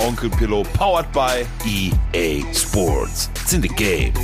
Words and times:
Onkel 0.00 0.30
Pillow, 0.30 0.62
powered 0.72 1.12
by 1.12 1.46
EA 1.66 2.42
Sports. 2.54 3.28
It's 3.34 3.52
in 3.52 3.60
the 3.60 3.68
game. 3.68 4.14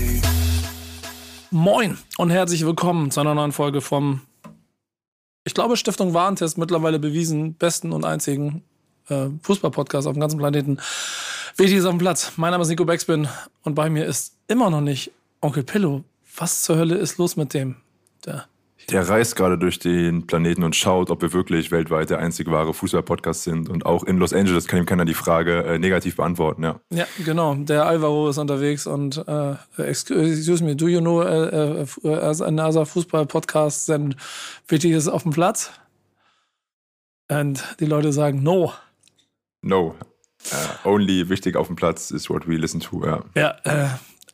Moin 1.51 1.99
und 2.17 2.31
herzlich 2.31 2.65
willkommen 2.65 3.11
zu 3.11 3.21
einer 3.21 3.35
neuen 3.35 3.53
Folge 3.53 3.83
vom, 3.83 4.23
ich 5.45 5.53
glaube, 5.53 5.77
Stiftung 5.77 6.15
Warentest 6.15 6.57
mittlerweile 6.57 6.99
bewiesen, 6.99 7.55
besten 7.55 7.93
und 7.93 8.07
einzigen 8.07 8.65
äh, 9.09 9.27
Fußball-Podcast 9.43 10.07
auf 10.07 10.15
dem 10.15 10.21
ganzen 10.21 10.39
Planeten. 10.39 10.79
Wichtig 11.59 11.79
ist 11.79 11.85
auf 11.85 11.93
dem 11.93 11.99
Platz. 11.99 12.33
Mein 12.37 12.53
Name 12.53 12.63
ist 12.63 12.69
Nico 12.69 12.87
Beckspin 12.87 13.29
und 13.63 13.75
bei 13.75 13.91
mir 13.91 14.07
ist 14.07 14.35
immer 14.49 14.71
noch 14.71 14.81
nicht 14.81 15.13
Onkel 15.43 15.63
Pillow. 15.63 16.05
Was 16.39 16.63
zur 16.63 16.77
Hölle 16.79 16.95
ist 16.95 17.19
los 17.19 17.37
mit 17.37 17.53
dem? 17.53 17.77
Der 18.25 18.47
der 18.91 19.09
reist 19.09 19.35
gerade 19.35 19.59
durch 19.59 19.79
den 19.79 20.27
Planeten 20.27 20.63
und 20.63 20.77
schaut, 20.77 21.11
ob 21.11 21.21
wir 21.21 21.33
wirklich 21.33 21.73
weltweit 21.73 22.11
der 22.11 22.19
einzige 22.19 22.53
wahre 22.53 22.73
Fußball-Podcast 22.73 23.43
sind. 23.43 23.69
Und 23.69 23.85
auch 23.85 24.05
in 24.05 24.19
Los 24.19 24.33
Angeles 24.33 24.69
kann 24.69 24.79
ihm 24.79 24.87
keiner 24.87 25.05
die 25.05 25.15
Frage 25.15 25.65
äh, 25.65 25.79
negativ 25.79 26.17
beantworten, 26.17 26.63
ja. 26.63 26.81
Ja, 26.91 27.07
genau. 27.25 27.55
Der 27.57 27.87
Alvaro 27.87 28.29
ist 28.29 28.39
unterwegs 28.39 28.87
und 28.87 29.27
äh, 29.27 29.55
excuse 29.77 30.63
me, 30.63 30.77
do 30.77 30.87
you 30.87 31.01
know 31.01 31.21
uh, 31.21 31.85
uh, 32.05 32.45
another 32.45 32.87
Fußball-Podcast 32.87 33.91
and 33.91 34.17
wichtig 34.69 34.93
ist 34.93 35.09
auf 35.09 35.25
dem 35.25 35.33
Platz? 35.33 35.73
Und 37.29 37.65
die 37.81 37.87
Leute 37.87 38.13
sagen 38.13 38.45
no. 38.45 38.73
No. 39.63 39.97
Uh, 40.53 40.89
only 40.89 41.29
wichtig 41.29 41.57
auf 41.57 41.67
dem 41.67 41.75
Platz 41.75 42.13
is 42.13 42.31
what 42.31 42.47
we 42.47 42.55
listen 42.55 42.79
to, 42.79 43.05
ja. 43.05 43.25
Ja, 43.35 43.57
äh, 43.65 43.89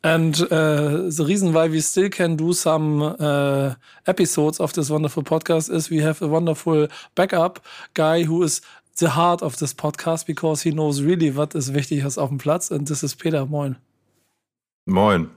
And 0.05 0.41
uh, 0.50 1.11
the 1.11 1.25
reason 1.27 1.53
why 1.53 1.69
we 1.69 1.81
still 1.81 2.08
can 2.08 2.36
do 2.36 2.53
some 2.53 3.03
uh, 3.03 3.75
episodes 4.06 4.59
of 4.59 4.72
this 4.72 4.91
wonderful 4.91 5.22
podcast 5.22 5.72
is 5.72 5.91
we 5.91 5.98
have 5.98 6.20
a 6.22 6.27
wonderful 6.27 6.89
backup 7.14 7.61
guy 7.94 8.25
who 8.25 8.42
is 8.42 8.61
the 8.98 9.11
heart 9.11 9.42
of 9.42 9.59
this 9.59 9.72
podcast 9.72 10.27
because 10.27 10.62
he 10.62 10.72
knows 10.72 11.03
really 11.03 11.31
what 11.31 11.55
is 11.55 11.72
wichtig 11.72 12.05
ist 12.05 12.19
auf 12.19 12.31
dem 12.31 12.39
Platz. 12.39 12.70
And 12.70 12.86
this 12.89 13.03
is 13.03 13.14
Peter. 13.14 13.47
Moin. 13.47 13.77
Moin. 14.86 15.31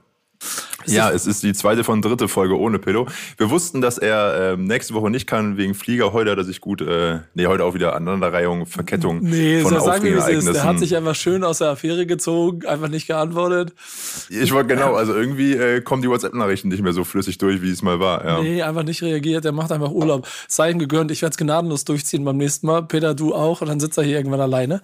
Ja, 0.86 1.10
es 1.10 1.26
ist 1.26 1.42
die 1.42 1.52
zweite 1.52 1.84
von 1.84 2.00
dritte 2.00 2.28
Folge 2.28 2.58
ohne 2.58 2.78
Pillow. 2.78 3.06
Wir 3.36 3.50
wussten, 3.50 3.80
dass 3.80 3.98
er 3.98 4.52
äh, 4.52 4.56
nächste 4.56 4.94
Woche 4.94 5.10
nicht 5.10 5.26
kann 5.26 5.56
wegen 5.56 5.74
Flieger. 5.74 6.12
Heute 6.12 6.30
hat 6.30 6.38
er 6.38 6.44
sich 6.44 6.60
gut, 6.60 6.80
äh, 6.80 7.20
nee, 7.34 7.46
heute 7.46 7.64
auch 7.64 7.74
wieder 7.74 7.96
Aneinanderreihung, 7.96 8.66
Verkettung 8.66 9.20
nee, 9.22 9.60
von 9.60 9.74
so 9.74 9.80
sagen 9.80 10.04
wir, 10.04 10.16
es 10.18 10.28
ist. 10.28 10.52
Der 10.52 10.64
hat 10.64 10.78
sich 10.78 10.96
einfach 10.96 11.14
schön 11.14 11.42
aus 11.44 11.58
der 11.58 11.70
Affäre 11.70 12.06
gezogen, 12.06 12.66
einfach 12.66 12.88
nicht 12.88 13.06
geantwortet. 13.06 13.72
Ich 14.28 14.52
wollte 14.52 14.74
genau, 14.74 14.94
also 14.94 15.14
irgendwie 15.14 15.54
äh, 15.54 15.80
kommen 15.80 16.02
die 16.02 16.08
WhatsApp-Nachrichten 16.08 16.68
nicht 16.68 16.82
mehr 16.82 16.92
so 16.92 17.04
flüssig 17.04 17.38
durch, 17.38 17.62
wie 17.62 17.70
es 17.70 17.82
mal 17.82 17.98
war. 17.98 18.24
Ja. 18.24 18.42
Nee, 18.42 18.62
einfach 18.62 18.84
nicht 18.84 19.02
reagiert. 19.02 19.44
Der 19.44 19.52
macht 19.52 19.72
einfach 19.72 19.90
Urlaub. 19.90 20.28
Sei 20.48 20.70
ihm 20.70 20.78
gegönnt. 20.78 21.10
Ich 21.10 21.22
werde 21.22 21.32
es 21.32 21.36
gnadenlos 21.36 21.84
durchziehen 21.84 22.24
beim 22.24 22.36
nächsten 22.36 22.66
Mal. 22.66 22.82
Peter, 22.82 23.14
du 23.14 23.34
auch. 23.34 23.60
Und 23.60 23.68
dann 23.68 23.80
sitzt 23.80 23.98
er 23.98 24.04
hier 24.04 24.16
irgendwann 24.16 24.40
alleine. 24.40 24.82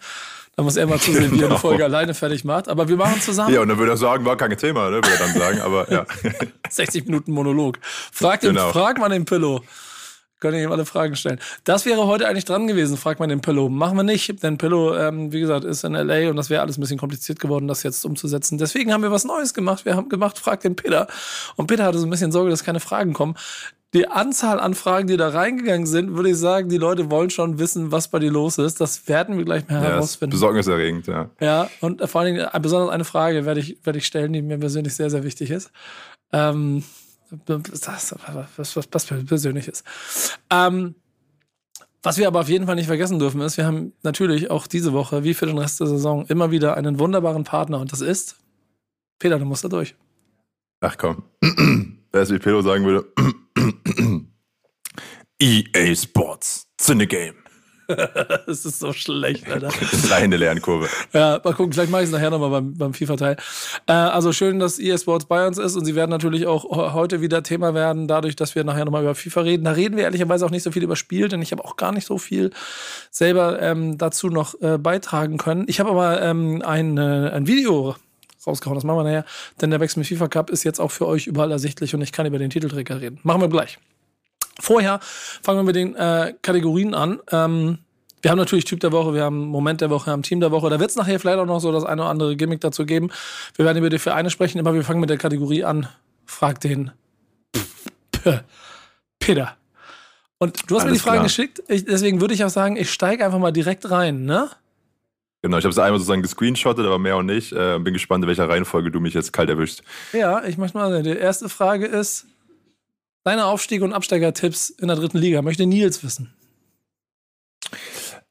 Da 0.56 0.62
muss 0.62 0.76
er 0.76 0.86
mal 0.86 0.98
zusehen, 0.98 1.30
genau. 1.30 1.34
wie 1.34 1.42
er 1.42 1.50
eine. 1.50 1.58
Folge 1.58 1.84
alleine 1.84 2.14
fertig 2.14 2.44
macht. 2.44 2.68
Aber 2.68 2.88
wir 2.88 2.96
machen 2.96 3.20
zusammen. 3.20 3.54
Ja, 3.54 3.62
und 3.62 3.68
dann 3.68 3.78
würde 3.78 3.92
er 3.92 3.96
sagen, 3.96 4.24
war 4.24 4.36
kein 4.36 4.56
Thema, 4.56 4.90
ne? 4.90 4.96
würde 4.96 5.10
er 5.10 5.18
dann 5.18 5.34
sagen. 5.34 5.60
Aber 5.60 5.90
ja. 5.90 6.04
60 6.68 7.06
Minuten 7.06 7.32
Monolog. 7.32 7.78
Frag, 7.82 8.40
den, 8.40 8.50
genau. 8.50 8.70
frag 8.70 8.98
mal 8.98 9.08
den 9.08 9.24
Pillow. 9.24 9.62
Können 10.40 10.60
ihm 10.60 10.72
alle 10.72 10.84
Fragen 10.84 11.14
stellen. 11.14 11.38
Das 11.62 11.86
wäre 11.86 12.06
heute 12.08 12.26
eigentlich 12.26 12.44
dran 12.44 12.66
gewesen, 12.66 12.96
fragt 12.96 13.20
man 13.20 13.28
den 13.28 13.40
Pillow. 13.40 13.68
Machen 13.68 13.96
wir 13.96 14.02
nicht, 14.02 14.42
denn 14.42 14.58
Pillow, 14.58 14.96
ähm, 14.96 15.32
wie 15.32 15.38
gesagt, 15.38 15.64
ist 15.64 15.84
in 15.84 15.92
LA 15.92 16.30
und 16.30 16.36
das 16.36 16.50
wäre 16.50 16.62
alles 16.62 16.76
ein 16.76 16.80
bisschen 16.80 16.98
kompliziert 16.98 17.38
geworden, 17.38 17.68
das 17.68 17.84
jetzt 17.84 18.04
umzusetzen. 18.04 18.58
Deswegen 18.58 18.92
haben 18.92 19.02
wir 19.02 19.12
was 19.12 19.24
Neues 19.24 19.54
gemacht. 19.54 19.84
Wir 19.84 19.94
haben 19.94 20.08
gemacht, 20.08 20.40
fragt 20.40 20.64
den 20.64 20.74
Peter. 20.74 21.06
Und 21.54 21.68
Peter 21.68 21.84
hatte 21.84 21.98
so 21.98 22.08
ein 22.08 22.10
bisschen 22.10 22.32
Sorge, 22.32 22.50
dass 22.50 22.64
keine 22.64 22.80
Fragen 22.80 23.12
kommen 23.12 23.36
die 23.94 24.08
Anzahl 24.08 24.58
an 24.58 24.74
Fragen, 24.74 25.06
die 25.06 25.16
da 25.16 25.28
reingegangen 25.28 25.86
sind, 25.86 26.14
würde 26.16 26.30
ich 26.30 26.38
sagen, 26.38 26.68
die 26.68 26.78
Leute 26.78 27.10
wollen 27.10 27.30
schon 27.30 27.58
wissen, 27.58 27.92
was 27.92 28.08
bei 28.08 28.18
dir 28.18 28.30
los 28.30 28.58
ist. 28.58 28.80
Das 28.80 29.06
werden 29.08 29.36
wir 29.36 29.44
gleich 29.44 29.68
mal 29.68 29.82
ja, 29.82 29.90
herausfinden. 29.90 30.30
Besorgniserregend, 30.30 31.06
ja. 31.06 31.30
Ja, 31.40 31.68
und 31.80 32.08
vor 32.08 32.20
allen 32.20 32.34
Dingen 32.34 32.48
äh, 32.50 32.60
besonders 32.60 32.90
eine 32.90 33.04
Frage 33.04 33.44
werde 33.44 33.60
ich, 33.60 33.78
werde 33.84 33.98
ich 33.98 34.06
stellen, 34.06 34.32
die 34.32 34.40
mir 34.40 34.58
persönlich 34.58 34.94
sehr, 34.94 35.10
sehr 35.10 35.24
wichtig 35.24 35.50
ist. 35.50 35.70
Ähm, 36.32 36.84
das, 37.46 37.86
was, 37.86 38.76
was, 38.76 38.76
was 38.76 39.06
persönlich 39.26 39.68
ist. 39.68 39.84
Ähm, 40.50 40.94
was 42.02 42.18
wir 42.18 42.26
aber 42.26 42.40
auf 42.40 42.48
jeden 42.48 42.66
Fall 42.66 42.74
nicht 42.74 42.88
vergessen 42.88 43.18
dürfen, 43.18 43.40
ist, 43.42 43.56
wir 43.56 43.66
haben 43.66 43.92
natürlich 44.02 44.50
auch 44.50 44.66
diese 44.66 44.92
Woche, 44.92 45.22
wie 45.22 45.34
für 45.34 45.46
den 45.46 45.56
Rest 45.56 45.80
der 45.80 45.86
Saison, 45.86 46.26
immer 46.26 46.50
wieder 46.50 46.76
einen 46.76 46.98
wunderbaren 46.98 47.44
Partner 47.44 47.78
und 47.78 47.92
das 47.92 48.00
ist 48.00 48.36
Peter, 49.18 49.38
du 49.38 49.44
musst 49.44 49.62
da 49.62 49.68
durch. 49.68 49.94
Ach 50.80 50.96
komm. 50.98 51.22
Wer 52.12 52.22
es 52.22 52.30
wie 52.30 52.40
Pedro 52.40 52.60
sagen 52.60 52.84
würde, 52.84 53.06
EA 55.40 55.94
Sports, 55.94 56.66
it's 56.78 56.88
in 56.88 56.98
the 56.98 57.06
game. 57.06 57.42
das 58.46 58.64
ist 58.64 58.78
so 58.78 58.92
schlecht, 58.92 59.50
Alter. 59.50 59.68
Kleine 60.06 60.36
Lernkurve. 60.36 60.88
Ja, 61.12 61.40
mal 61.42 61.54
gucken, 61.54 61.72
vielleicht 61.72 61.90
mache 61.90 62.02
ich 62.02 62.08
es 62.08 62.12
nachher 62.12 62.30
nochmal 62.30 62.50
beim, 62.50 62.74
beim 62.74 62.94
FIFA-Teil. 62.94 63.36
Äh, 63.86 63.92
also 63.92 64.32
schön, 64.32 64.58
dass 64.58 64.78
EA 64.78 64.98
Sports 64.98 65.26
bei 65.26 65.46
uns 65.46 65.58
ist 65.58 65.76
und 65.76 65.84
sie 65.84 65.94
werden 65.94 66.10
natürlich 66.10 66.46
auch 66.46 66.64
heute 66.92 67.20
wieder 67.20 67.42
Thema 67.42 67.74
werden, 67.74 68.08
dadurch, 68.08 68.36
dass 68.36 68.54
wir 68.54 68.64
nachher 68.64 68.84
nochmal 68.84 69.02
über 69.02 69.14
FIFA 69.14 69.42
reden. 69.42 69.64
Da 69.64 69.72
reden 69.72 69.96
wir 69.96 70.04
ehrlicherweise 70.04 70.46
auch 70.46 70.50
nicht 70.50 70.62
so 70.62 70.70
viel 70.70 70.82
über 70.82 70.96
Spiel, 70.96 71.28
denn 71.28 71.42
ich 71.42 71.52
habe 71.52 71.64
auch 71.64 71.76
gar 71.76 71.92
nicht 71.92 72.06
so 72.06 72.18
viel 72.18 72.50
selber 73.10 73.60
ähm, 73.60 73.98
dazu 73.98 74.28
noch 74.28 74.60
äh, 74.60 74.78
beitragen 74.78 75.38
können. 75.38 75.64
Ich 75.66 75.80
habe 75.80 75.90
aber 75.90 76.22
ähm, 76.22 76.62
ein, 76.64 76.96
äh, 76.98 77.30
ein 77.30 77.46
Video 77.46 77.96
rausgehauen. 78.46 78.76
Das 78.76 78.84
machen 78.84 78.98
wir 78.98 79.04
nachher. 79.04 79.24
Denn 79.60 79.70
der 79.70 79.80
Wechsel 79.80 80.00
mit 80.00 80.08
FIFA 80.08 80.28
Cup 80.28 80.50
ist 80.50 80.64
jetzt 80.64 80.80
auch 80.80 80.90
für 80.90 81.06
euch 81.06 81.26
überall 81.26 81.50
ersichtlich 81.50 81.94
und 81.94 82.02
ich 82.02 82.12
kann 82.12 82.26
über 82.26 82.38
den 82.38 82.50
Titelträger 82.50 83.00
reden. 83.00 83.18
Machen 83.22 83.40
wir 83.40 83.48
gleich. 83.48 83.78
Vorher 84.60 85.00
fangen 85.42 85.60
wir 85.60 85.64
mit 85.64 85.76
den 85.76 85.94
äh, 85.94 86.34
Kategorien 86.42 86.94
an. 86.94 87.20
Ähm, 87.30 87.78
wir 88.20 88.30
haben 88.30 88.38
natürlich 88.38 88.64
Typ 88.64 88.78
der 88.80 88.92
Woche, 88.92 89.14
wir 89.14 89.24
haben 89.24 89.46
Moment 89.46 89.80
der 89.80 89.90
Woche, 89.90 90.06
wir 90.06 90.12
haben 90.12 90.22
Team 90.22 90.40
der 90.40 90.52
Woche. 90.52 90.70
Da 90.70 90.78
wird 90.78 90.90
es 90.90 90.96
nachher 90.96 91.18
vielleicht 91.18 91.38
auch 91.38 91.46
noch 91.46 91.60
so 91.60 91.72
das 91.72 91.84
eine 91.84 92.02
oder 92.02 92.10
andere 92.10 92.36
Gimmick 92.36 92.60
dazu 92.60 92.86
geben. 92.86 93.10
Wir 93.56 93.64
werden 93.64 93.78
über 93.78 93.90
die 93.90 93.98
Vereine 93.98 94.30
sprechen, 94.30 94.60
aber 94.60 94.74
wir 94.74 94.84
fangen 94.84 95.00
mit 95.00 95.10
der 95.10 95.18
Kategorie 95.18 95.64
an. 95.64 95.88
Frag 96.24 96.60
den 96.60 96.92
Peter. 99.18 99.56
Und 100.38 100.70
du 100.70 100.76
hast 100.76 100.82
Alles 100.82 100.92
mir 100.92 100.98
die 100.98 100.98
Frage 100.98 101.22
geschickt, 101.22 101.62
ich, 101.68 101.84
deswegen 101.84 102.20
würde 102.20 102.34
ich 102.34 102.44
auch 102.44 102.50
sagen, 102.50 102.76
ich 102.76 102.92
steige 102.92 103.24
einfach 103.24 103.38
mal 103.38 103.52
direkt 103.52 103.90
rein, 103.90 104.24
ne? 104.24 104.50
Genau, 105.42 105.58
ich 105.58 105.64
habe 105.64 105.72
es 105.72 105.78
einmal 105.78 105.98
sozusagen 105.98 106.22
gescreenshottet, 106.22 106.86
aber 106.86 107.00
mehr 107.00 107.16
auch 107.16 107.22
nicht. 107.22 107.52
Äh, 107.52 107.78
bin 107.80 107.92
gespannt, 107.92 108.22
in 108.22 108.28
welcher 108.28 108.48
Reihenfolge 108.48 108.92
du 108.92 109.00
mich 109.00 109.12
jetzt 109.12 109.32
kalt 109.32 109.50
erwischst. 109.50 109.82
Ja, 110.12 110.44
ich 110.44 110.56
möchte 110.56 110.78
mal 110.78 110.90
sagen, 110.90 111.02
die 111.02 111.10
erste 111.10 111.48
Frage 111.48 111.86
ist, 111.86 112.26
deine 113.24 113.46
Aufstieg- 113.46 113.82
und 113.82 113.92
Absteigertipps 113.92 114.70
in 114.70 114.86
der 114.86 114.96
dritten 114.96 115.18
Liga. 115.18 115.42
Möchte 115.42 115.66
Nils 115.66 116.04
wissen. 116.04 116.32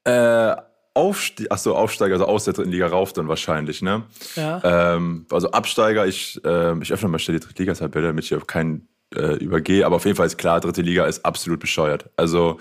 Äh, 0.06 0.56
Aufstieg, 0.94 1.52
achso, 1.52 1.76
Aufsteiger, 1.76 2.14
also 2.14 2.26
aus 2.26 2.46
der 2.46 2.54
dritten 2.54 2.72
Liga 2.72 2.88
rauf 2.88 3.14
dann 3.14 3.28
wahrscheinlich, 3.28 3.82
ne? 3.82 4.04
Ja. 4.36 4.62
Ähm, 4.96 5.26
also 5.32 5.52
Absteiger, 5.52 6.06
ich, 6.06 6.42
äh, 6.44 6.78
ich 6.82 6.92
öffne 6.92 7.10
mal 7.10 7.20
schnell 7.20 7.40
die 7.40 7.46
Drittliga-Tabelle, 7.46 8.08
damit 8.08 8.26
ich 8.26 8.36
auf 8.36 8.48
keinen 8.48 8.88
äh, 9.16 9.36
übergehe. 9.36 9.86
Aber 9.86 9.98
auf 9.98 10.06
jeden 10.06 10.18
Fall 10.18 10.28
ist 10.28 10.38
klar, 10.38 10.60
dritte 10.60 10.82
Liga 10.82 11.06
ist 11.06 11.26
absolut 11.26 11.60
bescheuert. 11.60 12.10
Also 12.16 12.60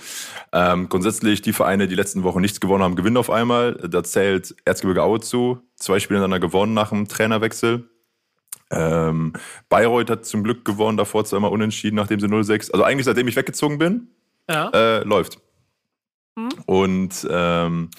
ähm, 0.52 0.88
grundsätzlich 0.88 1.42
die 1.42 1.52
Vereine, 1.52 1.88
die 1.88 1.94
letzten 1.94 2.22
Wochen 2.22 2.40
nichts 2.40 2.60
gewonnen 2.60 2.82
haben, 2.82 2.96
gewinnen 2.96 3.16
auf 3.16 3.30
einmal. 3.30 3.74
Da 3.74 4.02
zählt 4.02 4.54
Erzgebirge 4.64 5.02
Aue 5.02 5.20
zu. 5.20 5.60
Zwei 5.76 6.00
Spiele 6.00 6.18
hintereinander 6.18 6.46
gewonnen 6.46 6.74
nach 6.74 6.90
dem 6.90 7.08
Trainerwechsel. 7.08 7.88
Ähm, 8.72 9.32
Bayreuth 9.68 10.10
hat 10.10 10.26
zum 10.26 10.44
Glück 10.44 10.64
gewonnen, 10.64 10.96
davor 10.96 11.24
zweimal 11.24 11.50
unentschieden, 11.50 11.96
nachdem 11.96 12.20
sie 12.20 12.26
0-6. 12.26 12.72
Also 12.72 12.84
eigentlich 12.84 13.04
seitdem 13.04 13.26
ich 13.26 13.36
weggezogen 13.36 13.78
bin, 13.78 14.08
ja. 14.48 14.70
äh, 14.70 15.02
läuft. 15.02 15.38
Mhm. 16.36 16.50
Und 16.66 17.26
ähm, 17.30 17.90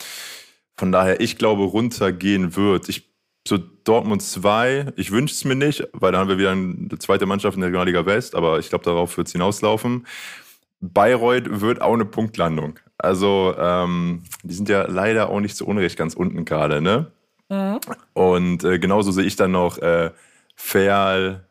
von 0.77 0.91
daher, 0.91 1.19
ich 1.19 1.37
glaube, 1.37 1.63
runtergehen 1.63 2.55
wird. 2.55 2.89
Ich 2.89 3.11
so 3.47 3.59
Dortmund 3.83 4.21
2, 4.21 4.93
ich 4.95 5.11
wünsche 5.11 5.33
es 5.33 5.45
mir 5.45 5.55
nicht, 5.55 5.87
weil 5.93 6.11
dann 6.11 6.21
haben 6.21 6.29
wir 6.29 6.37
wieder 6.37 6.51
eine 6.51 6.97
zweite 6.99 7.25
Mannschaft 7.25 7.55
in 7.55 7.61
der 7.61 7.69
Regionalliga 7.69 8.05
West, 8.05 8.35
aber 8.35 8.59
ich 8.59 8.69
glaube, 8.69 8.85
darauf 8.85 9.17
wird 9.17 9.27
es 9.27 9.33
hinauslaufen. 9.33 10.05
Bayreuth 10.81 11.61
wird 11.61 11.81
auch 11.81 11.93
eine 11.93 12.05
Punktlandung. 12.05 12.79
Also, 12.97 13.55
ähm, 13.57 14.23
die 14.43 14.53
sind 14.53 14.69
ja 14.69 14.83
leider 14.87 15.29
auch 15.29 15.39
nicht 15.39 15.55
so 15.55 15.65
unrecht 15.65 15.97
ganz 15.97 16.13
unten 16.13 16.45
gerade, 16.45 16.81
ne? 16.81 17.11
Mhm. 17.49 17.79
Und 18.13 18.63
äh, 18.63 18.79
genauso 18.79 19.11
sehe 19.11 19.25
ich 19.25 19.35
dann 19.35 19.51
noch 19.51 19.77
äh, 19.79 20.11
Ferl, 20.55 21.45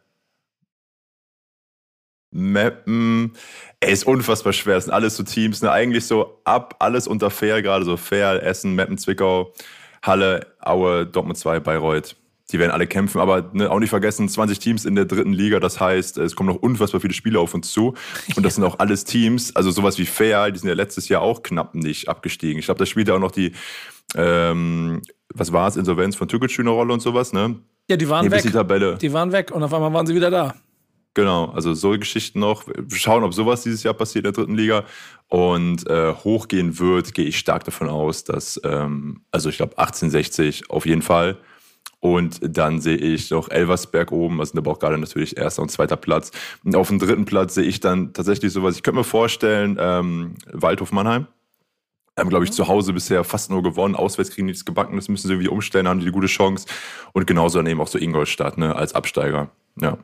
Meppen. 2.32 3.32
Ey, 3.80 3.92
ist 3.92 4.06
unfassbar 4.06 4.52
schwer. 4.52 4.76
Es 4.76 4.84
sind 4.84 4.92
alles 4.92 5.16
so 5.16 5.22
Teams, 5.22 5.62
ne? 5.62 5.70
Eigentlich 5.70 6.06
so 6.06 6.40
ab, 6.44 6.76
alles 6.78 7.06
unter 7.06 7.30
Fair, 7.30 7.62
gerade 7.62 7.84
so 7.84 7.96
Fair, 7.96 8.42
Essen, 8.42 8.74
Meppen, 8.74 8.98
Zwickau. 8.98 9.52
Halle, 10.02 10.46
Aue, 10.60 11.06
Dortmund 11.06 11.38
2, 11.38 11.60
Bayreuth. 11.60 12.16
Die 12.52 12.58
werden 12.58 12.70
alle 12.70 12.86
kämpfen, 12.86 13.20
aber 13.20 13.50
ne, 13.52 13.70
auch 13.70 13.78
nicht 13.78 13.90
vergessen, 13.90 14.28
20 14.28 14.58
Teams 14.58 14.84
in 14.84 14.94
der 14.94 15.04
dritten 15.04 15.32
Liga, 15.32 15.60
das 15.60 15.80
heißt, 15.80 16.18
es 16.18 16.36
kommen 16.36 16.48
noch 16.48 16.60
unfassbar 16.60 17.00
viele 17.00 17.14
Spiele 17.14 17.38
auf 17.38 17.54
uns 17.54 17.72
zu. 17.72 17.94
Und 18.36 18.44
das 18.44 18.56
sind 18.56 18.64
auch 18.64 18.78
alles 18.78 19.04
Teams, 19.04 19.54
also 19.56 19.70
sowas 19.70 19.98
wie 19.98 20.06
Fair, 20.06 20.50
die 20.50 20.58
sind 20.58 20.68
ja 20.68 20.74
letztes 20.74 21.08
Jahr 21.08 21.22
auch 21.22 21.42
knapp 21.42 21.74
nicht 21.74 22.08
abgestiegen. 22.08 22.58
Ich 22.58 22.66
glaube, 22.66 22.78
da 22.78 22.86
spielt 22.86 23.08
ja 23.08 23.14
auch 23.14 23.20
noch 23.20 23.32
die, 23.32 23.52
ähm, 24.14 25.02
was 25.32 25.52
war 25.52 25.68
es, 25.68 25.76
Insolvenz 25.76 26.16
von 26.16 26.28
Türkic 26.28 26.58
eine 26.58 26.70
Rolle 26.70 26.92
und 26.92 27.00
sowas, 27.00 27.32
ne? 27.32 27.56
Ja, 27.88 27.96
die 27.96 28.08
waren 28.08 28.30
weg. 28.30 28.42
Die, 28.42 28.50
Tabelle. 28.50 28.96
die 28.98 29.12
waren 29.12 29.32
weg 29.32 29.50
und 29.50 29.62
auf 29.62 29.74
einmal 29.74 29.92
waren 29.92 30.06
sie 30.06 30.14
wieder 30.14 30.30
da. 30.30 30.54
Genau, 31.14 31.46
also 31.46 31.74
so 31.74 31.90
Geschichten 31.90 32.38
noch. 32.38 32.64
Schauen, 32.92 33.24
ob 33.24 33.34
sowas 33.34 33.62
dieses 33.62 33.82
Jahr 33.82 33.94
passiert 33.94 34.24
in 34.24 34.32
der 34.32 34.44
dritten 34.44 34.54
Liga. 34.54 34.84
Und 35.26 35.88
äh, 35.88 36.12
hochgehen 36.12 36.78
wird, 36.78 37.14
gehe 37.14 37.24
ich 37.24 37.38
stark 37.38 37.64
davon 37.64 37.88
aus, 37.88 38.24
dass, 38.24 38.60
ähm, 38.64 39.22
also 39.30 39.48
ich 39.48 39.56
glaube 39.56 39.76
1860 39.78 40.70
auf 40.70 40.86
jeden 40.86 41.02
Fall. 41.02 41.38
Und 42.00 42.40
dann 42.42 42.80
sehe 42.80 42.96
ich 42.96 43.30
noch 43.30 43.50
Elversberg 43.50 44.10
oben, 44.10 44.40
also 44.40 44.54
da 44.54 44.62
braucht 44.62 44.80
gerade 44.80 44.96
natürlich 44.96 45.36
erster 45.36 45.60
und 45.60 45.70
zweiter 45.70 45.96
Platz. 45.96 46.30
Und 46.64 46.74
auf 46.74 46.88
dem 46.88 46.98
dritten 46.98 47.26
Platz 47.26 47.54
sehe 47.54 47.64
ich 47.64 47.80
dann 47.80 48.14
tatsächlich 48.14 48.52
sowas, 48.52 48.76
ich 48.76 48.82
könnte 48.82 48.98
mir 48.98 49.04
vorstellen, 49.04 49.76
ähm, 49.78 50.34
Waldhof 50.50 50.92
Mannheim. 50.92 51.26
Haben, 52.18 52.30
glaube 52.30 52.44
ich, 52.44 52.52
zu 52.52 52.68
Hause 52.68 52.92
bisher 52.92 53.22
fast 53.22 53.50
nur 53.50 53.62
gewonnen. 53.62 53.94
Auswärts 53.94 54.30
kriegen 54.30 54.46
die 54.46 54.52
nichts 54.52 54.64
gebacken, 54.64 54.96
das 54.96 55.08
müssen 55.08 55.28
sie 55.28 55.34
irgendwie 55.34 55.48
umstellen, 55.48 55.88
haben 55.88 56.00
die 56.00 56.06
eine 56.06 56.12
gute 56.12 56.26
Chance. 56.26 56.66
Und 57.12 57.26
genauso 57.26 57.58
dann 57.58 57.66
eben 57.66 57.80
auch 57.80 57.88
so 57.88 57.98
Ingolstadt, 57.98 58.58
ne, 58.58 58.74
als 58.74 58.94
Absteiger. 58.94 59.50
Ja. 59.80 59.98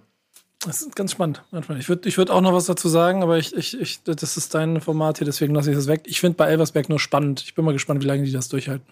Das 0.61 0.83
ist 0.83 0.97
ganz 0.97 1.13
spannend. 1.13 1.43
Ich 1.79 1.89
würde 1.89 2.09
ich 2.09 2.17
würd 2.17 2.31
auch 2.31 2.41
noch 2.41 2.53
was 2.53 2.67
dazu 2.67 2.89
sagen, 2.89 3.23
aber 3.23 3.39
ich, 3.39 3.55
ich, 3.55 3.79
ich, 3.79 4.03
das 4.03 4.37
ist 4.37 4.55
dein 4.55 4.81
Format 4.81 5.19
hier, 5.19 5.25
deswegen 5.25 5.55
lasse 5.55 5.71
ich 5.71 5.77
das 5.77 5.87
weg. 5.87 6.03
Ich 6.07 6.21
finde 6.21 6.37
bei 6.37 6.47
Elversberg 6.47 6.89
nur 6.89 6.99
spannend. 6.99 7.43
Ich 7.43 7.55
bin 7.55 7.65
mal 7.65 7.73
gespannt, 7.73 8.03
wie 8.03 8.07
lange 8.07 8.25
die 8.25 8.33
das 8.33 8.49
durchhalten. 8.49 8.87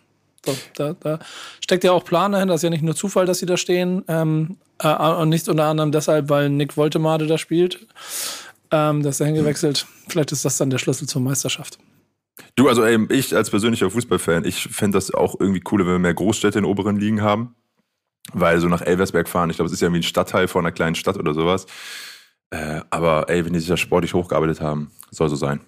So, 0.45 0.57
da, 0.77 0.95
da, 0.95 1.19
steckt 1.61 1.85
ja 1.85 1.93
auch 1.93 2.05
Plan 2.05 2.33
dahin. 2.33 2.49
Das 2.49 2.57
ist 2.57 2.63
ja 2.65 2.71
nicht 2.71 2.83
nur 2.83 2.95
Zufall, 2.95 3.27
dass 3.27 3.39
sie 3.39 3.47
da 3.47 3.57
stehen. 3.57 4.05
Ähm, 4.09 4.57
äh, 4.79 4.89
und 4.89 5.29
nicht 5.29 5.49
unter 5.49 5.65
anderem 5.65 5.93
deshalb, 5.93 6.29
weil 6.29 6.51
Nick 6.51 6.77
Woltemade 6.77 7.27
da 7.27 7.39
spielt. 7.39 7.87
Ähm, 8.71 9.03
der 9.03 9.11
ist 9.11 9.21
dahin 9.21 9.35
gewechselt. 9.35 9.87
Vielleicht 10.09 10.33
ist 10.33 10.45
das 10.45 10.57
dann 10.57 10.71
der 10.71 10.79
Schlüssel 10.79 11.09
zur 11.09 11.23
Meisterschaft. 11.23 11.79
Du, 12.57 12.69
also 12.69 12.85
ey, 12.85 12.99
ich 13.11 13.35
als 13.35 13.51
persönlicher 13.51 13.91
Fußballfan, 13.91 14.45
ich 14.45 14.65
fände 14.65 14.97
das 14.97 15.13
auch 15.13 15.39
irgendwie 15.39 15.61
cooler, 15.61 15.87
wenn 15.87 15.93
wir 15.93 15.99
mehr 16.01 16.15
Großstädte 16.15 16.59
in 16.59 16.65
oberen 16.65 16.99
Ligen 16.99 17.23
haben. 17.23 17.55
Weil 18.33 18.59
so 18.59 18.69
nach 18.69 18.81
Elversberg 18.81 19.29
fahren, 19.29 19.51
ich 19.51 19.57
glaube, 19.57 19.67
es 19.67 19.73
ist 19.73 19.83
ja 19.83 19.93
wie 19.93 19.99
ein 19.99 20.03
Stadtteil 20.03 20.49
von 20.49 20.65
einer 20.65 20.73
kleinen 20.73 20.95
Stadt 20.95 21.19
oder 21.19 21.35
sowas. 21.35 21.67
Äh, 22.51 22.81
aber 22.91 23.29
ey, 23.29 23.45
wenn 23.45 23.53
die 23.53 23.59
sich 23.59 23.69
da 23.69 23.77
sportlich 23.77 24.15
hochgearbeitet 24.15 24.61
haben, 24.61 24.91
soll 25.11 25.29
so 25.29 25.37
sein. 25.37 25.61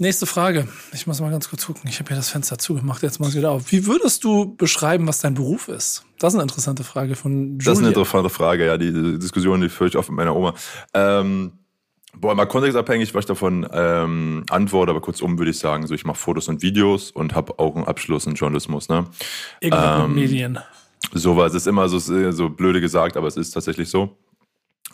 Nächste 0.00 0.26
Frage. 0.26 0.68
Ich 0.92 1.08
muss 1.08 1.20
mal 1.20 1.32
ganz 1.32 1.50
kurz 1.50 1.66
gucken. 1.66 1.90
Ich 1.90 1.98
habe 1.98 2.06
hier 2.08 2.16
das 2.16 2.30
Fenster 2.30 2.56
zugemacht. 2.56 3.02
Jetzt 3.02 3.18
mach 3.18 3.30
ich 3.30 3.34
wieder 3.34 3.50
auf. 3.50 3.72
Wie 3.72 3.84
würdest 3.86 4.22
du 4.22 4.54
beschreiben, 4.54 5.08
was 5.08 5.20
dein 5.20 5.34
Beruf 5.34 5.66
ist? 5.66 6.04
Das 6.20 6.32
ist 6.32 6.36
eine 6.36 6.44
interessante 6.44 6.84
Frage 6.84 7.16
von 7.16 7.32
Julia. 7.32 7.58
Das 7.64 7.72
ist 7.72 7.78
eine 7.78 7.88
interessante 7.88 8.30
Frage, 8.30 8.66
ja. 8.66 8.78
Die, 8.78 8.92
die 8.92 9.18
Diskussion, 9.18 9.60
die 9.60 9.68
führe 9.68 9.88
ich 9.88 9.96
oft 9.96 10.08
mit 10.08 10.18
meiner 10.18 10.36
Oma. 10.36 10.54
Ähm, 10.94 11.50
boah, 12.14 12.36
mal 12.36 12.46
kontextabhängig, 12.46 13.12
was 13.12 13.24
ich 13.24 13.26
davon 13.26 13.68
ähm, 13.72 14.44
antworte, 14.48 14.90
aber 14.90 15.00
kurzum 15.00 15.36
würde 15.36 15.50
ich 15.50 15.58
sagen, 15.58 15.84
so 15.88 15.94
ich 15.94 16.04
mache 16.04 16.18
Fotos 16.18 16.46
und 16.46 16.62
Videos 16.62 17.10
und 17.10 17.34
habe 17.34 17.58
auch 17.58 17.74
einen 17.74 17.84
Abschluss 17.84 18.24
in 18.26 18.34
Journalismus. 18.34 18.88
Ne? 18.88 19.04
Irgendwas 19.60 20.04
ähm, 20.04 20.14
mit 20.14 20.24
Medien. 20.30 20.60
Sowas 21.12 21.54
ist 21.54 21.66
immer 21.66 21.88
so, 21.88 21.98
so 21.98 22.48
blöde 22.50 22.80
gesagt, 22.80 23.16
aber 23.16 23.26
es 23.26 23.36
ist 23.36 23.50
tatsächlich 23.50 23.88
so. 23.88 24.16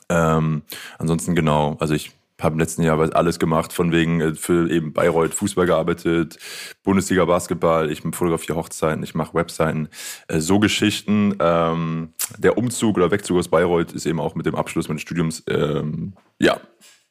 Ähm, 0.09 0.63
ansonsten 0.99 1.35
genau, 1.35 1.77
also 1.79 1.93
ich 1.93 2.13
habe 2.45 2.55
im 2.55 2.61
letzten 2.61 2.83
Jahr 2.83 2.99
alles 3.15 3.39
gemacht, 3.39 3.73
von 3.73 3.91
wegen 3.93 4.21
äh, 4.21 4.35
für 4.35 4.71
eben 4.71 4.93
Bayreuth 4.93 5.35
Fußball 5.35 5.67
gearbeitet, 5.67 6.39
Bundesliga 6.83 7.25
Basketball, 7.25 7.91
ich 7.91 8.03
fotografiere 8.03 8.57
Hochzeiten, 8.57 9.03
ich 9.03 9.15
mache 9.15 9.35
Webseiten, 9.35 9.89
äh, 10.29 10.39
so 10.41 10.59
Geschichten. 10.59 11.37
Ähm, 11.41 12.13
der 12.39 12.57
Umzug 12.59 12.97
oder 12.97 13.11
Wegzug 13.11 13.39
aus 13.39 13.49
Bayreuth 13.49 13.93
ist 13.93 14.07
eben 14.07 14.21
auch 14.21 14.35
mit 14.35 14.47
dem 14.47 14.55
Abschluss 14.55 14.89
meines 14.89 15.03
Studiums 15.03 15.43
ähm, 15.49 16.13
ja 16.39 16.61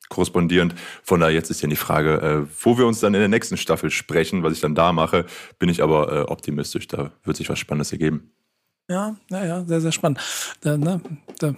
korrespondierend. 0.09 0.75
Von 1.01 1.21
daher 1.21 1.33
jetzt 1.33 1.49
ist 1.49 1.63
ja 1.63 1.69
die 1.69 1.75
Frage, 1.75 2.21
äh, 2.21 2.55
wo 2.63 2.77
wir 2.77 2.85
uns 2.85 2.99
dann 2.99 3.15
in 3.15 3.19
der 3.19 3.29
nächsten 3.29 3.57
Staffel 3.57 3.89
sprechen, 3.89 4.43
was 4.43 4.53
ich 4.53 4.61
dann 4.61 4.75
da 4.75 4.93
mache, 4.93 5.25
bin 5.57 5.69
ich 5.69 5.81
aber 5.81 6.29
optimistisch. 6.29 6.87
Da 6.87 7.11
wird 7.23 7.35
sich 7.35 7.49
was 7.49 7.57
Spannendes 7.57 7.91
ergeben. 7.91 8.31
Ja, 8.89 9.15
naja, 9.29 9.63
sehr, 9.65 9.81
sehr 9.81 9.91
spannend. 9.91 10.19
Da, 10.61 10.77
ne, 10.77 11.01
da 11.39 11.55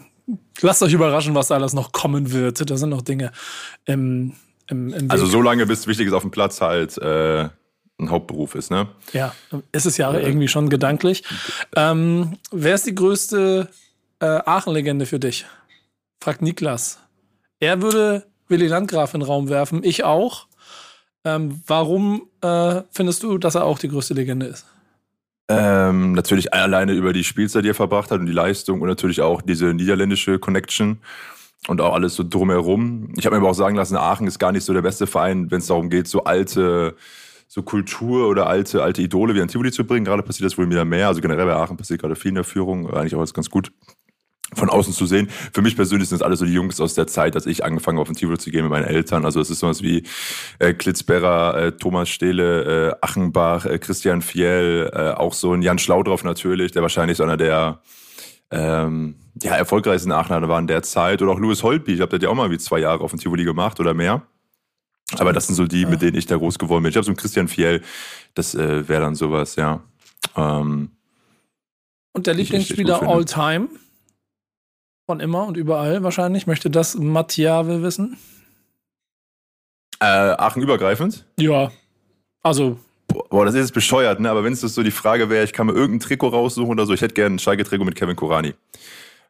lasst 0.62 0.82
euch 0.84 0.94
überraschen, 0.94 1.36
was 1.36 1.48
da 1.48 1.56
alles 1.56 1.74
noch 1.74 1.92
kommen 1.92 2.32
wird. 2.32 2.70
Da 2.70 2.78
sind 2.78 2.90
noch 2.90 3.02
Dinge 3.02 3.32
im, 3.86 4.34
im, 4.68 4.94
im 4.94 5.12
Also 5.12 5.26
so 5.26 5.42
lange, 5.42 5.66
bis 5.66 5.88
Wichtiges 5.88 6.14
auf 6.14 6.24
dem 6.24 6.32
Platz 6.32 6.62
halt 6.62 6.98
äh, 6.98 7.50
ein 7.98 8.10
Hauptberuf 8.10 8.56
ist, 8.56 8.72
ne? 8.72 8.90
Ja, 9.14 9.34
ist 9.72 9.86
es 9.86 9.98
ja 9.98 10.14
irgendwie 10.14 10.48
schon 10.48 10.70
gedanklich. 10.70 11.24
Ähm, 11.76 12.38
wer 12.52 12.76
ist 12.76 12.86
die 12.86 12.96
größte 12.96 13.70
äh, 14.20 14.26
Aachen-Legende 14.26 15.06
für 15.06 15.20
dich? 15.20 15.46
Fragt 16.20 16.42
Niklas. 16.42 17.00
Er 17.60 17.82
würde 17.82 18.26
Willy 18.48 18.68
Landgraf 18.68 19.14
in 19.14 19.22
den 19.22 19.28
Raum 19.28 19.50
werfen, 19.50 19.84
ich 19.84 20.04
auch. 20.04 20.48
Ähm, 21.24 21.62
warum 21.66 22.30
äh, 22.42 22.82
findest 22.92 23.24
du, 23.24 23.38
dass 23.38 23.56
er 23.56 23.64
auch 23.64 23.80
die 23.80 23.88
größte 23.88 24.14
Legende 24.14 24.46
ist? 24.46 24.66
Ähm, 25.48 26.14
natürlich 26.14 26.54
alleine 26.54 26.94
über 26.94 27.14
die 27.14 27.24
Spielzeit, 27.24 27.64
die 27.64 27.70
er 27.70 27.76
verbracht 27.76 28.10
hat 28.10 28.20
und 28.20 28.26
die 28.26 28.32
Leistung 28.32 28.82
und 28.82 28.88
natürlich 28.88 29.22
auch 29.22 29.42
diese 29.42 29.74
niederländische 29.74 30.40
Connection 30.40 31.00
und 31.68 31.82
auch 31.82 31.94
alles 31.94 32.16
so 32.16 32.24
drumherum. 32.28 33.14
Ich 33.16 33.26
habe 33.26 33.36
mir 33.36 33.42
aber 33.42 33.52
auch 33.52 33.56
sagen 33.56 33.76
lassen, 33.76 33.96
Aachen 33.96 34.28
ist 34.28 34.40
gar 34.40 34.52
nicht 34.52 34.64
so 34.64 34.74
der 34.74 34.82
beste 34.82 35.06
Verein, 35.06 35.52
wenn 35.52 35.60
es 35.60 35.68
darum 35.68 35.90
geht, 35.90 36.08
so 36.08 36.24
alte 36.24 36.96
so 37.48 37.64
Kultur 37.64 38.28
oder 38.28 38.48
alte, 38.48 38.84
alte 38.84 39.02
Idole 39.02 39.36
wie 39.36 39.42
an 39.42 39.48
Tivoli 39.48 39.72
zu 39.72 39.86
bringen. 39.86 40.04
Gerade 40.04 40.24
passiert 40.24 40.46
das 40.46 40.58
wohl 40.58 40.70
wieder 40.70 40.84
mehr. 40.84 41.08
Also 41.08 41.22
generell 41.22 41.46
bei 41.46 41.56
Aachen 41.56 41.78
passiert 41.78 42.02
gerade 42.02 42.16
viel 42.16 42.30
in 42.30 42.36
der 42.36 42.44
Führung. 42.44 42.92
Eigentlich 42.92 43.16
auch 43.16 43.20
alles 43.20 43.34
ganz 43.34 43.50
gut 43.50 43.72
von 44.54 44.70
außen 44.70 44.94
zu 44.94 45.06
sehen. 45.06 45.28
Für 45.54 45.62
mich 45.62 45.76
persönlich 45.76 46.10
sind 46.10 46.22
das 46.22 46.26
alles 46.26 46.40
so 46.40 46.46
die 46.46 46.54
Jungs 46.54 46.80
aus 46.80 46.94
der 46.94 47.08
Zeit, 47.08 47.36
als 47.36 47.46
ich 47.46 47.64
angefangen 47.66 47.98
habe, 47.98 48.04
auf 48.04 48.08
den 48.08 48.16
Tivoli 48.16 48.38
zu 48.38 48.52
gehen 48.52 48.64
mit 48.64 48.72
meinen 48.72 48.86
Eltern. 48.86 49.26
Also 49.26 49.42
es 49.42 49.50
ist 49.50 49.60
sowas 49.60 49.82
wie 49.82 50.04
äh, 50.60 50.74
Klitzberger, 50.74 51.58
äh, 51.58 51.72
Thomas 51.74 52.10
Stehle, 52.10 52.92
äh, 52.92 52.96
Achenbach, 53.02 53.66
äh, 53.66 53.80
Christian 53.80 54.22
Fiel, 54.22 54.90
äh, 54.94 55.12
auch 55.12 55.34
so 55.34 55.54
ein 55.54 55.62
Jan 55.62 55.80
Schlaudroff 55.80 56.24
natürlich, 56.24 56.72
der 56.72 56.84
wahrscheinlich 56.84 57.18
so 57.18 57.24
einer 57.24 57.38
der 57.38 57.82
ähm, 58.52 59.16
ja, 59.42 59.56
erfolgreichsten 59.56 60.12
Aachener 60.12 60.48
war 60.48 60.60
in 60.60 60.68
der 60.68 60.84
Zeit. 60.84 61.22
Oder 61.22 61.32
auch 61.32 61.40
Louis 61.40 61.64
Holtby, 61.64 61.94
ich 61.94 61.98
der 61.98 62.10
hat 62.10 62.22
ja 62.22 62.30
auch 62.30 62.36
mal 62.36 62.52
wie 62.52 62.58
zwei 62.58 62.80
Jahre 62.80 63.04
auf 63.04 63.12
dem 63.12 63.20
Tivoli 63.20 63.44
gemacht 63.44 63.80
oder 63.80 63.94
mehr. 63.94 64.22
Aber 65.18 65.34
das 65.34 65.48
sind 65.48 65.56
so 65.56 65.66
die, 65.66 65.86
mit 65.86 66.02
denen 66.02 66.18
ich 66.18 66.26
da 66.26 66.36
groß 66.36 66.58
geworden 66.58 66.84
bin. 66.84 66.90
Ich 66.90 66.96
habe 66.96 67.06
so 67.06 67.12
einen 67.12 67.18
Christian 67.18 67.48
Fiel, 67.48 67.82
das 68.34 68.56
äh, 68.56 68.88
wäre 68.88 69.02
dann 69.02 69.16
sowas, 69.16 69.56
ja. 69.56 69.84
Ähm, 70.36 70.92
Und 72.14 72.28
der 72.28 72.34
Lieblingsspieler 72.34 73.04
all 73.04 73.26
time? 73.26 73.70
Von 75.08 75.20
immer 75.20 75.46
und 75.46 75.56
überall 75.58 76.04
wahrscheinlich. 76.04 76.48
Möchte 76.48 76.70
das 76.70 76.96
Mathiave 76.96 77.84
wissen? 77.84 78.18
Äh, 80.00 80.06
Aachen 80.06 80.64
übergreifend? 80.64 81.26
Ja. 81.40 81.72
Also. 82.42 82.80
Boah, 83.08 83.46
das 83.46 83.54
ist 83.54 83.62
jetzt 83.62 83.74
bescheuert, 83.74 84.20
ne? 84.20 84.30
Aber 84.30 84.44
wenn 84.44 84.54
es 84.54 84.62
so 84.62 84.84
die 84.84 84.92
Frage 84.92 85.30
wäre, 85.30 85.44
ich 85.44 85.54
kann 85.54 85.68
mir 85.68 85.74
irgendein 85.74 86.08
Trikot 86.08 86.30
raussuchen 86.30 86.72
oder 86.72 86.86
so, 86.86 86.94
ich 86.94 87.02
hätte 87.02 87.14
gerne 87.14 87.36
ein 87.36 87.40
Schalke-Trikot 87.40 87.86
mit 87.86 87.96
Kevin 87.96 88.16
Korani. 88.16 88.56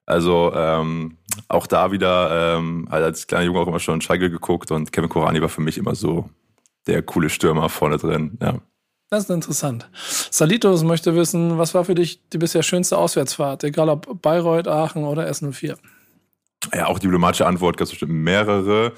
Also 0.06 0.54
ähm, 0.56 1.18
auch 1.50 1.68
da 1.68 1.92
wieder 1.92 2.58
ähm, 2.58 2.88
als 2.90 3.28
kleiner 3.28 3.46
Junge 3.46 3.60
auch 3.60 3.68
immer 3.68 3.80
schon 3.80 4.02
Schalke 4.02 4.30
geguckt 4.30 4.72
und 4.72 4.92
Kevin 4.92 5.10
Korani 5.10 5.42
war 5.42 5.50
für 5.50 5.62
mich 5.62 5.78
immer 5.78 5.96
so 5.96 6.30
der 6.88 7.02
coole 7.02 7.30
Stürmer 7.30 7.70
vorne 7.70 7.98
drin, 7.98 8.38
ja. 8.42 8.60
Das 9.16 9.24
ist 9.24 9.30
interessant. 9.30 9.90
Salitos 10.30 10.84
möchte 10.84 11.16
wissen, 11.16 11.58
was 11.58 11.74
war 11.74 11.86
für 11.86 11.96
dich 11.96 12.20
die 12.34 12.38
bisher 12.38 12.64
schönste 12.64 12.98
Auswärtsfahrt, 12.98 13.64
egal 13.64 13.88
ob 13.88 14.22
Bayreuth, 14.22 14.68
Aachen 14.68 15.06
oder 15.06 15.30
S04? 15.30 15.78
Ja, 16.74 16.88
auch 16.88 17.00
diplomatische 17.00 17.48
Antwort, 17.48 17.78
ganz 17.78 17.92
bestimmt 17.92 18.12
mehrere. 18.12 18.92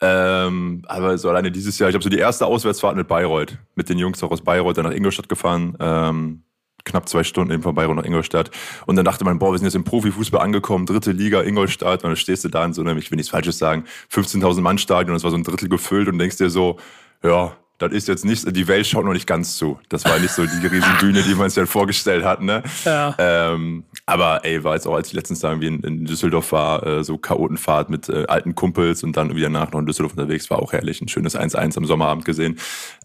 Ähm, 0.00 0.84
aber 0.86 1.18
so 1.18 1.28
alleine 1.28 1.52
dieses 1.52 1.78
Jahr, 1.78 1.90
ich 1.90 1.94
habe 1.94 2.02
so 2.02 2.08
die 2.08 2.16
erste 2.16 2.46
Auswärtsfahrt 2.46 2.96
mit 2.96 3.08
Bayreuth, 3.08 3.58
mit 3.74 3.90
den 3.90 3.98
Jungs 3.98 4.22
auch 4.22 4.30
aus 4.30 4.40
Bayreuth, 4.40 4.78
dann 4.78 4.86
nach 4.86 4.94
Ingolstadt 4.94 5.28
gefahren. 5.28 5.76
Ähm, 5.80 6.44
knapp 6.84 7.06
zwei 7.06 7.22
Stunden 7.22 7.52
eben 7.52 7.62
von 7.62 7.74
Bayreuth 7.74 7.96
nach 7.96 8.06
Ingolstadt. 8.06 8.50
Und 8.86 8.96
dann 8.96 9.04
dachte 9.04 9.26
man, 9.26 9.38
boah, 9.38 9.52
wir 9.52 9.58
sind 9.58 9.66
jetzt 9.66 9.74
im 9.74 9.84
Profifußball 9.84 10.40
angekommen, 10.40 10.86
dritte 10.86 11.12
Liga, 11.12 11.42
Ingolstadt. 11.42 12.04
Und 12.04 12.08
dann 12.08 12.16
stehst 12.16 12.42
du 12.42 12.48
da 12.48 12.64
in 12.64 12.72
so 12.72 12.80
einem, 12.80 12.96
ich 12.96 13.10
will 13.10 13.16
nichts 13.16 13.30
Falsches 13.30 13.58
sagen, 13.58 13.84
15.000 14.10 14.62
Mann 14.62 14.78
Stadion 14.78 15.10
und 15.10 15.16
es 15.16 15.24
war 15.24 15.30
so 15.30 15.36
ein 15.36 15.44
Drittel 15.44 15.68
gefüllt 15.68 16.08
und 16.08 16.18
denkst 16.18 16.38
dir 16.38 16.48
so, 16.48 16.78
ja, 17.22 17.54
das 17.78 17.92
ist 17.92 18.08
jetzt 18.08 18.24
nicht, 18.24 18.44
die 18.56 18.66
Welt 18.66 18.86
schaut 18.86 19.04
noch 19.04 19.12
nicht 19.12 19.26
ganz 19.26 19.56
zu. 19.56 19.78
Das 19.88 20.04
war 20.04 20.18
nicht 20.18 20.32
so 20.32 20.44
die 20.44 20.66
Riesenbühne, 20.66 21.22
die 21.22 21.34
man 21.34 21.48
sich 21.48 21.56
dann 21.56 21.68
vorgestellt 21.68 22.24
hat, 22.24 22.42
ne? 22.42 22.62
Ja. 22.84 23.14
Ähm, 23.18 23.84
aber 24.04 24.44
ey, 24.44 24.64
war 24.64 24.74
jetzt 24.74 24.86
auch, 24.86 24.94
als 24.94 25.08
ich 25.08 25.14
letztens 25.14 25.40
da 25.40 25.50
irgendwie 25.50 25.68
in, 25.68 25.80
in 25.80 26.04
Düsseldorf 26.04 26.50
war, 26.50 26.84
äh, 26.84 27.04
so 27.04 27.18
Chaotenfahrt 27.18 27.88
mit 27.88 28.08
äh, 28.08 28.24
alten 28.26 28.56
Kumpels 28.56 29.04
und 29.04 29.16
dann 29.16 29.34
wieder 29.36 29.48
nach 29.48 29.70
noch 29.70 29.78
in 29.78 29.86
Düsseldorf 29.86 30.12
unterwegs, 30.12 30.50
war 30.50 30.58
auch 30.58 30.72
herrlich. 30.72 31.00
Ein 31.00 31.08
schönes 31.08 31.38
1-1 31.38 31.76
am 31.78 31.84
Sommerabend 31.84 32.24
gesehen. 32.24 32.58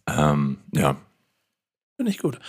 Ähm, 0.07 0.57
ja. 0.71 0.95
Finde 1.95 2.11
ich 2.11 2.17
gut. 2.17 2.39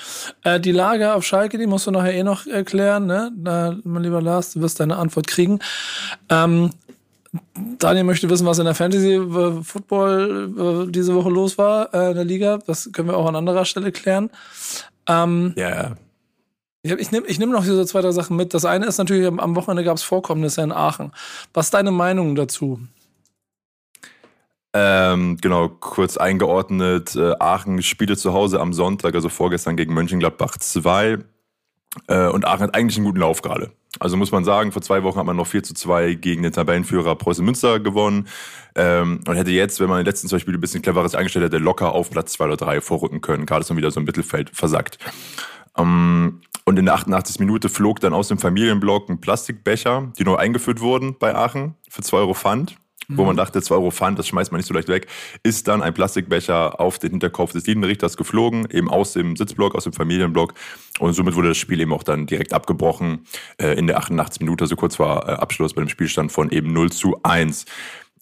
Äh, 0.43 0.61
die 0.61 0.73
Lage 0.73 1.13
auf 1.13 1.25
Schalke, 1.25 1.59
die 1.59 1.67
musst 1.67 1.87
du 1.87 1.91
nachher 1.91 2.15
eh 2.15 2.23
noch 2.23 2.47
erklären, 2.47 3.05
ne? 3.05 3.31
Da, 3.37 3.77
mein 3.85 4.03
lieber 4.03 4.23
Lars, 4.23 4.55
du 4.55 4.63
wirst 4.63 4.81
deine 4.81 4.97
Antwort 4.97 5.27
kriegen. 5.27 5.59
Ähm, 6.31 6.71
Daniel 7.79 8.05
möchte 8.05 8.31
wissen, 8.31 8.47
was 8.47 8.59
in 8.59 8.65
der 8.65 8.75
Fantasy 8.75 9.15
äh, 9.15 9.63
Football 9.63 10.87
äh, 10.87 10.91
diese 10.91 11.15
Woche 11.15 11.31
los 11.31 11.59
war 11.59 11.93
äh, 11.93 12.11
in 12.11 12.15
der 12.15 12.25
Liga. 12.25 12.59
Das 12.67 12.91
können 12.93 13.09
wir 13.09 13.17
auch 13.17 13.27
an 13.27 13.37
anderer 13.37 13.65
Stelle 13.65 13.93
klären. 13.93 14.31
Ähm, 15.09 15.53
ja. 15.57 15.97
Ich 16.83 17.11
nehme 17.11 17.27
ich 17.27 17.39
nehm 17.39 17.51
noch 17.51 17.65
diese 17.65 17.87
zwei, 17.87 18.03
drei 18.03 18.13
Sachen 18.13 18.37
mit. 18.37 18.53
Das 18.53 18.67
eine 18.67 18.87
ist 18.87 18.99
natürlich, 18.99 19.27
am 19.27 19.57
Wochenende 19.57 19.85
gab 19.85 19.97
es 19.97 20.03
Vorkommnisse 20.03 20.61
in 20.61 20.71
Aachen. 20.71 21.13
Was 21.55 21.67
ist 21.67 21.75
deine 21.75 21.91
Meinung 21.91 22.35
dazu? 22.35 22.79
Ähm, 24.75 25.39
genau, 25.41 25.69
kurz 25.69 26.17
eingeordnet. 26.17 27.17
Äh, 27.17 27.35
Aachen 27.39 27.81
spielte 27.83 28.17
zu 28.17 28.33
Hause 28.33 28.61
am 28.61 28.73
Sonntag, 28.73 29.15
also 29.15 29.29
vorgestern 29.29 29.77
gegen 29.77 29.95
Mönchengladbach 29.95 30.59
2. 30.59 31.19
Äh, 32.09 32.29
und 32.29 32.45
Aachen 32.45 32.65
hat 32.65 32.75
eigentlich 32.75 32.97
einen 32.97 33.07
guten 33.07 33.21
Lauf 33.21 33.41
gerade. 33.41 33.71
Also 34.01 34.17
muss 34.17 34.33
man 34.33 34.45
sagen, 34.45 34.73
vor 34.73 34.83
zwei 34.83 35.03
Wochen 35.03 35.19
hat 35.19 35.27
man 35.27 35.37
noch 35.37 35.47
4 35.47 35.63
zu 35.63 35.75
2 35.75 36.15
gegen 36.15 36.43
den 36.43 36.53
Tabellenführer 36.53 37.15
Preußen 37.17 37.45
Münster 37.45 37.81
gewonnen. 37.81 38.29
Ähm, 38.75 39.21
und 39.27 39.37
hätte 39.37 39.51
jetzt, 39.51 39.81
wenn 39.81 39.89
man 39.89 39.99
in 39.99 40.05
den 40.05 40.11
letzten 40.11 40.29
zwei 40.29 40.39
Spielen 40.39 40.57
ein 40.57 40.61
bisschen 40.61 40.83
cleveres 40.83 41.15
eingestellt 41.15 41.45
hätte, 41.45 41.59
locker 41.59 41.93
auf 41.93 42.11
Platz 42.11 42.33
2 42.33 42.45
oder 42.47 42.57
3 42.57 42.81
vorrücken 42.81 43.21
können. 43.21 43.47
Gerade 43.47 43.61
ist 43.61 43.69
man 43.69 43.77
wieder 43.77 43.91
so 43.91 44.01
im 44.01 44.07
Mittelfeld 44.07 44.51
versackt. 44.51 44.99
Ähm, 45.77 46.41
und 46.65 46.79
in 46.79 46.87
der 46.87 46.95
88. 46.95 47.41
Minute 47.41 47.69
flog 47.69 48.01
dann 48.01 48.15
aus 48.15 48.29
dem 48.29 48.39
Familienblock 48.39 49.11
ein 49.11 49.21
Plastikbecher, 49.21 50.13
die 50.19 50.25
neu 50.25 50.37
eingeführt 50.37 50.81
wurden 50.81 51.17
bei 51.19 51.35
Aachen 51.35 51.75
für 51.89 52.03
2 52.03 52.17
Euro 52.17 52.35
Pfand 52.35 52.77
mhm. 53.09 53.19
wo 53.19 53.25
man 53.25 53.37
dachte, 53.37 53.63
2 53.63 53.75
Euro 53.75 53.91
Pfand, 53.91 54.19
das 54.19 54.29
schmeißt 54.29 54.53
man 54.53 54.59
nicht 54.59 54.67
so 54.67 54.75
leicht 54.75 54.89
weg, 54.89 55.07
ist 55.43 55.69
dann 55.69 55.83
ein 55.83 55.95
Plastikbecher 55.95 56.81
auf 56.81 56.99
den 56.99 57.11
Hinterkopf 57.11 57.53
des 57.53 57.67
Linienrichters 57.67 58.17
geflogen, 58.17 58.67
eben 58.71 58.91
aus 58.91 59.13
dem 59.13 59.37
Sitzblock, 59.37 59.75
aus 59.75 59.85
dem 59.85 59.93
Familienblock. 59.93 60.55
Und 60.99 61.13
somit 61.13 61.35
wurde 61.35 61.49
das 61.49 61.59
Spiel 61.59 61.81
eben 61.81 61.93
auch 61.93 62.03
dann 62.03 62.27
direkt 62.27 62.53
abgebrochen 62.53 63.27
äh, 63.59 63.79
in 63.79 63.87
der 63.87 63.99
88. 63.99 64.41
Minute, 64.41 64.65
also 64.65 64.77
kurz 64.77 64.97
vor 64.97 65.29
äh, 65.29 65.33
Abschluss 65.33 65.75
bei 65.75 65.83
dem 65.83 65.89
Spielstand 65.89 66.33
von 66.33 66.51
eben 66.51 66.73
0 66.73 66.93
zu 66.93 67.21
1. 67.23 67.65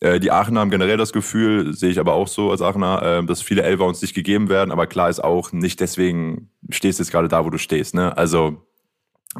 Äh, 0.02 0.18
die 0.18 0.32
Aachener 0.32 0.60
haben 0.60 0.70
generell 0.70 0.96
das 0.96 1.12
Gefühl, 1.12 1.74
sehe 1.74 1.90
ich 1.90 2.00
aber 2.00 2.14
auch 2.14 2.26
so 2.26 2.50
als 2.50 2.60
Aachener, 2.60 3.20
äh, 3.20 3.24
dass 3.24 3.40
viele 3.40 3.62
Elfer 3.62 3.86
uns 3.86 4.02
nicht 4.02 4.14
gegeben 4.14 4.48
werden. 4.48 4.72
Aber 4.72 4.86
klar 4.86 5.08
ist 5.08 5.22
auch, 5.22 5.52
nicht 5.52 5.78
deswegen 5.80 6.50
stehst 6.70 6.98
du 6.98 7.04
jetzt 7.04 7.12
gerade 7.12 7.28
da, 7.28 7.44
wo 7.44 7.50
du 7.50 7.58
stehst. 7.58 7.94
Ne? 7.94 8.16
Also, 8.16 8.66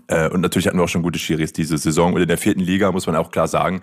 äh, 0.07 0.29
und 0.29 0.41
natürlich 0.41 0.69
hatten 0.69 0.79
wir 0.79 0.85
auch 0.85 0.89
schon 0.89 1.03
gute 1.03 1.19
Schiris 1.19 1.53
diese 1.53 1.77
Saison. 1.79 2.13
Und 2.15 2.23
in 2.23 2.29
der 2.29 2.39
vierten 2.39 2.61
Liga 2.61 2.93
muss 2.93 3.07
man 3.07 3.17
auch 3.17 3.33
klar 3.33 3.49
sagen, 3.49 3.83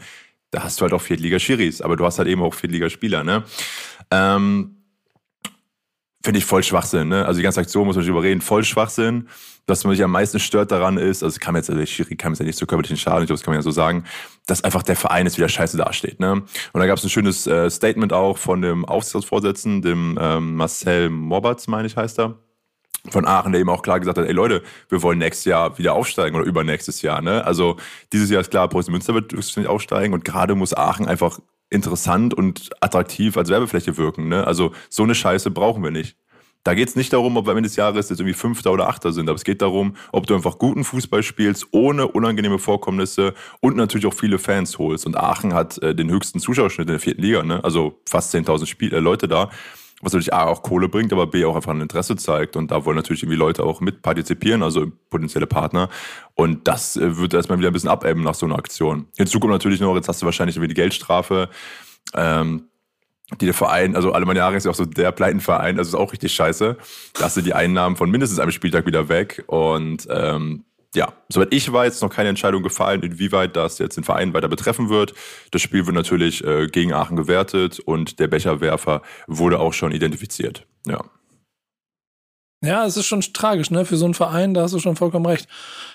da 0.52 0.64
hast 0.64 0.80
du 0.80 0.84
halt 0.84 0.94
auch 0.94 1.02
Viertliga-Schiris, 1.02 1.82
aber 1.82 1.96
du 1.96 2.06
hast 2.06 2.18
halt 2.20 2.28
eben 2.28 2.42
auch 2.42 2.54
Viertligaspieler, 2.54 3.24
ne? 3.24 3.44
Ähm, 4.12 4.76
Finde 6.22 6.40
ich 6.40 6.46
voll 6.46 6.64
Schwachsinn, 6.64 7.08
ne? 7.08 7.26
Also 7.26 7.38
die 7.38 7.44
ganze 7.44 7.62
Aktion 7.62 7.86
muss 7.86 7.96
man 7.96 8.04
nicht 8.04 8.10
überreden, 8.10 8.42
voll 8.42 8.66
Schwachsinn. 8.66 9.30
Was 9.68 9.86
mich 9.86 10.04
am 10.04 10.12
meisten 10.12 10.40
stört 10.40 10.72
daran 10.72 10.98
ist, 10.98 11.24
also 11.24 11.38
kam 11.40 11.56
jetzt, 11.56 11.70
also 11.70 11.80
der 11.80 11.86
Schiri 11.86 12.16
kam 12.16 12.34
jetzt 12.34 12.40
ja 12.40 12.46
nicht 12.46 12.58
zu 12.58 12.66
körperlichen 12.66 12.98
Schaden, 12.98 13.24
ich 13.24 13.28
glaube, 13.28 13.38
das 13.38 13.44
kann 13.46 13.54
man 13.54 13.60
ja 13.60 13.64
so 13.64 13.72
sagen, 13.72 14.04
dass 14.48 14.64
einfach 14.64 14.84
der 14.84 14.96
Verein 14.96 15.28
jetzt 15.28 15.38
wieder 15.38 15.48
scheiße 15.48 15.78
dasteht, 15.78 16.20
ne? 16.20 16.32
Und 16.34 16.48
da 16.74 16.88
gab 16.88 16.98
es 16.98 17.04
ein 17.04 17.10
schönes 17.10 17.48
äh, 17.48 17.70
Statement 17.70 18.12
auch 18.12 18.38
von 18.38 18.62
dem 18.62 18.84
Aufsichtsratsvorsitzenden, 18.84 19.82
dem 19.82 20.20
ähm, 20.20 20.56
Marcel 20.56 21.10
Mobberts, 21.10 21.68
meine 21.68 21.88
ich, 21.88 21.96
heißt 21.96 22.20
er 22.20 22.38
von 23.12 23.26
Aachen, 23.26 23.52
der 23.52 23.62
eben 23.62 23.70
auch 23.70 23.82
klar 23.82 24.00
gesagt 24.00 24.18
hat, 24.18 24.26
ey 24.26 24.34
Leute, 24.34 24.64
wir 24.90 25.02
wollen 25.02 25.20
nächstes 25.20 25.46
Jahr 25.46 25.78
wieder 25.78 25.94
aufsteigen 25.94 26.36
oder 26.36 26.46
übernächstes 26.46 27.02
Jahr. 27.02 27.22
Ne? 27.22 27.46
Also 27.46 27.78
dieses 28.14 28.30
Jahr 28.30 28.42
ist 28.42 28.52
klar, 28.52 28.68
Preußen 28.68 28.92
Münster 28.92 29.14
wird 29.14 29.32
höchstwahrscheinlich 29.32 29.70
aufsteigen 29.70 30.14
und 30.14 30.26
gerade 30.26 30.56
muss 30.56 30.76
Aachen 30.76 31.08
einfach 31.08 31.40
interessant 31.70 32.34
und 32.34 32.70
attraktiv 32.82 33.38
als 33.38 33.50
Werbefläche 33.50 33.98
wirken. 33.98 34.28
Ne? 34.28 34.46
Also 34.46 34.72
so 34.90 35.04
eine 35.04 35.16
Scheiße 35.16 35.52
brauchen 35.52 35.84
wir 35.84 35.92
nicht. 35.92 36.18
Da 36.64 36.74
geht 36.74 36.90
es 36.90 36.96
nicht 36.98 37.14
darum, 37.14 37.38
ob 37.38 37.48
wir 37.48 37.52
am 37.52 37.58
Ende 37.58 37.70
des 37.70 37.78
Jahres 37.78 38.10
jetzt 38.10 38.20
irgendwie 38.20 38.34
Fünfter 38.34 38.74
oder 38.74 38.90
Achter 38.90 39.14
sind, 39.14 39.30
aber 39.30 39.38
es 39.38 39.46
geht 39.46 39.62
darum, 39.62 39.96
ob 40.12 40.28
du 40.28 40.36
einfach 40.36 40.58
guten 40.58 40.84
Fußball 40.84 41.24
spielst, 41.24 41.68
ohne 41.72 42.10
unangenehme 42.10 42.60
Vorkommnisse 42.60 43.34
und 43.62 43.78
natürlich 43.78 44.06
auch 44.06 44.14
viele 44.14 44.40
Fans 44.40 44.78
holst. 44.78 45.06
Und 45.06 45.16
Aachen 45.16 45.54
hat 45.54 45.82
äh, 45.82 45.96
den 45.96 46.12
höchsten 46.12 46.40
Zuschauerschnitt 46.40 46.88
in 46.88 46.94
der 46.94 47.00
vierten 47.00 47.22
Liga, 47.22 47.44
ne? 47.44 47.64
also 47.64 48.02
fast 48.08 48.36
10.000 48.36 48.66
Spiel 48.66 48.94
äh, 48.94 49.00
Leute 49.00 49.30
da 49.30 49.50
was 50.02 50.14
natürlich 50.14 50.34
A 50.34 50.46
auch 50.46 50.64
Kohle 50.64 50.88
bringt, 50.88 51.12
aber 51.12 51.28
B 51.28 51.44
auch 51.46 51.56
einfach 51.56 51.72
ein 51.72 51.82
Interesse 51.82 52.16
zeigt. 52.16 52.56
Und 52.56 52.72
da 52.72 52.86
wollen 52.86 52.96
natürlich 52.96 53.24
irgendwie 53.24 53.38
Leute 53.38 53.64
auch 53.64 53.82
mit 53.82 54.02
partizipieren, 54.02 54.64
also 54.64 54.88
potenzielle 55.10 55.48
Partner. 55.48 55.90
Und 56.36 56.68
das 56.68 56.96
äh, 56.96 57.18
wird 57.18 57.34
erstmal 57.34 57.60
wieder 57.60 57.70
ein 57.70 57.74
bisschen 57.74 57.90
abebben 57.90 58.24
nach 58.24 58.36
so 58.36 58.46
einer 58.46 58.58
Aktion. 58.58 59.08
Hinzu 59.18 59.40
kommt 59.40 59.52
natürlich 59.52 59.82
noch, 59.82 59.96
jetzt 59.96 60.08
hast 60.08 60.22
du 60.22 60.26
wahrscheinlich 60.26 60.56
irgendwie 60.56 60.70
die 60.70 60.82
Geldstrafe. 60.82 61.50
Ähm, 62.14 62.64
die 63.40 63.46
der 63.46 63.54
Verein, 63.54 63.96
also 63.96 64.12
Alemannia 64.12 64.50
ist 64.50 64.66
ja 64.66 64.72
auch 64.72 64.76
so 64.76 64.86
der 64.86 65.12
Pleitenverein, 65.12 65.78
also 65.78 65.90
ist 65.90 66.04
auch 66.04 66.14
richtig 66.14 66.34
scheiße. 66.34 66.78
Da 67.14 67.26
hast 67.26 67.38
du 67.38 67.42
die 67.42 67.54
Einnahmen 67.54 67.96
von 67.96 68.10
mindestens 68.10 68.40
einem 68.40 68.52
Spieltag 68.52 68.88
wieder 68.88 69.08
weg. 69.08 69.44
Und 69.48 70.08
ähm, 70.10 70.66
ja, 70.96 71.14
soweit 71.30 71.54
ich 71.54 71.72
weiß, 71.72 72.02
noch 72.02 72.10
keine 72.10 72.30
Entscheidung 72.30 72.64
gefallen, 72.64 73.04
inwieweit 73.04 73.56
das 73.56 73.78
jetzt 73.78 73.98
den 73.98 74.04
Verein 74.04 74.34
weiter 74.34 74.48
betreffen 74.48 74.90
wird. 74.90 75.14
Das 75.52 75.62
Spiel 75.62 75.86
wird 75.86 75.96
natürlich 75.96 76.44
äh, 76.44 76.68
gegen 76.68 76.94
Aachen 76.94 77.16
gewertet 77.16 77.80
und 77.80 78.20
der 78.20 78.28
Becherwerfer 78.28 79.04
wurde 79.28 79.60
auch 79.60 79.74
schon 79.74 79.92
identifiziert. 79.92 80.66
Ja. 80.88 81.04
Ja, 82.62 82.86
es 82.86 82.98
ist 82.98 83.06
schon 83.06 83.22
tragisch, 83.22 83.72
ne? 83.72 83.86
Für 83.86 83.96
so 83.96 84.06
einen 84.06 84.16
Verein, 84.16 84.54
da 84.54 84.64
hast 84.64 84.74
du 84.74 84.80
schon 84.80 84.98
vollkommen 84.98 85.28
recht. 85.28 85.48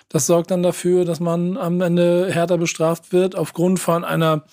Das 0.09 0.27
sorgt 0.27 0.51
dann 0.51 0.63
dafür, 0.63 1.05
dass 1.05 1.21
man 1.21 1.59
am 1.59 1.81
Ende 1.81 2.33
härter 2.33 2.57
bestraft 2.57 3.13
wird 3.13 3.37
aufgrund 3.37 3.81
von 3.81 4.05
einer 4.05 4.45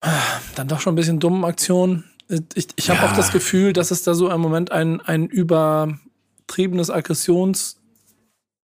äh, 0.00 0.08
dann 0.54 0.68
doch 0.68 0.80
schon 0.80 0.92
ein 0.92 0.96
bisschen 0.96 1.20
dummen 1.20 1.44
Aktion. 1.44 2.04
Ich, 2.54 2.68
ich 2.76 2.88
habe 2.88 3.00
ja. 3.00 3.10
auch 3.10 3.16
das 3.16 3.32
Gefühl, 3.32 3.74
dass 3.74 3.90
es 3.90 4.04
da 4.04 4.14
so 4.14 4.30
im 4.30 4.40
Moment 4.40 4.72
ein, 4.72 5.00
ein 5.00 5.26
übertriebenes 5.26 6.90
Aggressions- 6.90 7.81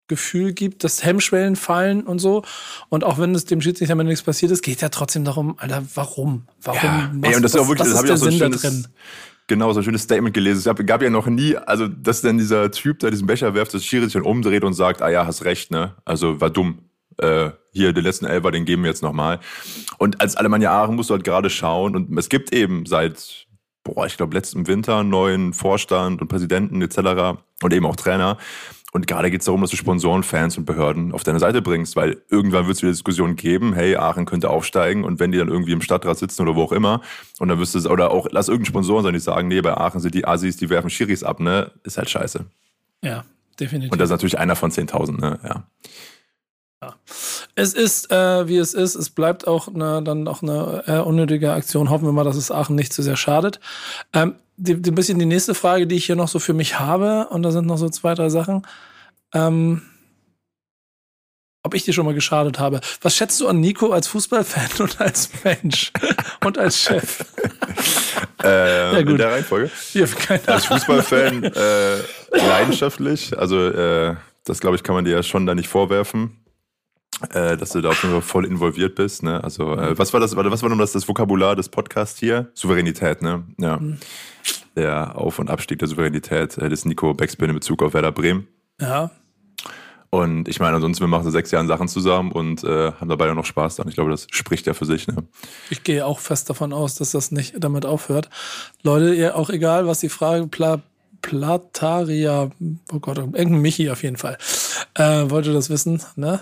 Gefühl 0.08 0.52
gibt, 0.52 0.84
dass 0.84 1.04
Hemmschwellen 1.04 1.56
fallen 1.56 2.02
und 2.02 2.18
so. 2.18 2.42
Und 2.88 3.04
auch 3.04 3.18
wenn 3.18 3.34
es 3.34 3.44
dem 3.44 3.60
Schiedsrichter 3.60 3.92
am 3.92 3.98
nichts 4.06 4.22
passiert 4.22 4.50
ist, 4.50 4.62
geht 4.62 4.80
ja 4.80 4.88
trotzdem 4.88 5.24
darum, 5.24 5.54
Alter, 5.58 5.82
warum? 5.94 6.46
Warum? 6.62 6.80
Ja, 6.82 7.10
was, 7.14 7.30
ey, 7.30 7.36
und 7.36 7.42
das 7.42 7.54
was, 7.54 7.54
ist 7.54 7.60
auch 7.60 7.68
wirklich, 7.68 7.88
das 7.88 7.96
habe 7.96 8.06
ich 8.06 8.12
auch 8.12 8.16
so 8.16 8.26
ein 8.26 8.32
schönes, 8.32 8.62
drin? 8.62 8.86
Genau, 9.48 9.72
so 9.72 9.80
ein 9.80 9.84
schönes 9.84 10.02
Statement 10.02 10.34
gelesen. 10.34 10.58
Es 10.58 10.64
gab, 10.64 10.84
gab 10.86 11.02
ja 11.02 11.08
noch 11.08 11.26
nie, 11.26 11.56
also, 11.56 11.88
dass 11.88 12.20
dann 12.20 12.36
dieser 12.38 12.70
Typ 12.70 12.98
da 12.98 13.10
diesen 13.10 13.26
Becher 13.26 13.54
werft, 13.54 13.72
das 13.72 13.84
Schiri 13.84 14.04
sich 14.04 14.12
dann 14.12 14.22
umdreht 14.22 14.62
und 14.62 14.74
sagt, 14.74 15.00
ah 15.00 15.08
ja, 15.08 15.26
hast 15.26 15.44
recht, 15.44 15.70
ne? 15.70 15.94
Also, 16.04 16.40
war 16.40 16.50
dumm. 16.50 16.80
Äh, 17.16 17.50
hier, 17.72 17.92
den 17.92 18.04
letzten 18.04 18.26
Elfer, 18.26 18.50
den 18.50 18.64
geben 18.64 18.82
wir 18.82 18.90
jetzt 18.90 19.02
nochmal. 19.02 19.40
Und 19.98 20.20
als 20.20 20.36
Alemannia 20.36 20.70
Aachen 20.70 20.96
musst 20.96 21.10
du 21.10 21.14
halt 21.14 21.24
gerade 21.24 21.50
schauen 21.50 21.96
und 21.96 22.16
es 22.18 22.28
gibt 22.28 22.52
eben 22.52 22.86
seit, 22.86 23.46
boah, 23.84 24.06
ich 24.06 24.16
glaube, 24.16 24.34
letzten 24.34 24.66
Winter 24.66 25.02
neuen 25.02 25.52
Vorstand 25.52 26.20
und 26.20 26.28
Präsidenten 26.28 26.82
etc. 26.82 27.40
und 27.62 27.72
eben 27.72 27.86
auch 27.86 27.96
Trainer. 27.96 28.38
Und 28.98 29.06
gerade 29.06 29.30
geht 29.30 29.42
es 29.42 29.44
darum, 29.44 29.60
dass 29.60 29.70
du 29.70 29.76
Sponsoren, 29.76 30.24
Fans 30.24 30.58
und 30.58 30.64
Behörden 30.64 31.12
auf 31.12 31.22
deine 31.22 31.38
Seite 31.38 31.62
bringst, 31.62 31.94
weil 31.94 32.20
irgendwann 32.30 32.66
wird 32.66 32.78
es 32.78 32.82
wieder 32.82 32.90
Diskussionen 32.90 33.36
geben, 33.36 33.72
hey, 33.72 33.94
Aachen 33.94 34.26
könnte 34.26 34.50
aufsteigen 34.50 35.04
und 35.04 35.20
wenn 35.20 35.30
die 35.30 35.38
dann 35.38 35.46
irgendwie 35.46 35.70
im 35.70 35.82
Stadtrat 35.82 36.18
sitzen 36.18 36.42
oder 36.42 36.56
wo 36.56 36.64
auch 36.64 36.72
immer 36.72 37.00
und 37.38 37.46
dann 37.46 37.60
wirst 37.60 37.76
du, 37.76 37.88
oder 37.88 38.10
auch, 38.10 38.26
lass 38.32 38.48
irgendeinen 38.48 38.72
Sponsoren 38.72 39.04
sein, 39.04 39.12
die 39.12 39.20
sagen, 39.20 39.46
nee, 39.46 39.60
bei 39.60 39.76
Aachen 39.76 40.00
sind 40.00 40.16
die 40.16 40.26
Asis, 40.26 40.56
die 40.56 40.68
werfen 40.68 40.90
Schiris 40.90 41.22
ab, 41.22 41.38
ne, 41.38 41.70
ist 41.84 41.96
halt 41.96 42.10
scheiße. 42.10 42.44
Ja, 43.04 43.24
definitiv. 43.60 43.92
Und 43.92 44.00
das 44.00 44.06
ist 44.06 44.10
natürlich 44.10 44.36
einer 44.36 44.56
von 44.56 44.72
10.000, 44.72 45.20
ne. 45.20 45.38
Ja. 45.44 45.62
Es 47.58 47.74
ist, 47.74 48.12
äh, 48.12 48.46
wie 48.46 48.56
es 48.56 48.72
ist. 48.72 48.94
Es 48.94 49.10
bleibt 49.10 49.48
auch 49.48 49.66
eine, 49.66 50.00
dann 50.00 50.28
auch 50.28 50.42
eine 50.42 50.84
äh, 50.86 50.98
unnötige 51.00 51.52
Aktion. 51.52 51.90
Hoffen 51.90 52.06
wir 52.06 52.12
mal, 52.12 52.22
dass 52.22 52.36
es 52.36 52.52
Aachen 52.52 52.76
nicht 52.76 52.92
zu 52.92 53.02
sehr 53.02 53.16
schadet. 53.16 53.58
Ähm, 54.12 54.36
die, 54.56 54.80
die, 54.80 54.92
ein 54.92 54.94
bisschen 54.94 55.18
die 55.18 55.26
nächste 55.26 55.56
Frage, 55.56 55.88
die 55.88 55.96
ich 55.96 56.06
hier 56.06 56.14
noch 56.14 56.28
so 56.28 56.38
für 56.38 56.54
mich 56.54 56.78
habe, 56.78 57.26
und 57.30 57.42
da 57.42 57.50
sind 57.50 57.66
noch 57.66 57.76
so 57.76 57.88
zwei, 57.88 58.14
drei 58.14 58.28
Sachen. 58.28 58.64
Ähm, 59.34 59.82
ob 61.64 61.74
ich 61.74 61.82
dir 61.82 61.92
schon 61.92 62.04
mal 62.06 62.14
geschadet 62.14 62.60
habe. 62.60 62.80
Was 63.02 63.16
schätzt 63.16 63.40
du 63.40 63.48
an 63.48 63.58
Nico 63.58 63.90
als 63.90 64.06
Fußballfan 64.06 64.68
und 64.78 65.00
als 65.00 65.28
Mensch 65.42 65.90
und 66.44 66.58
als 66.58 66.80
Chef? 66.80 67.24
ähm, 68.44 68.94
ja, 68.94 68.98
in 68.98 69.16
der 69.16 69.32
Reihenfolge? 69.32 69.68
Ja, 69.94 70.06
als 70.46 70.66
Fußballfan 70.66 71.42
äh, 71.42 71.96
leidenschaftlich. 72.30 73.36
Also 73.36 73.66
äh, 73.66 74.14
das, 74.44 74.60
glaube 74.60 74.76
ich, 74.76 74.84
kann 74.84 74.94
man 74.94 75.04
dir 75.04 75.16
ja 75.16 75.22
schon 75.24 75.44
da 75.44 75.56
nicht 75.56 75.68
vorwerfen. 75.68 76.36
Äh, 77.32 77.56
dass 77.56 77.70
du 77.70 77.80
da 77.80 77.88
auf 77.88 78.02
jeden 78.02 78.14
Fall 78.14 78.22
voll 78.22 78.46
involviert 78.46 78.94
bist. 78.94 79.24
Ne? 79.24 79.42
Also, 79.42 79.74
äh, 79.74 79.98
was 79.98 80.12
war 80.12 80.20
das, 80.20 80.36
was 80.36 80.62
war 80.62 80.68
nun 80.68 80.78
das, 80.78 80.92
das 80.92 81.08
Vokabular 81.08 81.56
des 81.56 81.68
Podcasts 81.68 82.18
hier? 82.18 82.50
Souveränität, 82.54 83.22
ne? 83.22 83.44
Ja. 83.58 83.78
Mhm. 83.78 83.98
Der 84.76 85.16
Auf- 85.16 85.40
und 85.40 85.50
Abstieg 85.50 85.80
der 85.80 85.88
Souveränität 85.88 86.56
äh, 86.58 86.68
des 86.68 86.84
Nico 86.84 87.14
Beckspin 87.14 87.48
in 87.48 87.56
Bezug 87.56 87.82
auf 87.82 87.92
Werder 87.92 88.12
Bremen. 88.12 88.46
Ja. 88.80 89.10
Und 90.10 90.48
ich 90.48 90.60
meine, 90.60 90.76
ansonsten, 90.76 91.02
wir 91.02 91.08
machen 91.08 91.24
seit 91.24 91.32
sechs 91.32 91.50
Jahren 91.50 91.66
Sachen 91.66 91.88
zusammen 91.88 92.32
und 92.32 92.64
äh, 92.64 92.92
haben 92.92 93.08
dabei 93.08 93.30
auch 93.30 93.34
noch 93.34 93.44
Spaß 93.44 93.76
dran. 93.76 93.88
Ich 93.88 93.94
glaube, 93.94 94.10
das 94.10 94.26
spricht 94.30 94.66
ja 94.66 94.72
für 94.72 94.86
sich. 94.86 95.06
Ne? 95.08 95.16
Ich 95.70 95.82
gehe 95.82 96.06
auch 96.06 96.20
fest 96.20 96.48
davon 96.48 96.72
aus, 96.72 96.94
dass 96.94 97.10
das 97.10 97.30
nicht 97.30 97.56
damit 97.58 97.84
aufhört. 97.84 98.30
Leute, 98.82 99.12
ihr 99.12 99.36
auch 99.36 99.50
egal, 99.50 99.86
was 99.86 100.00
die 100.00 100.08
Frage, 100.08 100.46
Pla 100.46 100.80
Plataria, 101.20 102.48
oh 102.92 103.00
Gott, 103.00 103.18
irgendein 103.18 103.60
Michi 103.60 103.90
auf 103.90 104.04
jeden 104.04 104.16
Fall, 104.16 104.38
äh, 104.94 105.28
wollte 105.28 105.52
das 105.52 105.68
wissen, 105.68 106.00
ne? 106.14 106.38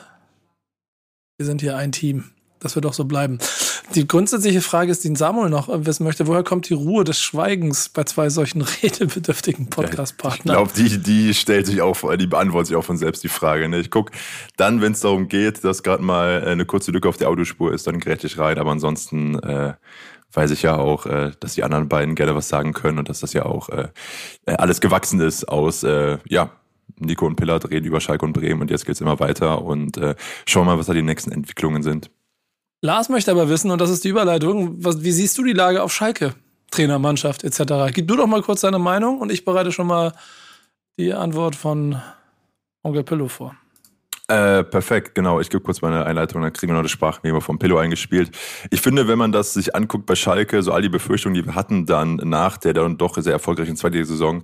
Wir 1.38 1.44
sind 1.44 1.60
hier 1.60 1.76
ein 1.76 1.92
Team. 1.92 2.24
Das 2.60 2.74
wird 2.74 2.86
doch 2.86 2.94
so 2.94 3.04
bleiben. 3.04 3.38
Die 3.94 4.08
grundsätzliche 4.08 4.62
Frage 4.62 4.90
ist, 4.90 5.04
die 5.04 5.14
Samuel 5.14 5.50
noch 5.50 5.68
wissen 5.70 6.04
möchte, 6.04 6.26
woher 6.26 6.42
kommt 6.42 6.68
die 6.70 6.74
Ruhe 6.74 7.04
des 7.04 7.20
Schweigens 7.20 7.90
bei 7.90 8.04
zwei 8.04 8.30
solchen 8.30 8.62
redebedürftigen 8.82 9.68
Podcast-Partnern? 9.68 10.56
Ich 10.64 10.74
glaube, 10.74 10.88
die, 10.88 10.98
die 10.98 11.34
stellt 11.34 11.66
sich 11.66 11.82
auch, 11.82 12.16
die 12.16 12.26
beantwortet 12.26 12.68
sich 12.68 12.76
auch 12.76 12.84
von 12.84 12.96
selbst 12.96 13.22
die 13.22 13.28
Frage. 13.28 13.68
Ne? 13.68 13.78
Ich 13.80 13.90
gucke 13.90 14.12
dann, 14.56 14.80
wenn 14.80 14.92
es 14.92 15.00
darum 15.00 15.28
geht, 15.28 15.62
dass 15.62 15.82
gerade 15.82 16.02
mal 16.02 16.42
eine 16.46 16.64
kurze 16.64 16.90
Lücke 16.90 17.08
auf 17.08 17.18
der 17.18 17.28
Audiospur 17.28 17.72
ist, 17.74 17.86
dann 17.86 18.00
gerät 18.00 18.24
ich 18.24 18.38
rein. 18.38 18.58
Aber 18.58 18.70
ansonsten 18.70 19.38
äh, 19.40 19.74
weiß 20.32 20.50
ich 20.52 20.62
ja 20.62 20.76
auch, 20.76 21.04
äh, 21.04 21.32
dass 21.38 21.54
die 21.54 21.62
anderen 21.62 21.90
beiden 21.90 22.14
gerne 22.14 22.34
was 22.34 22.48
sagen 22.48 22.72
können 22.72 22.98
und 22.98 23.10
dass 23.10 23.20
das 23.20 23.34
ja 23.34 23.44
auch 23.44 23.68
äh, 23.68 23.88
alles 24.46 24.80
gewachsen 24.80 25.20
ist 25.20 25.46
aus, 25.48 25.82
äh, 25.82 26.16
ja, 26.26 26.50
Nico 26.98 27.26
und 27.26 27.36
Pillard 27.36 27.70
reden 27.70 27.86
über 27.86 28.00
Schalke 28.00 28.24
und 28.24 28.32
Bremen 28.32 28.60
und 28.60 28.70
jetzt 28.70 28.86
geht's 28.86 29.00
immer 29.00 29.20
weiter 29.20 29.62
und 29.62 29.96
äh, 29.96 30.14
schauen 30.46 30.66
mal, 30.66 30.78
was 30.78 30.86
da 30.86 30.94
die 30.94 31.02
nächsten 31.02 31.32
Entwicklungen 31.32 31.82
sind. 31.82 32.10
Lars 32.82 33.08
möchte 33.08 33.30
aber 33.30 33.48
wissen, 33.48 33.70
und 33.70 33.80
das 33.80 33.90
ist 33.90 34.04
die 34.04 34.08
Überleitung, 34.08 34.84
was, 34.84 35.02
wie 35.02 35.12
siehst 35.12 35.36
du 35.38 35.44
die 35.44 35.52
Lage 35.52 35.82
auf 35.82 35.92
Schalke? 35.92 36.34
Trainer, 36.70 36.98
Mannschaft 36.98 37.44
etc. 37.44 37.92
Gib 37.92 38.08
du 38.08 38.16
doch 38.16 38.26
mal 38.26 38.42
kurz 38.42 38.60
deine 38.60 38.78
Meinung 38.78 39.20
und 39.20 39.32
ich 39.32 39.44
bereite 39.44 39.72
schon 39.72 39.86
mal 39.86 40.12
die 40.98 41.12
Antwort 41.12 41.56
von 41.56 42.00
Onkel 42.82 43.04
Pillow 43.04 43.28
vor. 43.28 43.56
Äh, 44.28 44.64
perfekt, 44.64 45.14
genau. 45.14 45.38
Ich 45.38 45.50
gebe 45.50 45.62
kurz 45.62 45.82
meine 45.82 46.04
Einleitung, 46.04 46.42
dann 46.42 46.52
kriegen 46.52 46.72
wir 46.72 46.76
noch 46.76 46.82
das 46.82 46.90
Sprachmemo 46.90 47.38
vom 47.40 47.60
Pillow 47.60 47.78
eingespielt. 47.78 48.36
Ich 48.70 48.80
finde, 48.80 49.06
wenn 49.06 49.18
man 49.18 49.30
das 49.30 49.54
sich 49.54 49.76
anguckt 49.76 50.04
bei 50.04 50.16
Schalke, 50.16 50.64
so 50.64 50.72
all 50.72 50.82
die 50.82 50.88
Befürchtungen, 50.88 51.34
die 51.34 51.46
wir 51.46 51.54
hatten 51.54 51.86
dann 51.86 52.16
nach 52.16 52.56
der 52.56 52.72
dann 52.72 52.98
doch 52.98 53.16
sehr 53.16 53.32
erfolgreichen 53.32 53.76
zweiten 53.76 54.04
Saison, 54.04 54.42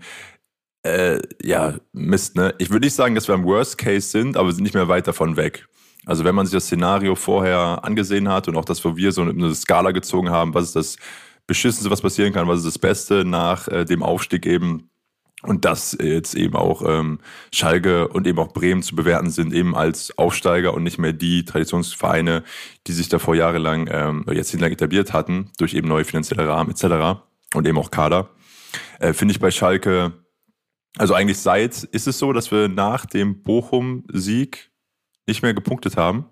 äh, 0.83 1.21
ja, 1.43 1.75
Mist, 1.93 2.37
ne? 2.37 2.55
Ich 2.59 2.71
würde 2.71 2.87
nicht 2.87 2.95
sagen, 2.95 3.15
dass 3.15 3.29
wir 3.29 3.35
im 3.35 3.45
Worst 3.45 3.79
Case 3.79 4.09
sind, 4.09 4.37
aber 4.37 4.49
wir 4.49 4.55
sind 4.55 4.65
nicht 4.65 4.75
mehr 4.75 4.89
weit 4.89 5.07
davon 5.07 5.37
weg. 5.37 5.67
Also 6.05 6.25
wenn 6.25 6.35
man 6.35 6.47
sich 6.47 6.55
das 6.55 6.67
Szenario 6.67 7.15
vorher 7.15 7.85
angesehen 7.85 8.29
hat 8.29 8.49
und 8.49 8.57
auch 8.57 8.65
das, 8.65 8.85
wo 8.85 8.97
wir 8.97 9.12
so 9.12 9.23
eine 9.23 9.55
Skala 9.55 9.93
gezogen 9.93 10.31
haben, 10.31 10.55
was 10.55 10.67
ist 10.67 10.77
das 10.77 10.97
Beschissenste, 11.47 11.91
was 11.91 12.01
passieren 12.01 12.33
kann, 12.33 12.49
was 12.49 12.59
ist 12.59 12.67
das 12.67 12.79
Beste 12.79 13.25
nach 13.25 13.69
äh, 13.69 13.85
dem 13.85 14.03
Aufstieg 14.03 14.47
eben 14.47 14.91
und 15.43 15.65
dass 15.65 15.97
jetzt 16.01 16.35
eben 16.35 16.55
auch 16.55 16.83
ähm, 16.87 17.19
Schalke 17.53 18.09
und 18.09 18.27
eben 18.27 18.39
auch 18.39 18.53
Bremen 18.53 18.83
zu 18.83 18.95
bewerten 18.95 19.31
sind, 19.31 19.53
eben 19.53 19.75
als 19.75 20.17
Aufsteiger 20.17 20.73
und 20.75 20.85
nicht 20.85 20.99
mehr 20.99 21.12
die 21.12 21.45
Traditionsvereine, 21.45 22.45
die 22.87 22.93
sich 22.93 23.09
davor 23.09 23.35
jahrelang, 23.35 23.89
ähm, 23.91 24.25
jetzt 24.33 24.51
hinlang 24.51 24.73
etabliert 24.73 25.12
hatten, 25.12 25.51
durch 25.59 25.75
eben 25.75 25.89
neue 25.89 26.05
finanzielle 26.05 26.49
Rahmen 26.49 26.71
etc. 26.71 27.21
und 27.55 27.67
eben 27.67 27.79
auch 27.79 27.91
Kader. 27.91 28.31
Äh, 29.01 29.12
Finde 29.12 29.33
ich 29.33 29.41
bei 29.41 29.51
Schalke 29.51 30.12
also 30.99 31.14
eigentlich 31.14 31.38
seit 31.38 31.84
ist 31.84 32.06
es 32.06 32.18
so, 32.18 32.32
dass 32.32 32.50
wir 32.50 32.68
nach 32.68 33.06
dem 33.06 33.42
Bochum-Sieg 33.42 34.70
nicht 35.26 35.42
mehr 35.42 35.54
gepunktet 35.54 35.96
haben. 35.96 36.26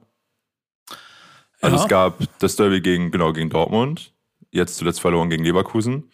Also 1.61 1.77
ja. 1.77 1.83
es 1.83 1.89
gab 1.89 2.19
das 2.39 2.57
Derby 2.57 2.81
gegen, 2.81 3.11
genau, 3.11 3.33
gegen 3.33 3.51
Dortmund, 3.51 4.15
jetzt 4.51 4.77
zuletzt 4.77 5.01
verloren 5.01 5.31
gegen 5.31 5.45
Leverkusen. 5.45 6.11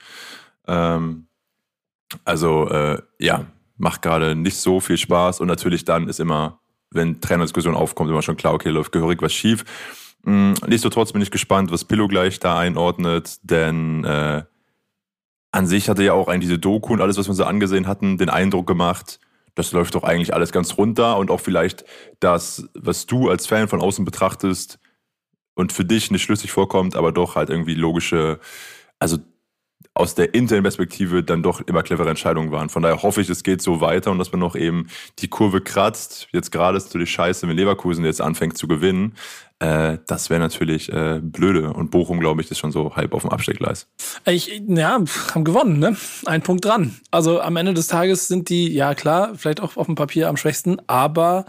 Ähm, 0.67 1.29
also 2.25 2.69
äh, 2.69 3.03
ja, 3.19 3.47
macht 3.77 4.03
gerade 4.03 4.35
nicht 4.35 4.57
so 4.57 4.81
viel 4.81 4.99
Spaß 4.99 5.41
und 5.41 5.49
natürlich 5.49 5.85
dann 5.85 6.09
ist 6.09 6.21
immer, 6.21 6.61
wenn 6.91 7.21
Trainerdiskussion 7.21 7.75
aufkommt, 7.75 8.11
immer 8.11 8.23
schon 8.23 8.37
klar, 8.37 8.55
okay, 8.55 8.71
läuft 8.71 8.93
gehörig 8.93 9.23
was 9.23 9.33
schief. 9.33 9.65
Mhm, 10.23 10.55
nichtsdestotrotz 10.67 11.13
bin 11.13 11.23
ich 11.23 11.31
gespannt, 11.31 11.71
was 11.71 11.85
Pillow 11.85 12.09
gleich 12.09 12.41
da 12.41 12.59
einordnet, 12.59 13.39
denn 13.43 14.05
äh, 14.05 14.45
an 15.57 15.67
sich 15.67 15.89
hatte 15.89 16.05
ja 16.05 16.13
auch 16.13 16.29
eigentlich 16.29 16.49
diese 16.49 16.59
Doku 16.59 16.93
und 16.93 17.01
alles, 17.01 17.17
was 17.17 17.29
wir 17.29 17.35
so 17.35 17.45
angesehen 17.45 17.87
hatten, 17.87 18.19
den 18.19 18.29
Eindruck 18.29 18.67
gemacht, 18.67 19.19
das 19.55 19.73
läuft 19.73 19.95
doch 19.95 20.05
eigentlich 20.05 20.35
alles 20.35 20.53
ganz 20.53 20.77
runter 20.77 21.17
und 21.17 21.31
auch 21.31 21.41
vielleicht 21.41 21.85
das, 22.21 22.69
was 22.75 23.07
du 23.07 23.31
als 23.31 23.47
Fan 23.47 23.67
von 23.67 23.81
außen 23.81 24.05
betrachtest 24.05 24.79
und 25.55 25.73
für 25.73 25.87
dich 25.87 26.11
nicht 26.11 26.23
schlüssig 26.23 26.53
vorkommt, 26.53 26.95
aber 26.95 27.11
doch 27.11 27.37
halt 27.37 27.49
irgendwie 27.49 27.75
logische, 27.75 28.39
also 28.99 29.17
aus 29.97 30.15
der 30.15 30.35
internen 30.35 30.63
Perspektive 30.63 31.23
dann 31.23 31.43
doch 31.43 31.61
immer 31.63 31.83
clevere 31.83 32.11
Entscheidungen 32.11 32.53
waren. 32.53 32.69
Von 32.69 32.83
daher 32.83 33.03
hoffe 33.03 33.21
ich, 33.21 33.31
es 33.31 33.43
geht 33.43 33.63
so 33.63 33.81
weiter 33.81 34.11
und 34.11 34.19
dass 34.19 34.31
man 34.31 34.41
noch 34.41 34.55
eben 34.55 34.89
die 35.19 35.29
Kurve 35.29 35.61
kratzt. 35.61 36.29
Jetzt 36.33 36.53
gerade 36.53 36.77
ist 36.77 36.87
natürlich 36.87 37.11
scheiße, 37.11 37.49
wenn 37.49 37.57
Leverkusen 37.57 38.05
jetzt 38.05 38.21
anfängt 38.21 38.59
zu 38.59 38.69
gewinnen. 38.69 39.15
Äh, 39.59 39.99
das 40.07 40.29
wäre 40.29 40.41
natürlich 40.41 40.93
äh, 40.93 41.21
blöde. 41.23 41.73
Und 41.73 41.91
Bochum, 41.91 42.21
glaube 42.21 42.43
ich, 42.43 42.51
ist 42.51 42.59
schon 42.59 42.73
so 42.73 42.95
halb 42.95 43.15
auf 43.15 43.23
dem 43.23 43.31
Absteckgleis. 43.31 43.87
Ich, 44.27 44.63
ja, 44.67 45.03
haben 45.35 45.45
gewonnen, 45.45 45.79
ne? 45.79 45.97
Ein 46.27 46.43
Punkt 46.43 46.65
dran. 46.65 46.97
Also 47.11 47.41
am 47.41 47.57
Ende 47.57 47.73
des 47.73 47.87
Tages 47.87 48.29
sind 48.29 48.51
die, 48.51 48.73
ja 48.73 48.95
klar, 48.95 49.33
vielleicht 49.37 49.61
auch 49.61 49.77
auf 49.77 49.87
dem 49.87 49.95
Papier 49.95 50.29
am 50.29 50.37
schwächsten, 50.37 50.77
aber 50.87 51.47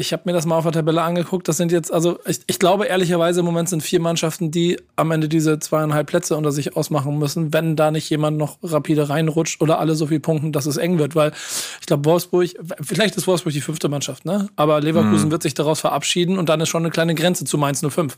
ich 0.00 0.12
habe 0.12 0.22
mir 0.26 0.32
das 0.32 0.46
mal 0.46 0.56
auf 0.56 0.62
der 0.62 0.70
Tabelle 0.70 1.02
angeguckt. 1.02 1.48
Das 1.48 1.56
sind 1.56 1.72
jetzt, 1.72 1.92
also 1.92 2.20
ich, 2.24 2.38
ich, 2.46 2.60
glaube 2.60 2.86
ehrlicherweise 2.86 3.40
im 3.40 3.46
Moment 3.46 3.68
sind 3.68 3.82
vier 3.82 3.98
Mannschaften, 3.98 4.52
die 4.52 4.80
am 4.94 5.10
Ende 5.10 5.28
diese 5.28 5.58
zweieinhalb 5.58 6.06
Plätze 6.06 6.36
unter 6.36 6.52
sich 6.52 6.76
ausmachen 6.76 7.18
müssen, 7.18 7.52
wenn 7.52 7.74
da 7.74 7.90
nicht 7.90 8.08
jemand 8.08 8.38
noch 8.38 8.58
rapide 8.62 9.08
reinrutscht 9.08 9.60
oder 9.60 9.80
alle 9.80 9.96
so 9.96 10.06
viel 10.06 10.20
punkten, 10.20 10.52
dass 10.52 10.66
es 10.66 10.76
eng 10.76 11.00
wird. 11.00 11.16
Weil 11.16 11.32
ich 11.80 11.86
glaube, 11.86 12.04
Wolfsburg, 12.04 12.48
vielleicht 12.80 13.16
ist 13.16 13.26
Wolfsburg 13.26 13.52
die 13.52 13.60
fünfte 13.60 13.88
Mannschaft, 13.88 14.24
ne? 14.24 14.48
Aber 14.54 14.80
Leverkusen 14.80 15.26
mhm. 15.26 15.32
wird 15.32 15.42
sich 15.42 15.54
daraus 15.54 15.80
verabschieden 15.80 16.38
und 16.38 16.48
dann 16.48 16.60
ist 16.60 16.68
schon 16.68 16.84
eine 16.84 16.90
kleine 16.90 17.16
Grenze 17.16 17.44
zu 17.44 17.58
Mainz 17.58 17.84
05. 17.84 18.16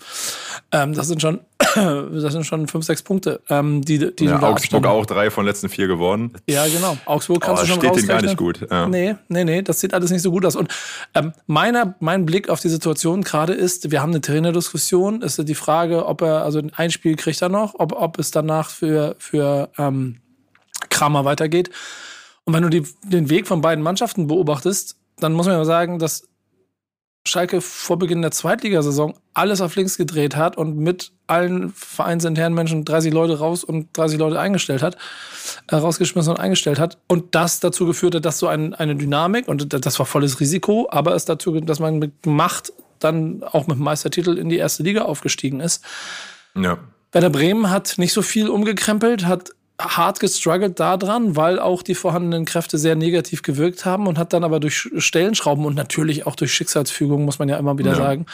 Ähm, 0.73 0.93
das 0.93 1.09
sind 1.09 1.23
schon, 1.23 1.41
das 1.75 2.33
sind 2.35 2.45
schon 2.45 2.69
fünf, 2.69 2.85
sechs 2.85 3.03
Punkte, 3.03 3.41
ähm, 3.49 3.81
die, 3.81 4.15
die 4.15 4.27
ja, 4.27 4.43
Augsburg 4.43 4.87
auch 4.87 5.07
drei 5.07 5.31
von 5.31 5.47
letzten 5.47 5.71
vier 5.71 5.87
gewonnen. 5.87 6.35
Ja, 6.47 6.67
genau. 6.67 6.99
Augsburg 7.07 7.41
kannst 7.41 7.63
oh, 7.63 7.67
du 7.67 7.73
schon 7.73 7.95
steht 7.95 8.07
gar 8.07 8.21
nicht 8.21 8.37
gut. 8.37 8.67
Ja. 8.71 8.87
Nee, 8.87 9.15
nee, 9.29 9.45
nee, 9.45 9.63
das 9.63 9.81
sieht 9.81 9.95
alles 9.95 10.11
nicht 10.11 10.21
so 10.21 10.31
gut 10.31 10.45
aus. 10.45 10.57
Und 10.57 10.69
ähm, 11.15 11.33
meiner, 11.73 11.95
mein 12.01 12.27
Blick 12.27 12.49
auf 12.49 12.61
die 12.61 12.69
Situation 12.69 13.23
gerade 13.23 13.53
ist, 13.53 13.91
wir 13.91 14.03
haben 14.03 14.11
eine 14.11 14.21
Trainerdiskussion. 14.21 15.23
Ist 15.23 15.47
die 15.49 15.55
Frage, 15.55 16.07
ob 16.07 16.23
er, 16.23 16.43
also 16.43 16.61
ein 16.77 16.91
Spiel 16.91 17.17
kriegt 17.17 17.41
er 17.43 17.49
noch, 17.49 17.75
ob, 17.79 17.93
ob 17.93 18.19
es 18.19 18.31
danach 18.31 18.71
für, 18.71 19.17
für 19.19 19.71
ähm, 19.79 20.21
Kramer 20.89 21.25
weitergeht. 21.25 21.71
Und 22.45 22.55
wenn 22.55 22.63
du 22.63 22.69
die, 22.71 22.85
den 23.05 23.31
Weg 23.31 23.47
von 23.47 23.61
beiden 23.61 23.85
Mannschaften 23.85 24.27
beobachtest, 24.27 24.97
dann 25.19 25.33
muss 25.33 25.47
man 25.47 25.57
ja 25.57 25.65
sagen, 25.65 25.99
dass 25.99 26.29
Schalke 27.27 27.61
vor 27.61 27.99
Beginn 27.99 28.23
der 28.23 28.31
Zweitligasaison 28.31 29.15
alles 29.35 29.61
auf 29.61 29.77
links 29.77 29.99
gedreht 29.99 30.37
hat 30.37 30.57
und 30.57 30.79
mit 30.79 31.13
allen 31.27 31.71
vereinsinternen 31.71 32.55
Menschen 32.55 32.85
30 32.85 33.13
Leute 33.13 33.39
raus 33.39 33.63
und 33.63 33.89
30 33.97 34.19
Leute 34.19 34.41
eingestellt 34.41 34.83
hat, 34.83 34.97
äh, 35.69 35.77
rausgeschmissen 35.77 36.33
und 36.33 36.41
eingestellt 36.41 36.79
hat. 36.79 36.99
Und 37.09 37.35
das 37.35 37.61
dazu 37.61 37.87
geführt 37.87 38.15
hat, 38.15 38.25
dass 38.25 38.39
so 38.39 38.49
ein, 38.49 38.75
eine 38.75 38.97
Dynamik, 38.97 39.49
und 39.49 39.73
das 39.73 39.99
war 39.99 40.07
volles 40.07 40.41
Risiko, 40.41 40.89
aber 40.91 41.15
es 41.15 41.27
dazu, 41.27 41.61
dass 41.61 41.79
man 41.79 41.99
mit 41.99 42.27
Macht 42.27 42.73
dann 42.99 43.43
auch 43.43 43.67
mit 43.67 43.77
dem 43.77 43.85
Meistertitel 43.85 44.39
in 44.39 44.49
die 44.49 44.57
erste 44.57 44.83
Liga 44.83 45.03
aufgestiegen 45.03 45.61
ist. 45.61 45.85
Ja. 46.55 46.79
Werder 47.13 47.31
Bremen 47.31 47.71
hat 47.71 47.95
nicht 47.99 48.13
so 48.13 48.23
viel 48.23 48.49
umgekrempelt, 48.49 49.27
hat 49.27 49.51
hart 49.81 50.21
gestruggelt 50.21 50.79
daran, 50.79 51.37
weil 51.37 51.59
auch 51.59 51.83
die 51.83 51.95
vorhandenen 51.95 52.45
Kräfte 52.45 52.79
sehr 52.79 52.97
negativ 52.97 53.43
gewirkt 53.43 53.85
haben 53.85 54.07
und 54.07 54.19
hat 54.19 54.33
dann 54.33 54.45
aber 54.45 54.61
durch 54.61 54.89
Stellenschrauben 54.97 55.65
und 55.65 55.75
natürlich 55.75 56.27
auch 56.27 56.37
durch 56.37 56.53
Schicksalsfügung, 56.53 57.25
muss 57.25 57.39
man 57.39 57.49
ja 57.49 57.57
immer 57.57 57.79
wieder 57.79 57.93
ja. 57.93 57.97
sagen, 57.97 58.27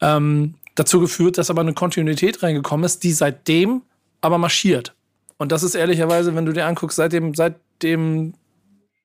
ähm, 0.00 0.54
dazu 0.74 1.00
geführt, 1.00 1.38
dass 1.38 1.50
aber 1.50 1.60
eine 1.60 1.74
Kontinuität 1.74 2.42
reingekommen 2.42 2.84
ist, 2.84 3.02
die 3.02 3.12
seitdem 3.12 3.82
aber 4.20 4.38
marschiert. 4.38 4.94
Und 5.38 5.52
das 5.52 5.62
ist 5.62 5.74
ehrlicherweise, 5.74 6.34
wenn 6.34 6.46
du 6.46 6.52
dir 6.52 6.66
anguckst, 6.66 6.96
seit 6.96 7.12
dem, 7.12 7.34
seit 7.34 7.56
dem 7.82 8.34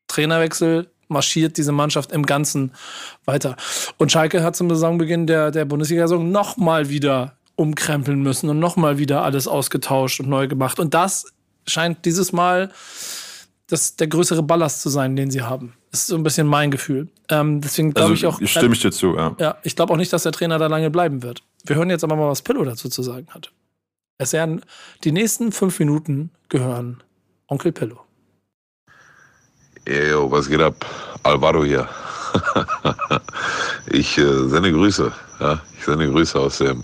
Trainerwechsel 0.08 0.88
marschiert 1.08 1.58
diese 1.58 1.72
Mannschaft 1.72 2.12
im 2.12 2.26
Ganzen 2.26 2.72
weiter. 3.26 3.56
Und 3.98 4.12
Schalke 4.12 4.44
hat 4.44 4.56
zum 4.56 4.70
Saisonbeginn 4.70 5.28
der, 5.28 5.52
der 5.52 5.66
Bundesliga-Saison 5.66 6.32
nochmal 6.32 6.90
wieder 6.90 7.38
umkrempeln 7.56 8.22
müssen 8.22 8.50
und 8.50 8.60
nochmal 8.60 8.98
wieder 8.98 9.24
alles 9.24 9.48
ausgetauscht 9.48 10.20
und 10.20 10.30
neu 10.30 10.48
gemacht. 10.48 10.80
Und 10.80 10.94
das 10.94 11.32
scheint 11.68 12.06
dieses 12.06 12.32
Mal 12.32 12.72
das, 13.68 13.96
der 13.96 14.08
größere 14.08 14.44
Ballast 14.44 14.82
zu 14.82 14.90
sein, 14.90 15.16
den 15.16 15.32
sie 15.32 15.42
haben. 15.42 15.74
Das 15.92 16.02
ist 16.02 16.08
so 16.08 16.16
ein 16.16 16.24
bisschen 16.24 16.46
mein 16.48 16.72
Gefühl. 16.72 17.08
Ähm, 17.30 17.62
deswegen 17.62 17.94
glaube 17.94 18.12
also, 18.12 18.14
ich 18.14 18.26
auch. 18.26 18.48
Stimme 18.48 18.76
ich 18.76 18.82
dir 18.82 18.92
zu, 18.92 19.16
ja. 19.16 19.36
Ja, 19.40 19.58
ich 19.64 19.76
glaube 19.76 19.94
auch 19.94 19.98
nicht, 19.98 20.14
dass 20.14 20.24
der 20.24 20.32
Trainer 20.32 20.60
da 20.60 20.68
lange 20.68 20.92
bleiben 20.92 21.24
wird. 21.24 21.42
Wir 21.64 21.76
hören 21.76 21.90
jetzt 21.90 22.04
aber 22.04 22.16
mal, 22.16 22.30
was 22.30 22.42
Pillow 22.42 22.64
dazu 22.64 22.90
zu 22.90 23.02
sagen 23.02 23.28
hat. 23.32 23.52
Es 24.18 24.34
werden 24.34 24.62
die 25.04 25.12
nächsten 25.12 25.52
fünf 25.52 25.80
Minuten 25.80 26.32
gehören 26.50 27.04
Onkel 27.48 27.72
Pillow. 27.72 28.00
Yo, 29.88 30.32
was 30.32 30.48
geht 30.48 30.62
ab? 30.62 30.86
Alvaro 31.24 31.64
hier. 31.64 31.88
ich 33.88 34.18
äh, 34.18 34.48
sende 34.48 34.72
Grüße. 34.72 35.12
Ja, 35.40 35.60
ich 35.78 35.86
sende 35.86 36.10
Grüße 36.10 36.40
aus 36.40 36.60
dem 36.60 36.82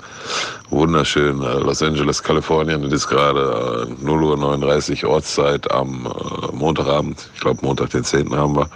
wunderschönen 0.69 1.41
äh, 1.41 1.59
Los 1.59 1.81
Angeles, 1.81 2.21
Kalifornien. 2.21 2.83
Es 2.83 2.93
ist 2.93 3.07
gerade 3.07 3.87
äh, 3.89 4.03
0 4.03 4.23
Uhr 4.23 4.37
39 4.37 5.05
Ortszeit 5.05 5.69
am 5.71 6.05
äh, 6.05 6.55
Montagabend. 6.55 7.29
Ich 7.33 7.41
glaube, 7.41 7.59
Montag, 7.63 7.91
den 7.91 8.03
10. 8.03 8.35
haben 8.35 8.55
wir. 8.55 8.69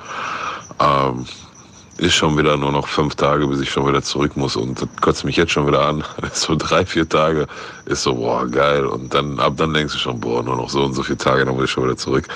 Ähm, 0.79 1.25
ist 1.97 2.15
schon 2.15 2.37
wieder 2.37 2.57
nur 2.57 2.73
noch 2.73 2.87
fünf 2.87 3.15
Tage, 3.15 3.47
bis 3.47 3.61
ich 3.61 3.71
schon 3.71 3.87
wieder 3.87 4.01
zurück 4.01 4.35
muss. 4.35 4.57
Und 4.57 4.81
das 4.81 4.89
kotzt 5.01 5.23
mich 5.23 5.37
jetzt 5.37 5.53
schon 5.53 5.67
wieder 5.67 5.85
an. 5.87 6.03
So 6.33 6.55
drei, 6.55 6.85
vier 6.85 7.07
Tage 7.07 7.47
ist 7.85 8.03
so, 8.03 8.15
boah, 8.15 8.45
geil. 8.47 8.85
Und 8.85 9.13
dann, 9.13 9.39
ab 9.39 9.53
dann 9.55 9.73
denkst 9.73 9.93
du 9.93 9.99
schon, 9.99 10.19
boah, 10.19 10.43
nur 10.43 10.57
noch 10.57 10.69
so 10.69 10.83
und 10.83 10.93
so 10.93 11.03
viele 11.03 11.17
Tage, 11.17 11.45
dann 11.45 11.55
muss 11.55 11.65
ich 11.65 11.71
schon 11.71 11.85
wieder 11.85 11.95
zurück. 11.95 12.27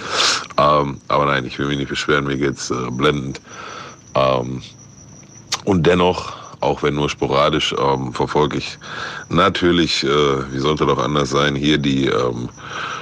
Ähm, 0.58 1.02
aber 1.10 1.26
nein, 1.26 1.46
ich 1.46 1.60
will 1.60 1.68
mich 1.68 1.78
nicht 1.78 1.90
beschweren, 1.90 2.26
mir 2.26 2.38
geht's 2.38 2.72
äh, 2.72 2.90
blendend. 2.92 3.42
Ähm, 4.16 4.62
und 5.66 5.86
dennoch, 5.86 6.34
auch 6.62 6.84
wenn 6.84 6.96
nur 6.96 7.10
sporadisch, 7.10 7.74
ähm, 7.78 8.14
verfolge 8.14 8.58
ich 8.58 8.78
natürlich, 9.30 10.04
äh, 10.04 10.08
wie 10.52 10.60
sollte 10.60 10.86
doch 10.86 11.00
anders 11.00 11.30
sein, 11.30 11.56
hier 11.56 11.78
die 11.78 12.08
ähm, 12.08 12.50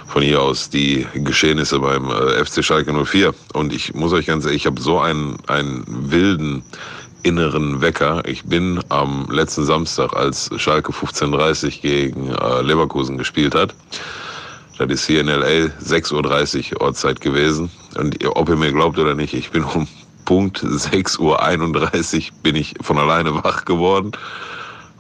von 0.08 0.22
hier 0.22 0.42
aus 0.42 0.70
die 0.70 1.06
Geschehnisse 1.14 1.80
beim 1.80 2.10
äh, 2.10 2.44
FC 2.44 2.64
Schalke 2.64 2.94
04. 2.94 3.34
Und 3.54 3.74
ich 3.74 3.94
muss 3.94 4.14
euch 4.14 4.26
ganz 4.26 4.46
ehrlich, 4.46 4.62
ich 4.62 4.66
habe 4.66 4.82
so 4.82 5.00
einen, 5.00 5.38
einen 5.48 5.84
wilden 5.88 6.64
inneren 7.24 7.82
Wecker. 7.82 8.24
Ich 8.26 8.44
bin 8.46 8.80
am 8.90 9.28
letzten 9.30 9.66
Samstag, 9.66 10.14
als 10.14 10.50
Schalke 10.58 10.92
15.30 10.92 11.82
gegen 11.82 12.30
äh, 12.30 12.62
Leverkusen 12.62 13.18
gespielt 13.18 13.54
hat, 13.54 13.74
das 14.78 14.90
ist 14.90 15.08
hier 15.08 15.22
in 15.22 15.28
L.A. 15.28 15.72
6.30 15.84 16.74
Uhr 16.74 16.82
Ortszeit 16.82 17.20
gewesen. 17.20 17.72
Und 17.98 18.24
ob 18.28 18.48
ihr 18.50 18.56
mir 18.56 18.72
glaubt 18.72 19.00
oder 19.00 19.16
nicht, 19.16 19.34
ich 19.34 19.50
bin 19.50 19.64
um 19.64 19.88
Punkt 20.28 20.62
6.31 20.62 21.22
Uhr 21.22 22.36
bin 22.44 22.58
ich 22.58 22.76
von 22.82 22.98
alleine 22.98 23.34
wach 23.46 23.64
geworden 23.64 24.12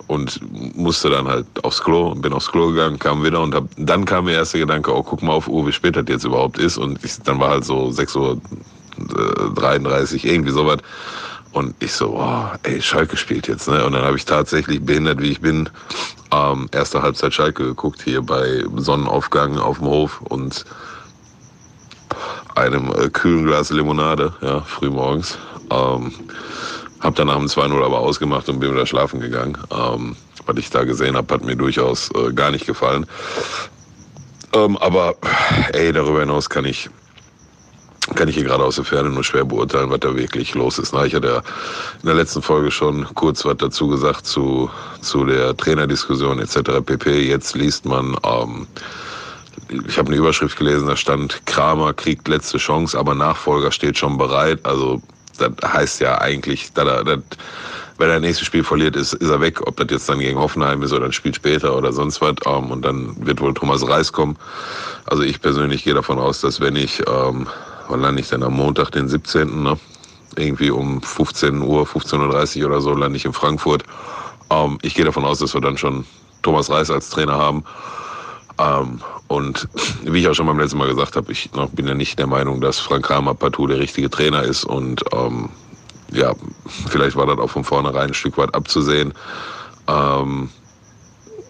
und 0.07 0.39
musste 0.73 1.09
dann 1.09 1.27
halt 1.27 1.45
aufs 1.65 1.83
Klo 1.83 2.11
und 2.11 2.21
bin 2.21 2.31
aufs 2.31 2.49
Klo 2.49 2.69
gegangen, 2.69 2.97
kam 2.97 3.25
wieder 3.25 3.41
und 3.41 3.53
hab, 3.53 3.65
dann 3.75 4.05
kam 4.05 4.23
mir 4.23 4.35
erst 4.35 4.53
der 4.53 4.61
Gedanke, 4.61 4.95
oh, 4.95 5.03
guck 5.03 5.21
mal 5.21 5.33
auf 5.33 5.49
Uhr, 5.49 5.67
wie 5.67 5.73
spät 5.73 5.97
das 5.97 6.05
jetzt 6.07 6.23
überhaupt 6.23 6.57
ist. 6.57 6.77
Und 6.77 7.03
ich, 7.03 7.21
dann 7.23 7.41
war 7.41 7.49
halt 7.49 7.65
so 7.65 7.89
6.33 7.89 8.17
Uhr, 10.15 10.23
irgendwie 10.23 10.51
sowas. 10.51 10.77
Und 11.51 11.75
ich 11.79 11.91
so, 11.91 12.17
oh, 12.17 12.45
ey, 12.63 12.81
Schalke 12.81 13.17
spielt 13.17 13.49
jetzt, 13.49 13.67
ne? 13.67 13.85
Und 13.85 13.91
dann 13.91 14.03
habe 14.03 14.15
ich 14.15 14.23
tatsächlich, 14.23 14.81
behindert 14.81 15.21
wie 15.21 15.31
ich 15.31 15.41
bin, 15.41 15.69
ähm, 16.31 16.69
erste 16.71 17.01
Halbzeit 17.01 17.33
Schalke 17.33 17.65
geguckt, 17.65 18.01
hier 18.01 18.21
bei 18.21 18.63
Sonnenaufgang 18.77 19.57
auf 19.59 19.79
dem 19.79 19.87
Hof 19.87 20.21
und 20.21 20.63
einem 22.57 22.91
äh, 22.91 23.09
kühlen 23.09 23.45
Glas 23.45 23.69
Limonade, 23.69 24.33
ja, 24.41 24.61
frühmorgens. 24.61 25.37
Ähm, 25.69 26.11
hab 26.99 27.15
dann 27.15 27.27
dem 27.27 27.45
2-0 27.45 27.83
aber 27.83 27.99
ausgemacht 27.99 28.49
und 28.49 28.59
bin 28.59 28.71
wieder 28.71 28.85
schlafen 28.85 29.19
gegangen. 29.19 29.57
Ähm, 29.71 30.15
was 30.45 30.57
ich 30.57 30.69
da 30.69 30.83
gesehen 30.83 31.15
habe, 31.15 31.33
hat 31.33 31.43
mir 31.43 31.55
durchaus 31.55 32.09
äh, 32.15 32.33
gar 32.33 32.51
nicht 32.51 32.65
gefallen. 32.65 33.05
Ähm, 34.53 34.77
aber 34.77 35.15
ey, 35.73 35.91
darüber 35.91 36.21
hinaus 36.21 36.49
kann 36.49 36.65
ich 36.65 36.89
kann 38.15 38.29
ich 38.29 38.35
hier 38.35 38.45
gerade 38.45 38.63
aus 38.63 38.75
der 38.75 38.85
Ferne 38.85 39.09
nur 39.09 39.23
schwer 39.23 39.43
beurteilen, 39.43 39.89
was 39.89 39.99
da 39.99 40.15
wirklich 40.15 40.55
los 40.55 40.79
ist. 40.79 40.93
Na, 40.93 41.05
ich 41.05 41.13
hatte 41.13 41.27
ja 41.27 41.37
in 42.01 42.05
der 42.05 42.15
letzten 42.15 42.41
Folge 42.41 42.71
schon 42.71 43.05
kurz 43.15 43.43
was 43.43 43.57
dazu 43.57 43.89
gesagt 43.89 44.25
zu, 44.25 44.69
zu 45.01 45.25
der 45.25 45.55
Trainerdiskussion 45.57 46.39
etc. 46.39 46.81
pp. 46.85 47.27
Jetzt 47.27 47.55
liest 47.55 47.85
man, 47.85 48.15
ähm, 48.23 48.65
ich 49.87 49.97
habe 49.97 50.09
eine 50.09 50.17
Überschrift 50.17 50.57
gelesen, 50.57 50.87
da 50.87 50.95
stand, 50.95 51.45
Kramer 51.45 51.93
kriegt 51.93 52.27
letzte 52.27 52.57
Chance, 52.57 52.97
aber 52.97 53.15
Nachfolger 53.15 53.71
steht 53.71 53.97
schon 53.97 54.17
bereit. 54.17 54.59
Also 54.63 55.01
das 55.37 55.51
heißt 55.63 56.01
ja 56.01 56.19
eigentlich, 56.19 56.71
dass 56.73 56.87
er, 56.87 57.03
dass, 57.03 57.19
wenn 57.97 58.09
er 58.09 58.15
das 58.15 58.21
nächste 58.21 58.45
Spiel 58.45 58.63
verliert, 58.63 58.95
ist, 58.95 59.13
ist 59.13 59.29
er 59.29 59.41
weg. 59.41 59.61
Ob 59.65 59.77
das 59.77 59.87
jetzt 59.89 60.09
dann 60.09 60.19
gegen 60.19 60.37
Hoffenheim 60.37 60.81
ist 60.83 60.93
oder 60.93 61.05
ein 61.05 61.13
Spiel 61.13 61.33
später 61.33 61.75
oder 61.75 61.91
sonst 61.91 62.21
was. 62.21 62.35
Ähm, 62.45 62.71
und 62.71 62.83
dann 62.83 63.15
wird 63.25 63.41
wohl 63.41 63.53
Thomas 63.53 63.87
Reis 63.87 64.11
kommen. 64.11 64.37
Also 65.05 65.23
ich 65.23 65.41
persönlich 65.41 65.83
gehe 65.83 65.93
davon 65.93 66.19
aus, 66.19 66.41
dass 66.41 66.61
wenn 66.61 66.75
ich, 66.75 66.99
ähm, 67.07 67.47
wann 67.87 68.01
lande 68.01 68.21
ich 68.21 68.29
denn 68.29 68.43
am 68.43 68.53
Montag, 68.53 68.91
den 68.91 69.07
17., 69.07 69.63
ne? 69.63 69.77
irgendwie 70.35 70.69
um 70.69 71.01
15 71.01 71.61
Uhr, 71.61 71.83
15.30 71.85 72.61
Uhr 72.61 72.67
oder 72.67 72.81
so, 72.81 72.93
lande 72.93 73.17
ich 73.17 73.25
in 73.25 73.33
Frankfurt. 73.33 73.83
Ähm, 74.49 74.77
ich 74.81 74.93
gehe 74.93 75.05
davon 75.05 75.25
aus, 75.25 75.39
dass 75.39 75.53
wir 75.53 75.61
dann 75.61 75.77
schon 75.77 76.05
Thomas 76.43 76.69
Reis 76.69 76.91
als 76.91 77.09
Trainer 77.09 77.37
haben. 77.37 77.63
Ähm, 78.59 79.01
und 79.27 79.67
wie 80.03 80.19
ich 80.19 80.27
auch 80.27 80.33
schon 80.33 80.47
beim 80.47 80.59
letzten 80.59 80.77
Mal 80.77 80.89
gesagt 80.89 81.15
habe, 81.15 81.31
ich 81.31 81.49
bin 81.73 81.87
ja 81.87 81.93
nicht 81.93 82.17
der 82.19 82.27
Meinung, 82.27 82.61
dass 82.61 82.79
Frank 82.79 83.05
Kramer 83.05 83.33
partout 83.33 83.67
der 83.67 83.79
richtige 83.79 84.09
Trainer 84.09 84.43
ist. 84.43 84.63
Und 84.63 85.03
ähm, 85.13 85.49
ja, 86.11 86.33
vielleicht 86.89 87.15
war 87.15 87.25
das 87.25 87.37
auch 87.39 87.49
von 87.49 87.63
vornherein 87.63 88.09
ein 88.09 88.13
Stück 88.13 88.37
weit 88.37 88.53
abzusehen, 88.55 89.13
ähm, 89.87 90.49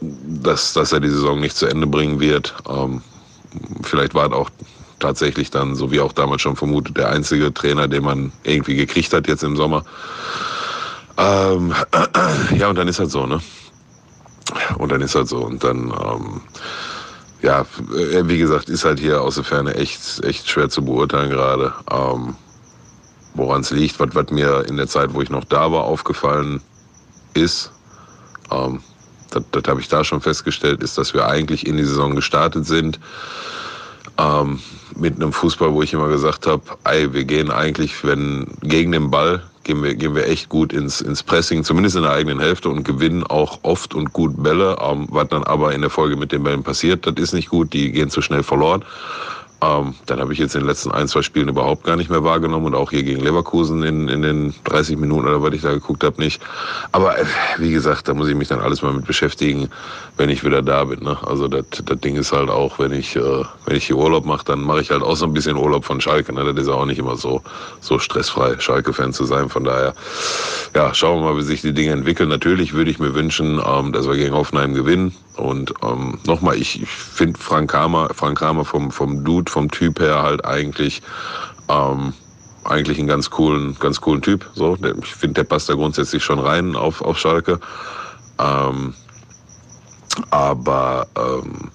dass, 0.01 0.73
dass 0.73 0.91
er 0.91 0.99
die 0.99 1.09
Saison 1.09 1.39
nicht 1.39 1.55
zu 1.55 1.67
Ende 1.67 1.87
bringen 1.87 2.19
wird. 2.19 2.53
Ähm, 2.69 3.01
vielleicht 3.83 4.13
war 4.13 4.27
es 4.27 4.33
auch 4.33 4.49
tatsächlich 4.99 5.51
dann, 5.51 5.75
so 5.75 5.91
wie 5.91 5.99
auch 5.99 6.11
damals 6.11 6.41
schon 6.41 6.55
vermutet, 6.55 6.97
der 6.97 7.09
einzige 7.09 7.53
Trainer, 7.53 7.87
den 7.87 8.03
man 8.03 8.31
irgendwie 8.43 8.75
gekriegt 8.75 9.13
hat 9.13 9.27
jetzt 9.27 9.43
im 9.43 9.55
Sommer. 9.55 9.83
Ähm, 11.17 11.73
ja, 12.57 12.69
und 12.69 12.77
dann 12.77 12.87
ist 12.87 12.99
halt 12.99 13.11
so, 13.11 13.25
ne? 13.25 13.39
Und 14.77 14.91
dann 14.91 15.01
ist 15.01 15.15
halt 15.15 15.27
so. 15.27 15.39
Und 15.39 15.63
dann 15.63 15.91
ähm, 15.91 16.41
ja, 17.41 17.61
äh, 17.61 18.27
wie 18.27 18.37
gesagt, 18.37 18.69
ist 18.69 18.85
halt 18.85 18.99
hier 18.99 19.21
aus 19.21 19.35
der 19.35 19.43
Ferne 19.43 19.75
echt, 19.75 20.23
echt 20.23 20.49
schwer 20.49 20.69
zu 20.69 20.83
beurteilen 20.83 21.29
gerade, 21.29 21.73
ähm, 21.91 22.35
woran 23.35 23.61
es 23.61 23.71
liegt. 23.71 23.99
Was, 23.99 24.09
was 24.13 24.31
mir 24.31 24.65
in 24.67 24.77
der 24.77 24.87
Zeit, 24.87 25.13
wo 25.13 25.21
ich 25.21 25.29
noch 25.29 25.45
da 25.45 25.71
war, 25.71 25.83
aufgefallen 25.83 26.61
ist, 27.33 27.71
ähm, 28.51 28.81
das, 29.29 29.43
das 29.51 29.63
habe 29.67 29.81
ich 29.81 29.87
da 29.87 30.03
schon 30.03 30.21
festgestellt, 30.21 30.81
ist, 30.81 30.97
dass 30.97 31.13
wir 31.13 31.27
eigentlich 31.27 31.67
in 31.67 31.77
die 31.77 31.83
Saison 31.83 32.15
gestartet 32.15 32.65
sind. 32.65 32.99
Ähm, 34.17 34.59
mit 34.95 35.15
einem 35.15 35.31
Fußball, 35.31 35.73
wo 35.73 35.83
ich 35.83 35.93
immer 35.93 36.07
gesagt 36.07 36.47
habe, 36.47 36.63
ey, 36.85 37.13
wir 37.13 37.23
gehen 37.23 37.51
eigentlich, 37.51 38.03
wenn 38.03 38.47
gegen 38.61 38.91
den 38.91 39.11
Ball 39.11 39.43
gehen 39.67 39.83
wir, 39.83 39.93
gehen 39.93 40.15
wir 40.15 40.27
echt 40.27 40.49
gut 40.49 40.73
ins, 40.73 41.01
ins 41.01 41.21
Pressing, 41.21 41.63
zumindest 41.63 41.95
in 41.95 42.01
der 42.01 42.11
eigenen 42.11 42.39
Hälfte 42.39 42.69
und 42.69 42.83
gewinnen 42.83 43.23
auch 43.23 43.59
oft 43.61 43.93
und 43.93 44.13
gut 44.13 44.41
Bälle. 44.41 44.77
Ähm, 44.81 45.07
was 45.09 45.27
dann 45.27 45.43
aber 45.43 45.73
in 45.73 45.81
der 45.81 45.89
Folge 45.91 46.15
mit 46.15 46.31
den 46.31 46.43
Bällen 46.43 46.63
passiert, 46.63 47.05
das 47.05 47.15
ist 47.17 47.33
nicht 47.33 47.49
gut, 47.49 47.73
die 47.73 47.91
gehen 47.91 48.09
zu 48.09 48.21
schnell 48.21 48.43
verloren. 48.43 48.83
Ähm, 49.59 49.95
dann 50.05 50.19
habe 50.19 50.33
ich 50.33 50.39
jetzt 50.39 50.53
in 50.53 50.61
den 50.61 50.67
letzten 50.67 50.91
ein, 50.91 51.07
zwei 51.07 51.23
Spielen 51.23 51.49
überhaupt 51.49 51.83
gar 51.83 51.95
nicht 51.95 52.11
mehr 52.11 52.23
wahrgenommen 52.23 52.67
und 52.67 52.75
auch 52.75 52.91
hier 52.91 53.01
gegen 53.01 53.21
Leverkusen 53.21 53.81
in, 53.81 54.07
in 54.07 54.21
den 54.21 54.53
30 54.65 54.97
Minuten 54.97 55.27
oder 55.27 55.41
was 55.41 55.53
ich 55.53 55.63
da 55.63 55.71
geguckt 55.71 56.03
habe 56.03 56.21
nicht. 56.21 56.39
Aber 56.91 57.17
äh, 57.17 57.25
wie 57.57 57.71
gesagt, 57.71 58.07
da 58.07 58.13
muss 58.13 58.27
ich 58.27 58.35
mich 58.35 58.49
dann 58.49 58.59
alles 58.59 58.83
mal 58.83 58.93
mit 58.93 59.05
beschäftigen, 59.05 59.69
wenn 60.17 60.29
ich 60.29 60.43
wieder 60.43 60.61
da 60.61 60.83
bin. 60.83 61.03
Ne? 61.03 61.17
Also 61.25 61.47
das, 61.47 61.65
Ding 62.03 62.17
ist 62.17 62.31
halt 62.31 62.49
auch, 62.49 62.77
wenn 62.77 62.91
ich, 62.91 63.15
äh, 63.15 63.43
wenn 63.65 63.75
ich 63.75 63.87
hier 63.87 63.97
Urlaub 63.97 64.25
mache, 64.25 64.45
dann 64.45 64.61
mache 64.61 64.81
ich 64.81 64.91
halt 64.91 65.01
auch 65.01 65.15
so 65.15 65.25
ein 65.25 65.33
bisschen 65.33 65.57
Urlaub 65.57 65.85
von 65.85 65.99
Schalke. 66.01 66.33
Ne? 66.33 66.53
Das 66.53 66.63
ist 66.63 66.69
auch 66.69 66.85
nicht 66.85 66.99
immer 66.99 67.15
so, 67.15 67.41
so 67.81 67.97
stressfrei, 67.97 68.59
Schalke-Fan 68.59 69.11
zu 69.11 69.25
sein. 69.25 69.49
Von 69.49 69.63
daher, 69.63 69.95
ja, 70.75 70.93
schauen 70.93 71.21
wir 71.21 71.31
mal, 71.33 71.37
wie 71.37 71.43
sich 71.43 71.61
die 71.61 71.73
Dinge 71.73 71.93
entwickeln. 71.93 72.29
Natürlich 72.29 72.73
würde 72.73 72.91
ich 72.91 72.99
mir 72.99 73.15
wünschen, 73.15 73.59
ähm, 73.65 73.91
dass 73.91 74.07
wir 74.07 74.15
gegen 74.15 74.35
Hoffenheim 74.35 74.75
gewinnen. 74.75 75.15
Und 75.37 75.73
ähm, 75.83 76.19
nochmal, 76.25 76.57
ich, 76.57 76.81
ich 76.81 76.89
finde 76.89 77.39
Frank 77.39 77.71
Kramer, 77.71 78.09
Frank 78.13 78.39
Kramer 78.39 78.65
vom, 78.65 78.91
vom 78.91 79.23
Dude, 79.23 79.51
vom 79.51 79.69
Typ 79.69 79.99
her 79.99 80.23
halt 80.23 80.43
eigentlich, 80.45 81.01
ähm, 81.69 82.13
eigentlich 82.63 82.99
einen 82.99 83.07
ganz 83.07 83.29
coolen, 83.29 83.77
ganz 83.79 84.01
coolen 84.01 84.21
Typ. 84.21 84.49
So, 84.53 84.77
ich 85.01 85.15
finde, 85.15 85.35
der 85.35 85.43
passt 85.43 85.69
da 85.69 85.73
grundsätzlich 85.75 86.23
schon 86.23 86.39
rein 86.39 86.75
auf, 86.75 87.01
auf 87.01 87.17
Schalke. 87.17 87.59
Ähm, 88.39 88.93
aber 90.31 91.07
ähm, 91.15 91.71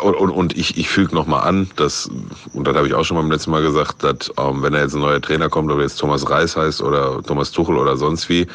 und, 0.00 0.14
und, 0.14 0.30
und 0.30 0.56
ich, 0.56 0.78
ich 0.78 0.88
füge 0.88 1.14
nochmal 1.14 1.46
an, 1.46 1.70
dass, 1.76 2.08
und 2.52 2.66
das 2.66 2.76
habe 2.76 2.86
ich 2.86 2.94
auch 2.94 3.04
schon 3.04 3.16
beim 3.16 3.30
letzten 3.30 3.50
Mal 3.50 3.62
gesagt, 3.62 4.02
dass 4.02 4.32
ähm, 4.38 4.62
wenn 4.62 4.72
da 4.72 4.80
jetzt 4.80 4.94
ein 4.94 5.00
neuer 5.00 5.20
Trainer 5.20 5.48
kommt, 5.48 5.70
ob 5.70 5.80
jetzt 5.80 5.96
Thomas 5.96 6.28
Reis 6.28 6.56
heißt 6.56 6.82
oder 6.82 7.22
Thomas 7.22 7.50
Tuchel 7.50 7.76
oder 7.76 7.96
sonst 7.96 8.28
wie, 8.28 8.46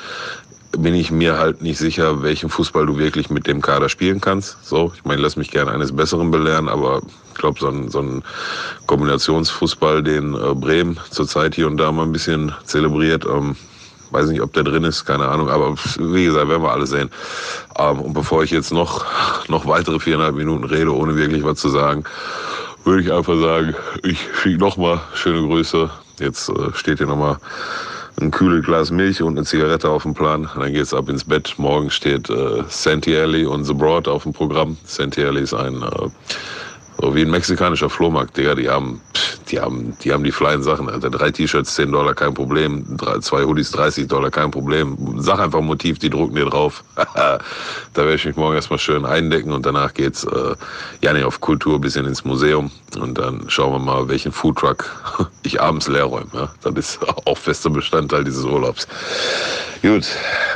bin 0.78 0.96
ich 0.96 1.12
mir 1.12 1.38
halt 1.38 1.62
nicht 1.62 1.78
sicher, 1.78 2.24
welchen 2.24 2.50
Fußball 2.50 2.86
du 2.86 2.98
wirklich 2.98 3.30
mit 3.30 3.48
dem 3.48 3.62
Kader 3.62 3.90
spielen 3.90 4.22
kannst. 4.22 4.58
So, 4.66 4.92
ich 4.96 5.04
meine, 5.04 5.22
lass 5.22 5.36
mich 5.36 5.52
gerne 5.52 5.72
eines 5.72 5.96
Besseren 5.96 6.32
belehren, 6.32 6.70
aber 6.70 7.02
ich 7.34 7.40
glaube, 7.40 7.60
so 7.60 7.68
ein, 7.68 7.90
so 7.90 8.00
ein 8.00 8.24
Kombinationsfußball, 8.88 10.04
den 10.04 10.34
äh, 10.34 10.56
Bremen 10.56 11.00
zurzeit 11.10 11.56
hier 11.56 11.68
und 11.68 11.78
da 11.78 11.92
mal 11.92 12.04
ein 12.04 12.12
bisschen 12.12 12.54
zelebriert, 12.66 13.26
ähm, 13.26 13.56
weiß 14.12 14.28
nicht, 14.28 14.42
ob 14.42 14.54
der 14.54 14.64
drin 14.64 14.84
ist, 14.84 15.06
keine 15.06 15.28
Ahnung, 15.28 15.50
aber 15.50 15.76
wie 16.00 16.26
gesagt, 16.26 16.50
werden 16.50 16.64
wir 16.64 16.72
alle 16.72 16.88
sehen. 16.88 17.10
Ähm, 17.78 18.00
und 18.00 18.14
bevor 18.14 18.44
ich 18.44 18.52
jetzt 18.52 18.72
noch, 18.72 19.06
noch 19.50 19.66
weitere 19.68 20.00
viereinhalb 20.00 20.36
Minuten 20.36 20.64
rede, 20.64 20.94
ohne 20.94 21.16
wirklich 21.16 21.44
was 21.44 21.60
zu 21.60 21.70
sagen, 21.70 22.04
würde 22.84 23.04
ich 23.04 23.12
einfach 23.12 23.40
sagen, 23.40 23.76
ich 24.04 24.20
schicke 24.42 24.58
nochmal 24.58 25.00
schöne 25.14 25.42
Grüße. 25.48 25.90
Jetzt 26.20 26.50
äh, 26.50 26.74
steht 26.74 26.98
hier 26.98 27.08
nochmal 27.08 27.38
ein 28.20 28.32
kühles 28.32 28.66
Glas 28.66 28.92
Milch 28.92 29.22
und 29.22 29.38
eine 29.38 29.46
Zigarette 29.46 29.90
auf 29.90 30.04
dem 30.04 30.14
Plan. 30.14 30.50
Dann 30.56 30.74
geht's 30.74 30.94
ab 30.94 31.10
ins 31.10 31.24
Bett. 31.24 31.54
Morgen 31.58 31.90
steht 31.90 32.30
äh, 32.30 32.64
Santielli 32.68 33.46
und 33.46 33.64
The 33.64 33.74
Broad 33.74 34.08
auf 34.08 34.24
dem 34.24 34.34
Programm. 34.34 34.78
Santielli 34.86 35.42
ist 35.42 35.54
ein 35.54 35.82
äh, 35.82 36.10
so 37.02 37.16
wie 37.16 37.22
ein 37.24 37.32
mexikanischer 37.32 37.90
Flohmarkt, 37.90 38.38
Digga, 38.38 38.54
die 38.54 38.70
haben, 38.70 39.02
die 39.50 39.60
haben, 39.60 39.98
die 40.04 40.14
haben 40.14 40.24
die 40.24 40.32
freien 40.32 40.62
Sachen, 40.62 40.88
Alter. 40.88 41.10
Drei 41.10 41.32
T-Shirts, 41.32 41.74
10 41.76 41.92
Dollar, 41.92 42.14
kein 42.14 42.34
Problem. 42.34 42.86
Drei, 42.98 43.18
zwei 43.20 43.44
Hoodies, 43.44 43.72
30 43.72 44.08
Dollar, 44.08 44.30
kein 44.30 44.52
Problem. 44.52 44.96
Sag 45.18 45.40
einfach 45.40 45.62
Motiv, 45.62 45.98
die 45.98 46.10
drucken 46.10 46.36
dir 46.36 46.46
drauf. 46.46 46.84
da 46.96 47.40
werde 47.96 48.16
ich 48.16 48.26
mich 48.26 48.36
morgen 48.36 48.56
erstmal 48.56 48.80
schön 48.80 49.06
eindecken 49.06 49.52
und 49.52 49.66
danach 49.66 49.94
geht's, 49.94 50.24
äh, 50.26 50.56
ja, 51.02 51.14
nicht 51.14 51.26
auf 51.26 51.42
Kultur, 51.42 51.82
bisschen 51.82 52.06
ins 52.06 52.24
Museum. 52.24 52.70
Und 53.00 53.18
dann 53.18 53.50
schauen 53.50 53.74
wir 53.74 53.80
mal, 53.80 54.08
welchen 54.08 54.32
Foodtruck 54.32 54.86
ich 55.44 55.60
abends 55.60 55.88
leer 55.88 56.06
räume. 56.06 56.30
Ja? 56.34 56.50
Das 56.62 56.74
ist 56.76 57.00
auch 57.26 57.38
fester 57.38 57.72
Bestandteil 57.72 58.24
dieses 58.24 58.46
Urlaubs. 58.46 58.88
Gut, 59.82 60.06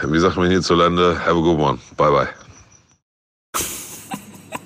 wie 0.03 0.19
sagt 0.19 0.37
man 0.37 0.49
hierzulande? 0.51 1.19
Have 1.25 1.31
a 1.37 1.41
good 1.41 1.59
one. 1.59 1.79
Bye 1.97 2.11
bye. 2.11 2.44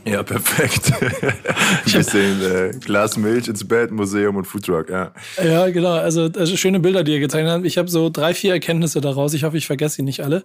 Ja, 0.10 0.24
perfekt. 0.24 0.92
Ein 1.02 1.92
bisschen 1.92 2.42
äh, 2.42 2.72
Glas 2.80 3.18
Milch 3.18 3.48
ins 3.48 3.68
Bett, 3.68 3.92
Museum 3.92 4.36
und 4.36 4.46
Foodtruck, 4.46 4.90
ja. 4.90 5.14
Ja, 5.44 5.70
genau. 5.70 5.94
Also, 5.94 6.30
also 6.36 6.58
schöne 6.58 6.80
Bilder, 6.80 7.04
die 7.04 7.14
ihr 7.14 7.20
gezeichnet 7.20 7.52
habt. 7.52 7.66
Ich 7.66 7.78
habe 7.78 7.90
so 7.90 8.10
drei, 8.10 8.34
vier 8.34 8.54
Erkenntnisse 8.54 9.02
daraus. 9.02 9.34
Ich 9.34 9.44
hoffe, 9.44 9.58
ich 9.58 9.68
vergesse 9.68 9.98
sie 9.98 10.04
nicht 10.04 10.24
alle. 10.24 10.44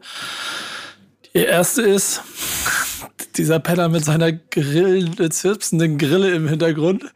Die 1.35 1.41
erste 1.41 1.83
ist, 1.83 2.23
dieser 3.37 3.59
Penner 3.59 3.89
mit 3.89 4.05
seiner 4.05 4.33
Grill, 4.33 5.11
zirpsenden 5.31 5.99
Grille 5.99 6.33
im 6.33 6.49
Hintergrund. 6.49 7.07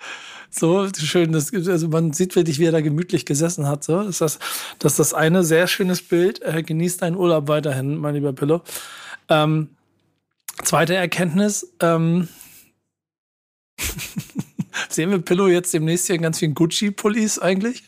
So 0.50 0.88
schön, 0.96 1.32
das, 1.32 1.52
also 1.52 1.88
man 1.88 2.12
sieht 2.12 2.34
wirklich, 2.34 2.58
wie 2.58 2.64
er 2.64 2.72
da 2.72 2.80
gemütlich 2.80 3.26
gesessen 3.26 3.68
hat. 3.68 3.84
So, 3.84 3.98
das 3.98 4.08
ist 4.08 4.20
das, 4.20 4.38
das, 4.78 4.92
ist 4.92 4.98
das 4.98 5.14
eine 5.14 5.44
sehr 5.44 5.66
schönes 5.66 6.02
Bild. 6.02 6.42
Äh, 6.42 6.62
genießt 6.62 7.02
deinen 7.02 7.16
Urlaub 7.16 7.48
weiterhin, 7.48 7.96
mein 7.96 8.14
lieber 8.14 8.32
Pillow. 8.32 8.62
Ähm, 9.28 9.68
Zweite 10.62 10.94
Erkenntnis, 10.94 11.74
ähm, 11.80 12.28
sehen 14.88 15.10
wir 15.10 15.18
Pillow 15.18 15.48
jetzt 15.48 15.72
demnächst 15.72 16.06
hier 16.06 16.16
in 16.16 16.22
ganz 16.22 16.38
vielen 16.38 16.54
Gucci-Pullis 16.54 17.38
eigentlich? 17.38 17.84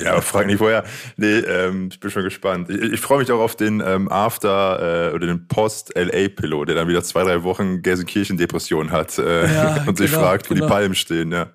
Ja, 0.00 0.20
frag 0.20 0.46
nicht 0.46 0.58
vorher. 0.58 0.84
Nee, 1.16 1.38
ähm, 1.38 1.88
ich 1.92 2.00
bin 2.00 2.10
schon 2.10 2.22
gespannt. 2.22 2.70
Ich, 2.70 2.80
ich 2.80 3.00
freue 3.00 3.18
mich 3.18 3.30
auch 3.30 3.40
auf 3.40 3.56
den 3.56 3.82
ähm, 3.84 4.10
After 4.10 5.10
äh, 5.10 5.14
oder 5.14 5.26
den 5.26 5.46
Post-LA-Pillow, 5.48 6.64
der 6.64 6.74
dann 6.74 6.88
wieder 6.88 7.02
zwei, 7.02 7.24
drei 7.24 7.42
Wochen 7.42 7.82
Gelsenkirchen-Depression 7.82 8.90
hat 8.90 9.18
äh, 9.18 9.52
ja, 9.52 9.82
und 9.86 9.98
sich 9.98 10.10
genau, 10.10 10.22
fragt, 10.22 10.50
wo 10.50 10.54
genau. 10.54 10.66
die 10.66 10.72
Palmen 10.72 10.94
stehen, 10.94 11.32
ja. 11.32 11.48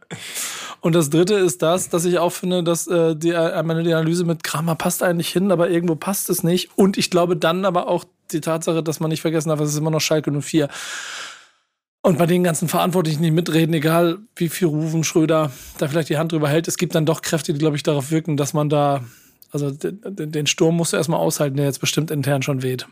Und 0.80 0.94
das 0.94 1.10
dritte 1.10 1.36
ist 1.36 1.62
das, 1.62 1.90
dass 1.90 2.06
ich 2.06 2.20
auch 2.20 2.32
finde, 2.32 2.64
dass 2.64 2.88
äh, 2.88 3.16
die, 3.16 3.32
äh, 3.32 3.64
meine 3.64 3.84
die 3.84 3.94
Analyse 3.94 4.26
mit 4.26 4.44
Kramer 4.44 4.76
passt 4.76 5.04
eigentlich 5.04 5.30
hin, 5.30 5.52
aber 5.52 5.70
irgendwo 5.70 5.96
passt 5.96 6.30
es 6.30 6.44
nicht. 6.44 6.70
Und 6.76 6.98
ich 6.98 7.10
glaube 7.10 7.36
dann 7.36 7.66
aber 7.66 7.88
auch 7.88 8.06
die 8.32 8.42
Tatsache, 8.42 8.84
dass 8.84 9.00
man 9.00 9.10
nicht 9.10 9.22
vergessen 9.22 9.50
darf, 9.50 9.60
es 9.60 9.70
ist 9.72 9.78
immer 9.78 9.92
noch 9.92 10.02
Schalke 10.02 10.32
04. 10.32 10.70
Und 12.02 12.18
bei 12.18 12.26
den 12.26 12.44
ganzen 12.44 12.68
Verantwortlichen, 12.68 13.24
die 13.24 13.32
mitreden, 13.32 13.74
egal 13.74 14.20
wie 14.36 14.50
viel 14.50 14.68
Rufen 14.68 15.04
Schröder 15.04 15.52
da 15.78 15.88
vielleicht 15.88 16.10
die 16.10 16.18
Hand 16.18 16.32
drüber 16.32 16.48
hält, 16.48 16.68
es 16.68 16.78
gibt 16.78 16.96
dann 16.96 17.06
doch 17.06 17.22
Kräfte, 17.22 17.54
die, 17.54 17.60
glaube 17.60 17.76
ich, 17.76 17.84
darauf 17.84 18.12
wirken, 18.12 18.38
dass 18.38 18.54
man 18.54 18.70
da, 18.70 19.04
also 19.52 19.72
den, 19.72 20.32
den 20.32 20.48
Sturm 20.48 20.78
musst 20.78 20.94
du 20.94 20.98
erstmal 20.98 21.20
aushalten, 21.20 21.58
der 21.58 21.66
jetzt 21.66 21.82
bestimmt 21.82 22.12
intern 22.12 22.44
schon 22.44 22.62
weht. 22.62 22.88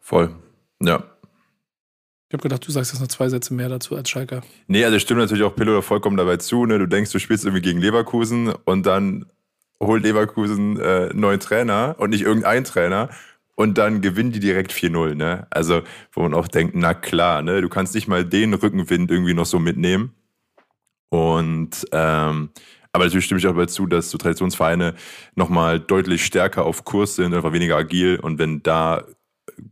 Voll, 0.00 0.34
ja. 0.82 1.04
Ich 2.34 2.36
habe 2.36 2.48
gedacht, 2.48 2.66
du 2.66 2.72
sagst 2.72 2.92
jetzt 2.92 3.00
noch 3.00 3.06
zwei 3.06 3.28
Sätze 3.28 3.54
mehr 3.54 3.68
dazu 3.68 3.94
als 3.94 4.10
Schalker. 4.10 4.42
Nee, 4.66 4.84
also 4.84 4.98
stimmt 4.98 5.20
natürlich 5.20 5.44
auch 5.44 5.54
Pillow 5.54 5.80
vollkommen 5.82 6.16
dabei 6.16 6.36
zu. 6.36 6.66
Ne? 6.66 6.80
Du 6.80 6.88
denkst, 6.88 7.12
du 7.12 7.20
spielst 7.20 7.44
irgendwie 7.44 7.62
gegen 7.62 7.80
Leverkusen 7.80 8.48
und 8.64 8.86
dann 8.86 9.26
holt 9.80 10.02
Leverkusen 10.02 10.80
äh, 10.80 11.14
neuen 11.14 11.38
Trainer 11.38 11.94
und 11.96 12.10
nicht 12.10 12.22
irgendein 12.22 12.64
Trainer 12.64 13.08
und 13.54 13.78
dann 13.78 14.00
gewinnen 14.00 14.32
die 14.32 14.40
direkt 14.40 14.72
4-0, 14.72 15.14
ne? 15.14 15.46
Also, 15.50 15.82
wo 16.10 16.22
man 16.22 16.34
auch 16.34 16.48
denkt, 16.48 16.74
na 16.74 16.92
klar, 16.92 17.40
ne? 17.40 17.60
Du 17.60 17.68
kannst 17.68 17.94
nicht 17.94 18.08
mal 18.08 18.24
den 18.24 18.52
Rückenwind 18.52 19.12
irgendwie 19.12 19.34
noch 19.34 19.46
so 19.46 19.60
mitnehmen. 19.60 20.12
Und 21.10 21.86
ähm, 21.92 22.50
aber 22.90 23.04
natürlich 23.04 23.26
stimme 23.26 23.38
ich 23.38 23.46
auch 23.46 23.52
dabei 23.52 23.66
zu, 23.66 23.86
dass 23.86 24.10
so 24.10 24.18
Traditionsvereine 24.18 24.94
nochmal 25.36 25.78
deutlich 25.78 26.24
stärker 26.24 26.66
auf 26.66 26.84
Kurs 26.84 27.14
sind, 27.14 27.32
einfach 27.32 27.52
weniger 27.52 27.76
agil. 27.76 28.18
Und 28.20 28.40
wenn 28.40 28.60
da 28.64 29.04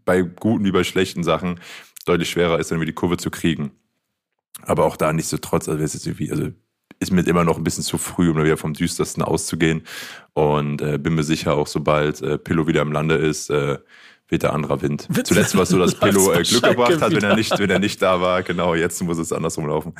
bei 0.05 0.22
guten 0.22 0.64
wie 0.64 0.70
bei 0.70 0.85
schlechten 0.85 1.25
Sachen 1.25 1.59
deutlich 2.05 2.31
schwerer 2.31 2.59
ist, 2.59 2.71
dann 2.71 2.77
irgendwie 2.77 2.91
die 2.91 2.95
Kurve 2.95 3.17
zu 3.17 3.31
kriegen. 3.31 3.73
Aber 4.62 4.85
auch 4.85 4.97
da 4.97 5.12
nicht 5.12 5.29
so 5.29 5.38
trotz, 5.38 5.69
also, 5.69 5.83
ist 5.83 6.07
irgendwie, 6.07 6.31
also 6.31 6.51
ist 6.99 7.11
mir 7.11 7.27
immer 7.27 7.45
noch 7.45 7.57
ein 7.57 7.65
bisschen 7.65 7.85
zu 7.85 7.99
früh, 7.99 8.31
um 8.31 8.37
da 8.37 8.45
wieder 8.45 8.57
vom 8.57 8.75
Düstersten 8.75 9.23
auszugehen. 9.23 9.83
Und 10.35 10.81
äh, 10.81 10.99
bin 10.99 11.15
mir 11.15 11.25
sicher, 11.25 11.55
auch 11.55 11.67
sobald 11.67 12.23
äh, 12.23 12.38
Pillow 12.38 12.67
wieder 12.67 12.83
im 12.83 12.93
Lande 12.93 13.17
ist, 13.17 13.51
äh, 13.51 13.79
wird 14.29 14.45
der 14.45 14.53
anderer 14.53 14.81
Wind. 14.83 15.09
Zuletzt 15.25 15.55
war 15.57 15.62
es 15.62 15.71
so, 15.71 15.79
dass 15.79 15.95
Pillow 15.99 16.33
äh, 16.33 16.43
Glück 16.43 16.62
gebracht 16.62 17.01
hat, 17.01 17.12
wenn 17.12 17.25
er, 17.25 17.35
nicht, 17.35 17.59
wenn 17.59 17.71
er 17.71 17.79
nicht 17.79 18.01
da 18.01 18.21
war. 18.21 18.43
Genau, 18.43 18.75
jetzt 18.75 19.03
muss 19.03 19.19
es 19.19 19.33
andersrum 19.33 19.67
laufen. 19.67 19.95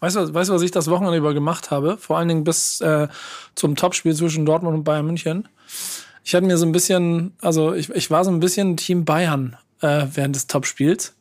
Weißt 0.00 0.16
du, 0.16 0.34
weißt 0.34 0.50
du, 0.50 0.54
was 0.54 0.62
ich 0.62 0.70
das 0.70 0.90
Wochenende 0.90 1.16
über 1.16 1.32
gemacht 1.32 1.70
habe? 1.70 1.96
Vor 1.96 2.18
allen 2.18 2.28
Dingen 2.28 2.44
bis 2.44 2.80
äh, 2.80 3.08
zum 3.54 3.76
Topspiel 3.76 4.14
zwischen 4.14 4.44
Dortmund 4.44 4.76
und 4.76 4.84
Bayern 4.84 5.06
München. 5.06 5.48
Ich 6.24 6.34
hatte 6.34 6.46
mir 6.46 6.58
so 6.58 6.66
ein 6.66 6.72
bisschen, 6.72 7.34
also 7.40 7.72
ich, 7.72 7.88
ich 7.90 8.10
war 8.10 8.24
so 8.24 8.30
ein 8.30 8.40
bisschen 8.40 8.76
Team 8.76 9.04
Bayern 9.04 9.56
äh, 9.84 10.06
während 10.14 10.34
des 10.34 10.46
Topspiels, 10.46 11.14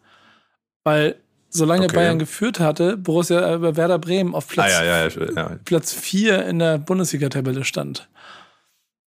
weil 0.84 1.15
solange 1.49 1.86
okay. 1.86 1.95
Bayern 1.95 2.19
geführt 2.19 2.60
hatte, 2.60 2.97
Borussia 2.97 3.56
äh, 3.56 3.76
Werder 3.76 3.99
Bremen 3.99 4.34
auf 4.34 4.47
Platz, 4.47 4.73
ah, 4.73 4.84
ja, 4.84 5.08
ja, 5.08 5.32
ja, 5.36 5.60
Platz 5.65 5.93
4 5.93 6.45
in 6.45 6.60
der 6.60 6.78
Bundesliga-Tabelle 6.78 7.65
stand. 7.65 8.10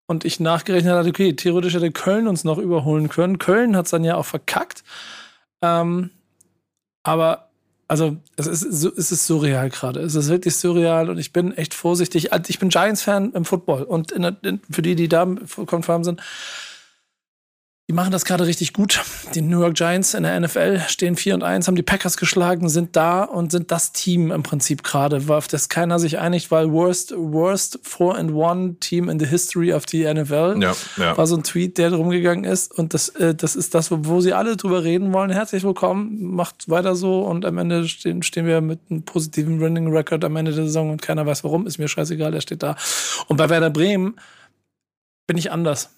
Und 0.08 0.26
ich 0.26 0.40
nachgerechnet 0.40 0.94
hatte, 0.94 1.10
okay, 1.10 1.34
theoretisch 1.34 1.76
hätte 1.76 1.92
Köln 1.92 2.28
uns 2.28 2.44
noch 2.44 2.58
überholen 2.58 3.08
können. 3.08 3.40
Köln 3.40 3.78
hat 3.78 3.86
es 3.86 3.92
dann 3.92 4.04
ja 4.04 4.18
auch 4.18 4.26
verkackt. 4.26 4.84
Ähm, 5.62 6.10
aber 7.04 7.50
also 7.88 8.18
es 8.36 8.48
ist, 8.48 8.64
es 8.64 9.12
ist 9.12 9.26
surreal 9.26 9.70
gerade. 9.70 10.02
Es 10.02 10.16
ist 10.16 10.30
wirklich 10.30 10.56
surreal 10.56 11.10
und 11.10 11.20
ich 11.20 11.32
bin 11.32 11.54
echt 11.54 11.74
vorsichtig. 11.74 12.34
Also, 12.34 12.46
ich 12.50 12.60
bin 12.60 12.70
Giants-Fan 12.70 13.34
im 13.34 13.46
Football 13.46 13.84
und 13.84 14.12
in 14.12 14.24
in, 14.24 14.62
für 14.70 14.82
die, 14.82 14.96
die 14.96 15.08
da 15.08 15.26
konform 15.66 16.04
sind, 16.04 16.22
die 17.94 17.96
machen 17.96 18.12
das 18.12 18.26
gerade 18.26 18.48
richtig 18.48 18.74
gut. 18.74 19.02
Die 19.36 19.42
New 19.44 19.60
York 19.60 19.76
Giants 19.76 20.16
in 20.16 20.24
der 20.24 20.40
NFL 20.40 20.80
stehen 20.88 21.16
4 21.16 21.36
und 21.36 21.44
1, 21.44 21.68
haben 21.68 21.76
die 21.76 21.84
Packers 21.84 22.18
geschlagen, 22.18 22.68
sind 22.68 22.96
da 22.96 23.22
und 23.22 23.52
sind 23.52 23.70
das 23.70 23.92
Team 23.92 24.32
im 24.32 24.42
Prinzip 24.42 24.82
gerade, 24.82 25.22
auf 25.28 25.48
das 25.48 25.70
keiner 25.70 26.00
sich 26.00 26.18
einigt, 26.18 26.50
weil 26.50 26.72
worst, 26.72 27.14
worst 27.16 27.82
4 27.84 28.16
and 28.16 28.32
1 28.36 28.78
Team 28.80 29.10
in 29.10 29.20
the 29.20 29.28
history 29.28 29.72
of 29.72 29.84
the 29.88 30.12
NFL 30.12 30.56
ja, 30.60 30.74
ja. 30.98 31.16
war 31.16 31.28
so 31.28 31.36
ein 31.36 31.44
Tweet, 31.44 31.78
der 31.78 31.94
rumgegangen 31.94 32.46
ist 32.46 32.72
und 32.76 32.96
das, 32.96 33.10
äh, 33.10 33.36
das 33.36 33.56
ist 33.56 33.76
das, 33.76 33.92
wo, 33.92 34.22
sie 34.22 34.34
alle 34.34 34.58
drüber 34.58 34.84
reden 34.84 35.14
wollen. 35.14 35.30
Herzlich 35.30 35.64
willkommen, 35.64 36.34
macht 36.34 36.68
weiter 36.72 36.96
so 36.96 37.22
und 37.22 37.46
am 37.46 37.60
Ende 37.60 37.88
stehen, 37.88 38.24
stehen 38.24 38.48
wir 38.48 38.62
mit 38.62 38.80
einem 38.90 39.04
positiven 39.04 39.62
Running 39.62 39.96
Record 39.96 40.26
am 40.26 40.36
Ende 40.36 40.52
der 40.52 40.64
Saison 40.64 40.90
und 40.90 41.04
keiner 41.04 41.28
weiß 41.28 41.44
warum, 41.44 41.68
ist 41.68 41.78
mir 41.78 41.88
scheißegal, 41.88 42.32
der 42.32 42.42
steht 42.42 42.64
da. 42.64 42.76
Und 43.28 43.38
bei 43.38 43.50
Werder 43.50 43.70
Bremen 43.70 44.16
bin 45.28 45.38
ich 45.38 45.52
anders 45.52 45.92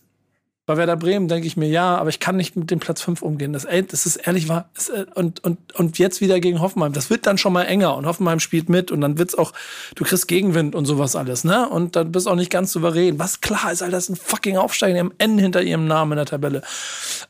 bei 0.66 0.78
Werder 0.78 0.96
Bremen 0.96 1.28
denke 1.28 1.46
ich 1.46 1.58
mir, 1.58 1.68
ja, 1.68 1.96
aber 1.96 2.10
ich 2.10 2.20
kann 2.20 2.38
nicht 2.38 2.56
mit 2.56 2.72
dem 2.72 2.80
Platz 2.80 3.02
5 3.02 3.22
umgehen. 3.22 3.54
Das, 3.54 3.66
ey, 3.66 3.86
das 3.86 4.08
ist 4.08 4.16
ehrlich 4.16 4.50
wahr. 4.50 4.70
Äh, 4.92 5.06
und, 5.14 5.44
und, 5.44 5.76
und 5.76 6.00
jetzt 6.00 6.22
wieder 6.22 6.40
gegen 6.40 6.60
Hoffenheim. 6.60 6.92
Das 6.92 7.12
wird 7.12 7.28
dann 7.28 7.38
schon 7.38 7.54
mal 7.54 7.64
enger 7.64 7.96
und 7.96 8.08
Hoffenheim 8.08 8.40
spielt 8.40 8.68
mit 8.68 8.92
und 8.92 9.02
dann 9.02 9.20
wird's 9.20 9.36
auch, 9.36 9.54
du 9.94 10.04
kriegst 10.04 10.28
Gegenwind 10.28 10.74
und 10.74 10.86
sowas 10.86 11.16
alles, 11.16 11.44
ne? 11.44 11.70
Und 11.70 11.96
dann 11.96 12.12
bist 12.12 12.26
du 12.26 12.32
auch 12.32 12.36
nicht 12.36 12.50
ganz 12.50 12.72
souverän. 12.72 13.20
Was 13.20 13.42
klar 13.42 13.72
ist, 13.72 13.84
Alter, 13.84 13.98
das 13.98 14.06
ist 14.06 14.10
ein 14.10 14.16
fucking 14.16 14.58
Aufsteiger, 14.58 14.96
die 14.96 15.00
haben 15.02 15.14
N 15.20 15.38
hinter 15.38 15.62
ihrem 15.62 15.86
Namen 15.86 16.14
in 16.14 16.18
der 16.18 16.26
Tabelle. 16.26 16.64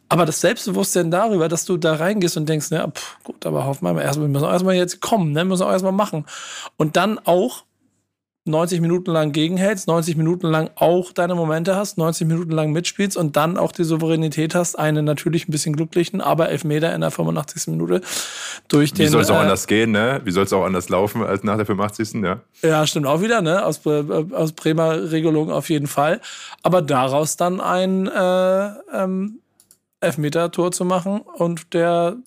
Aber 0.07 0.25
das 0.25 0.39
Selbstbewusstsein 0.39 1.11
darüber, 1.11 1.49
dass 1.49 1.65
du 1.65 1.75
da 1.75 1.95
reingehst 1.95 2.37
und 2.37 2.47
denkst, 2.47 2.71
ne, 2.71 2.89
pff, 2.89 3.17
gut, 3.23 3.45
aber 3.45 3.65
Hoffenheim, 3.65 3.97
erstmal, 3.97 4.29
müssen 4.29 4.45
wir 4.45 4.51
erstmal 4.51 4.75
jetzt 4.75 5.01
kommen, 5.01 5.33
ne? 5.33 5.43
Müssen 5.43 5.61
wir 5.61 5.67
auch 5.67 5.73
erstmal 5.73 5.91
machen. 5.91 6.25
Und 6.77 6.95
dann 6.95 7.19
auch 7.19 7.65
90 8.47 8.79
Minuten 8.79 9.11
lang 9.11 9.31
gegenhältst, 9.31 9.87
90 9.87 10.17
Minuten 10.17 10.47
lang 10.47 10.69
auch 10.75 11.11
deine 11.11 11.33
Momente 11.33 11.75
hast, 11.75 11.97
90 11.97 12.27
Minuten 12.27 12.51
lang 12.51 12.71
mitspielst 12.71 13.17
und 13.17 13.35
dann 13.35 13.57
auch 13.57 13.71
die 13.71 13.83
Souveränität 13.83 14.53
hast, 14.53 14.77
einen 14.77 15.03
natürlich 15.03 15.47
ein 15.47 15.51
bisschen 15.51 15.75
glücklichen, 15.75 16.21
aber 16.21 16.49
Elfmeter 16.49 16.93
in 16.93 17.01
der 17.01 17.09
85. 17.09 17.67
Minute 17.67 18.01
durch 18.67 18.93
den. 18.93 19.07
Wie 19.07 19.09
soll 19.09 19.21
es 19.21 19.31
auch 19.31 19.37
äh, 19.37 19.39
anders 19.39 19.65
gehen, 19.65 19.91
ne? 19.91 20.21
Wie 20.23 20.31
soll 20.31 20.43
es 20.43 20.53
auch 20.53 20.63
anders 20.63 20.89
laufen 20.89 21.23
als 21.23 21.43
nach 21.43 21.57
der 21.57 21.65
85. 21.65 22.21
Ja, 22.23 22.41
ja 22.61 22.85
stimmt 22.85 23.07
auch 23.07 23.21
wieder, 23.21 23.41
ne? 23.41 23.65
Aus, 23.65 23.83
äh, 23.87 24.03
aus 24.31 24.51
Bremer 24.51 25.11
Regelung 25.11 25.49
auf 25.51 25.71
jeden 25.71 25.87
Fall. 25.87 26.21
Aber 26.61 26.83
daraus 26.83 27.37
dann 27.37 27.59
ein 27.59 28.05
äh, 28.05 28.69
ähm, 28.93 29.39
Elfmeter-Tor 30.01 30.71
zu 30.71 30.85
machen 30.85 31.21
und 31.21 31.73
der 31.73 32.17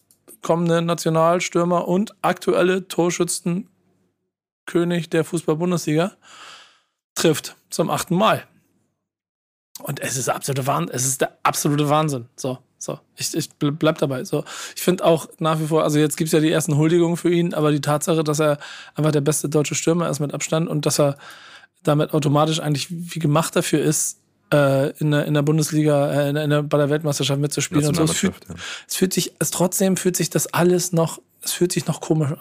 kommende 0.42 0.82
Nationalstürmer 0.82 1.86
und 1.86 2.14
aktuelle 2.22 2.88
Torschützen 2.88 3.68
König 4.68 5.10
der 5.10 5.24
Fußball-Bundesliga, 5.24 6.12
trifft 7.16 7.56
zum 7.70 7.90
achten 7.90 8.14
Mal. 8.14 8.44
Und 9.82 10.00
es 10.00 10.16
ist 10.16 10.28
absolute 10.28 10.66
Wahnsinn. 10.66 10.94
Es 10.94 11.04
ist 11.04 11.20
der 11.20 11.36
absolute 11.42 11.88
Wahnsinn. 11.88 12.26
So, 12.36 12.58
so. 12.78 12.98
Ich, 13.16 13.34
ich 13.34 13.50
bleib 13.58 13.98
dabei. 13.98 14.24
So. 14.24 14.44
Ich 14.76 14.82
finde 14.82 15.04
auch 15.04 15.28
nach 15.38 15.58
wie 15.60 15.66
vor, 15.66 15.82
also 15.82 15.98
jetzt 15.98 16.16
gibt 16.16 16.28
es 16.28 16.32
ja 16.32 16.40
die 16.40 16.50
ersten 16.50 16.76
Huldigungen 16.76 17.16
für 17.16 17.30
ihn, 17.30 17.54
aber 17.54 17.72
die 17.72 17.80
Tatsache, 17.80 18.22
dass 18.22 18.40
er 18.40 18.58
einfach 18.94 19.12
der 19.12 19.20
beste 19.20 19.48
deutsche 19.48 19.74
Stürmer 19.74 20.08
ist 20.08 20.20
mit 20.20 20.34
Abstand 20.34 20.68
und 20.68 20.86
dass 20.86 21.00
er 21.00 21.16
damit 21.82 22.12
automatisch 22.12 22.60
eigentlich 22.60 22.88
wie 22.90 23.18
gemacht 23.18 23.54
dafür 23.54 23.80
ist, 23.80 24.18
äh, 24.52 24.90
in, 24.98 25.10
der, 25.10 25.26
in 25.26 25.34
der 25.34 25.42
Bundesliga, 25.42 26.12
äh, 26.12 26.28
in 26.30 26.34
der, 26.34 26.44
in 26.44 26.50
der, 26.50 26.62
bei 26.62 26.78
der 26.78 26.90
Weltmeisterschaft 26.90 27.40
mitzuspielen. 27.40 27.86
Und 27.86 27.96
so. 27.96 28.04
Es 28.04 28.12
fühlt, 28.12 28.34
ja. 28.48 28.54
es 28.86 28.96
fühlt 28.96 29.12
sich, 29.12 29.32
es 29.38 29.50
trotzdem 29.50 29.96
fühlt 29.96 30.16
sich 30.16 30.30
das 30.30 30.52
alles 30.52 30.92
noch, 30.92 31.20
es 31.42 31.52
fühlt 31.52 31.72
sich 31.72 31.86
noch 31.86 32.00
komisch 32.00 32.32
an. 32.32 32.38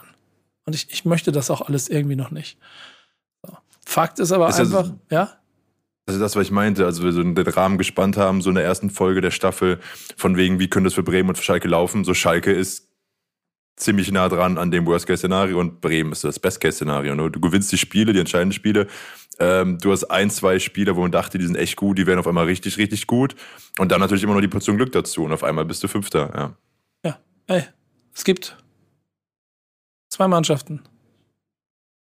Und 0.68 0.76
ich, 0.76 0.88
ich 0.92 1.06
möchte 1.06 1.32
das 1.32 1.50
auch 1.50 1.62
alles 1.62 1.88
irgendwie 1.88 2.18
noch 2.18 2.30
nicht. 2.30 2.60
Fakt 3.86 4.20
ist 4.20 4.34
aber 4.34 4.50
ist 4.50 4.60
einfach, 4.60 4.90
das, 4.90 4.94
ja? 5.10 5.38
Also 6.06 6.20
das, 6.20 6.36
was 6.36 6.44
ich 6.44 6.52
meinte, 6.52 6.84
also 6.86 7.04
wir 7.04 7.14
so 7.14 7.24
den 7.24 7.38
Rahmen 7.38 7.78
gespannt 7.78 8.18
haben, 8.18 8.42
so 8.42 8.50
in 8.50 8.56
der 8.56 8.66
ersten 8.66 8.90
Folge 8.90 9.22
der 9.22 9.32
Staffel, 9.32 9.80
von 10.18 10.36
wegen, 10.36 10.60
wie 10.60 10.70
könnte 10.70 10.90
es 10.90 10.94
für 10.94 11.04
Bremen 11.04 11.30
und 11.30 11.38
für 11.38 11.44
Schalke 11.44 11.70
laufen. 11.70 12.04
So 12.04 12.14
Schalke 12.14 12.52
ist 12.52 12.90
ziemlich 13.78 14.12
nah 14.12 14.28
dran 14.28 14.58
an 14.58 14.70
dem 14.70 14.86
Worst-Case-Szenario 14.86 15.58
und 15.58 15.80
Bremen 15.80 16.12
ist 16.12 16.26
das 16.26 16.38
Best-Case-Szenario. 16.38 17.16
Ne? 17.16 17.32
Du 17.32 17.40
gewinnst 17.40 17.72
die 17.72 17.78
Spiele, 17.78 18.12
die 18.12 18.20
entscheidenden 18.20 18.54
Spiele. 18.54 18.88
Ähm, 19.40 19.78
du 19.78 19.94
hast 19.94 20.04
ein, 20.04 20.30
zwei 20.30 20.60
Spieler, 20.60 20.98
wo 20.98 21.02
man 21.02 21.14
dachte, 21.14 21.38
die 21.38 21.46
sind 21.46 21.56
echt 21.56 21.78
gut, 21.78 21.98
die 21.98 22.08
werden 22.08 22.20
auf 22.20 22.28
einmal 22.28 22.46
richtig, 22.46 22.78
richtig 22.78 23.08
gut. 23.08 23.36
Und 23.80 23.94
dann 23.94 24.02
natürlich 24.02 24.24
immer 24.24 24.34
noch 24.34 24.42
die 24.42 24.50
Portion 24.50 24.76
Glück 24.76 24.92
dazu. 24.92 25.24
Und 25.24 25.32
auf 25.32 25.46
einmal 25.46 25.64
bist 25.64 25.82
du 25.82 25.88
Fünfter, 25.88 26.30
ja. 26.36 26.58
Ja, 27.06 27.20
ey, 27.48 27.64
es 28.14 28.26
gibt 28.26 28.58
Zwei 30.18 30.28
Mannschaften. 30.28 30.82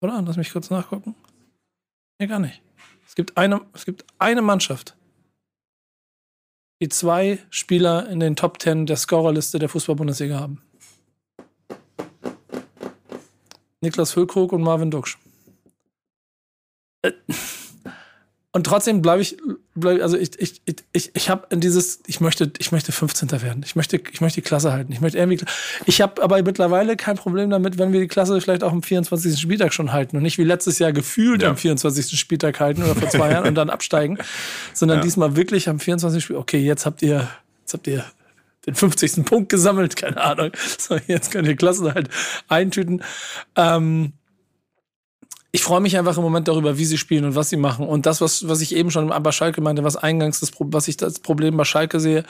Oder? 0.02 0.20
Lass 0.20 0.36
mich 0.36 0.52
kurz 0.52 0.68
nachgucken. 0.68 1.14
Nee, 2.18 2.26
gar 2.26 2.40
nicht. 2.40 2.60
Es 3.06 3.14
gibt 3.14 3.38
eine, 3.38 3.62
es 3.72 3.86
gibt 3.86 4.04
eine 4.18 4.42
Mannschaft, 4.42 4.94
die 6.82 6.90
zwei 6.90 7.38
Spieler 7.48 8.06
in 8.10 8.20
den 8.20 8.36
Top 8.36 8.58
Ten 8.58 8.84
der 8.84 8.98
Scorerliste 8.98 9.58
der 9.58 9.70
Fußball-Bundesliga 9.70 10.38
haben. 10.38 10.60
Niklas 13.80 14.12
Füllkrug 14.12 14.52
und 14.52 14.60
Marvin 14.60 14.90
Duksch. 14.90 15.16
Äh, 17.00 17.12
und 18.54 18.64
trotzdem 18.66 19.00
bleibe 19.00 19.22
ich, 19.22 19.38
bleib, 19.74 20.02
also 20.02 20.18
ich, 20.18 20.38
ich, 20.38 20.60
ich, 20.92 21.10
ich 21.14 21.30
habe 21.30 21.46
in 21.48 21.60
dieses, 21.60 22.00
ich 22.06 22.20
möchte, 22.20 22.52
ich 22.58 22.70
möchte 22.70 22.92
15. 22.92 23.30
werden. 23.42 23.62
Ich 23.64 23.76
möchte, 23.76 23.98
ich 24.12 24.20
möchte 24.20 24.42
die 24.42 24.46
Klasse 24.46 24.72
halten. 24.72 24.92
Ich 24.92 25.00
möchte 25.00 25.16
irgendwie, 25.16 25.42
ich 25.86 26.02
habe 26.02 26.22
aber 26.22 26.42
mittlerweile 26.42 26.96
kein 26.96 27.16
Problem 27.16 27.48
damit, 27.48 27.78
wenn 27.78 27.94
wir 27.94 28.00
die 28.00 28.08
Klasse 28.08 28.38
vielleicht 28.42 28.62
auch 28.62 28.72
am 28.72 28.82
24. 28.82 29.40
Spieltag 29.40 29.72
schon 29.72 29.92
halten 29.94 30.18
und 30.18 30.22
nicht 30.22 30.36
wie 30.36 30.44
letztes 30.44 30.78
Jahr 30.78 30.92
gefühlt 30.92 31.40
ja. 31.40 31.48
am 31.48 31.56
24. 31.56 32.18
Spieltag 32.20 32.60
halten 32.60 32.82
oder 32.82 32.94
vor 32.94 33.08
zwei 33.08 33.30
Jahren 33.30 33.48
und 33.48 33.54
dann 33.54 33.70
absteigen, 33.70 34.18
sondern 34.74 34.98
ja. 34.98 35.02
diesmal 35.02 35.34
wirklich 35.34 35.70
am 35.70 35.80
24. 35.80 36.22
Spieltag. 36.22 36.42
Okay, 36.42 36.58
jetzt 36.58 36.84
habt 36.84 37.00
ihr, 37.00 37.26
jetzt 37.60 37.72
habt 37.72 37.86
ihr 37.86 38.04
den 38.66 38.74
50. 38.74 39.24
Punkt 39.24 39.48
gesammelt, 39.48 39.96
keine 39.96 40.18
Ahnung. 40.20 40.50
So, 40.78 40.98
jetzt 41.06 41.30
könnt 41.30 41.48
ihr 41.48 41.56
Klassen 41.56 41.94
halt 41.94 42.10
eintüten. 42.48 43.02
Ähm, 43.56 44.12
ich 45.54 45.62
freue 45.62 45.82
mich 45.82 45.98
einfach 45.98 46.16
im 46.16 46.22
Moment 46.22 46.48
darüber, 46.48 46.78
wie 46.78 46.86
sie 46.86 46.96
spielen 46.96 47.26
und 47.26 47.34
was 47.34 47.50
sie 47.50 47.58
machen. 47.58 47.86
Und 47.86 48.06
das, 48.06 48.22
was, 48.22 48.48
was 48.48 48.62
ich 48.62 48.74
eben 48.74 48.90
schon 48.90 49.08
bei 49.08 49.32
Schalke 49.32 49.60
meinte, 49.60 49.84
was 49.84 49.96
eingangs 49.96 50.40
das, 50.40 50.50
was 50.58 50.88
ich 50.88 50.96
das 50.96 51.18
Problem 51.18 51.58
bei 51.58 51.64
Schalke 51.64 52.00
sehe, 52.00 52.24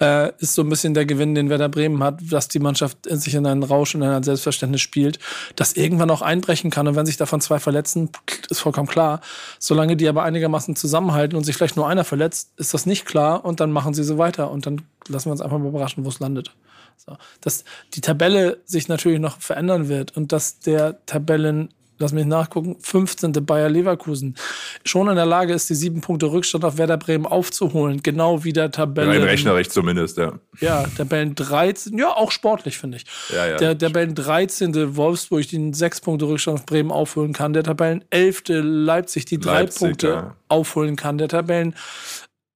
äh, 0.00 0.32
ist 0.38 0.54
so 0.54 0.62
ein 0.62 0.70
bisschen 0.70 0.94
der 0.94 1.04
Gewinn, 1.04 1.34
den 1.34 1.50
Werder 1.50 1.68
Bremen 1.68 2.02
hat, 2.02 2.20
dass 2.22 2.48
die 2.48 2.60
Mannschaft 2.60 3.06
in 3.06 3.18
sich 3.18 3.34
in 3.34 3.44
einen 3.44 3.62
Rausch 3.62 3.94
und 3.94 4.00
in 4.00 4.08
ein 4.08 4.22
Selbstverständnis 4.22 4.80
spielt, 4.80 5.18
das 5.56 5.74
irgendwann 5.74 6.10
auch 6.10 6.22
einbrechen 6.22 6.70
kann. 6.70 6.88
Und 6.88 6.96
wenn 6.96 7.04
sich 7.04 7.18
davon 7.18 7.42
zwei 7.42 7.58
verletzen, 7.58 8.08
ist 8.48 8.60
vollkommen 8.60 8.88
klar. 8.88 9.20
Solange 9.58 9.94
die 9.94 10.08
aber 10.08 10.22
einigermaßen 10.22 10.74
zusammenhalten 10.74 11.36
und 11.36 11.44
sich 11.44 11.56
vielleicht 11.56 11.76
nur 11.76 11.86
einer 11.86 12.04
verletzt, 12.04 12.52
ist 12.56 12.72
das 12.72 12.86
nicht 12.86 13.04
klar 13.04 13.44
und 13.44 13.60
dann 13.60 13.72
machen 13.72 13.92
sie 13.92 14.04
so 14.04 14.16
weiter 14.16 14.50
und 14.50 14.64
dann 14.64 14.80
lassen 15.08 15.26
wir 15.26 15.32
uns 15.32 15.42
einfach 15.42 15.58
mal 15.58 15.68
überraschen, 15.68 16.06
wo 16.06 16.08
es 16.08 16.18
landet. 16.18 16.50
So. 16.96 17.18
Dass 17.42 17.64
die 17.92 18.00
Tabelle 18.00 18.62
sich 18.64 18.88
natürlich 18.88 19.20
noch 19.20 19.38
verändern 19.38 19.88
wird 19.88 20.16
und 20.16 20.32
dass 20.32 20.60
der 20.60 21.04
Tabellen 21.04 21.73
lass 21.98 22.12
mich 22.12 22.26
nachgucken, 22.26 22.76
15. 22.80 23.32
Bayer 23.44 23.68
Leverkusen, 23.68 24.36
schon 24.84 25.08
in 25.08 25.16
der 25.16 25.26
Lage 25.26 25.52
ist, 25.52 25.70
die 25.70 25.74
sieben 25.74 26.00
Punkte 26.00 26.26
Rückstand 26.26 26.64
auf 26.64 26.76
Werder 26.76 26.96
Bremen 26.96 27.26
aufzuholen, 27.26 28.02
genau 28.02 28.44
wie 28.44 28.52
der 28.52 28.70
Tabellen. 28.70 29.10
Rein 29.10 29.22
rechnerisch 29.22 29.68
zumindest, 29.68 30.18
ja. 30.18 30.32
Ja, 30.60 30.84
Tabellen 30.96 31.34
13, 31.34 31.96
ja, 31.98 32.08
auch 32.08 32.30
sportlich, 32.30 32.78
finde 32.78 32.98
ich. 32.98 33.04
Ja, 33.30 33.46
ja. 33.46 33.56
Der 33.56 33.78
Tabellen 33.78 34.14
13. 34.14 34.96
Wolfsburg, 34.96 35.46
die 35.48 35.72
sechs 35.72 36.00
Punkte 36.00 36.26
Rückstand 36.26 36.60
auf 36.60 36.66
Bremen 36.66 36.90
aufholen 36.90 37.32
kann, 37.32 37.52
der 37.52 37.62
Tabellen 37.62 38.04
11. 38.10 38.42
Leipzig, 38.48 39.24
die 39.26 39.38
drei 39.38 39.60
Leipzig, 39.60 39.80
Punkte 39.80 40.08
ja. 40.08 40.36
aufholen 40.48 40.96
kann, 40.96 41.18
der 41.18 41.28
Tabellen 41.28 41.74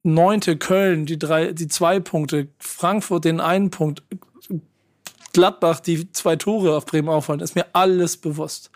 neunte 0.02 0.56
Köln, 0.56 1.06
die 1.06 1.18
drei, 1.18 1.52
die 1.52 1.68
zwei 1.68 2.00
Punkte, 2.00 2.48
Frankfurt 2.58 3.24
den 3.24 3.40
einen 3.40 3.70
Punkt, 3.70 4.02
Gladbach 5.32 5.80
die 5.80 6.10
zwei 6.12 6.36
Tore 6.36 6.76
auf 6.76 6.86
Bremen 6.86 7.08
aufholen, 7.08 7.40
ist 7.40 7.54
mir 7.54 7.66
alles 7.72 8.16
bewusst 8.16 8.70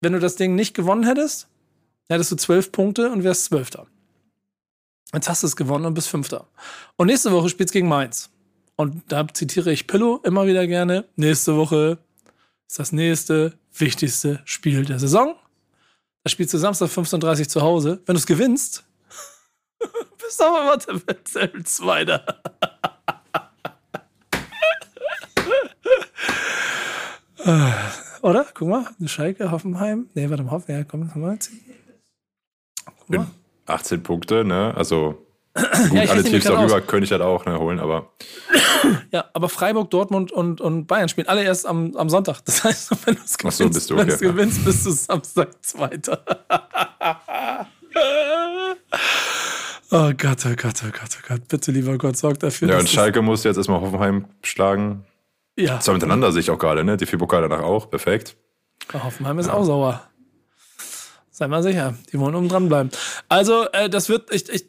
wenn 0.00 0.12
du 0.12 0.20
das 0.20 0.36
Ding 0.36 0.54
nicht 0.54 0.74
gewonnen 0.74 1.04
hättest, 1.04 1.48
hättest 2.08 2.32
du 2.32 2.36
zwölf 2.36 2.72
Punkte 2.72 3.10
und 3.10 3.24
wärst 3.24 3.44
Zwölfter. 3.46 3.86
Jetzt 5.12 5.28
hast 5.28 5.42
du 5.42 5.46
es 5.46 5.56
gewonnen 5.56 5.86
und 5.86 5.94
bist 5.94 6.08
Fünfter. 6.08 6.46
Und 6.96 7.06
nächste 7.06 7.32
Woche 7.32 7.48
spielst 7.48 7.72
gegen 7.72 7.88
Mainz. 7.88 8.30
Und 8.76 9.02
da 9.08 9.26
zitiere 9.26 9.72
ich 9.72 9.86
Pillow 9.86 10.20
immer 10.22 10.46
wieder 10.46 10.66
gerne. 10.66 11.06
Nächste 11.16 11.56
Woche 11.56 11.98
ist 12.66 12.78
das 12.78 12.92
nächste 12.92 13.54
wichtigste 13.74 14.40
Spiel 14.44 14.84
der 14.84 14.98
Saison. 14.98 15.34
Da 16.22 16.30
spielst 16.30 16.52
du 16.54 16.58
Samstag 16.58 16.90
15.30 16.90 17.40
Uhr 17.40 17.48
zu 17.48 17.62
Hause. 17.62 18.02
Wenn 18.06 18.14
du 18.14 18.18
es 18.18 18.26
gewinnst, 18.26 18.84
bist 20.18 20.38
du 20.38 20.44
aber 20.44 20.78
Zweiter. 21.64 22.24
Oder? 28.22 28.46
Guck 28.54 28.68
mal, 28.68 28.86
Schalke, 29.06 29.50
Hoffenheim. 29.50 30.08
Nee, 30.14 30.28
warte 30.30 30.42
mal, 30.42 30.52
Hoffenheim, 30.52 30.82
ja, 30.82 30.84
komm, 30.84 31.10
komm 31.12 31.22
mal. 31.22 31.38
Guck 32.98 33.08
mal. 33.08 33.26
18 33.66 34.02
Punkte, 34.02 34.44
ne? 34.44 34.74
Also 34.76 35.26
gut, 35.90 35.92
ja, 35.92 36.10
alle 36.10 36.24
Teams 36.24 36.44
darüber 36.44 36.80
könnte 36.80 37.04
ich 37.04 37.12
halt 37.12 37.22
auch 37.22 37.44
ne, 37.46 37.58
holen, 37.58 37.80
aber. 37.80 38.12
Ja, 39.10 39.24
aber 39.32 39.48
Freiburg, 39.48 39.90
Dortmund 39.90 40.30
und, 40.30 40.60
und 40.60 40.86
Bayern 40.86 41.08
spielen 41.08 41.26
alle 41.26 41.42
erst 41.42 41.66
am, 41.66 41.96
am 41.96 42.08
Sonntag. 42.08 42.44
Das 42.44 42.62
heißt, 42.62 42.92
wenn 43.06 43.16
du 43.16 43.20
es 43.24 43.36
gewinnst, 43.36 43.58
so, 43.58 43.68
bist 43.68 43.90
du, 43.90 43.98
okay. 43.98 44.16
gewinnst, 44.20 44.64
bist 44.64 44.86
du 44.86 44.92
Samstag 44.92 45.48
Zweiter. 45.62 46.24
oh 49.90 50.12
Gott, 50.16 50.46
oh 50.46 50.54
Gott, 50.56 50.84
oh 50.84 50.90
Gott, 50.92 51.18
oh 51.18 51.26
Gott. 51.26 51.48
Bitte, 51.48 51.72
lieber 51.72 51.98
Gott, 51.98 52.16
sorg 52.16 52.38
dafür. 52.38 52.68
Ja, 52.68 52.78
und 52.78 52.88
Schalke 52.88 53.20
muss 53.20 53.42
jetzt 53.42 53.56
erstmal 53.56 53.80
Hoffenheim 53.80 54.26
schlagen. 54.42 55.04
Ja. 55.58 55.80
Zwei 55.80 55.94
miteinander 55.94 56.30
sehe 56.30 56.40
ich 56.40 56.50
auch 56.50 56.58
gerade, 56.58 56.84
ne? 56.84 56.96
Die 56.96 57.06
vier 57.06 57.18
Pokale 57.18 57.48
danach 57.48 57.64
auch. 57.64 57.90
Perfekt. 57.90 58.36
Hoffenheim 58.92 59.38
ist 59.40 59.46
ja. 59.46 59.54
auch 59.54 59.64
sauer. 59.64 60.02
Sei 61.30 61.46
mal 61.46 61.62
sicher, 61.62 61.94
die 62.12 62.18
wollen 62.18 62.34
oben 62.34 62.48
dranbleiben. 62.48 62.90
Also, 63.28 63.68
äh, 63.72 63.90
das 63.90 64.08
wird, 64.08 64.32
ich, 64.32 64.48
ich, 64.48 64.66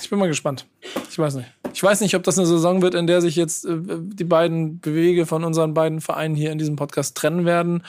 ich 0.00 0.10
bin 0.10 0.18
mal 0.18 0.26
gespannt. 0.26 0.66
Ich 1.10 1.18
weiß 1.18 1.34
nicht. 1.34 1.48
Ich 1.72 1.82
weiß 1.82 2.00
nicht, 2.00 2.16
ob 2.16 2.22
das 2.24 2.38
eine 2.38 2.46
Saison 2.46 2.82
wird, 2.82 2.94
in 2.94 3.06
der 3.06 3.20
sich 3.20 3.36
jetzt 3.36 3.66
äh, 3.66 3.76
die 3.78 4.24
beiden 4.24 4.80
Bewege 4.80 5.26
von 5.26 5.44
unseren 5.44 5.74
beiden 5.74 6.00
Vereinen 6.00 6.34
hier 6.34 6.50
in 6.50 6.58
diesem 6.58 6.76
Podcast 6.76 7.16
trennen 7.16 7.44
werden 7.44 7.84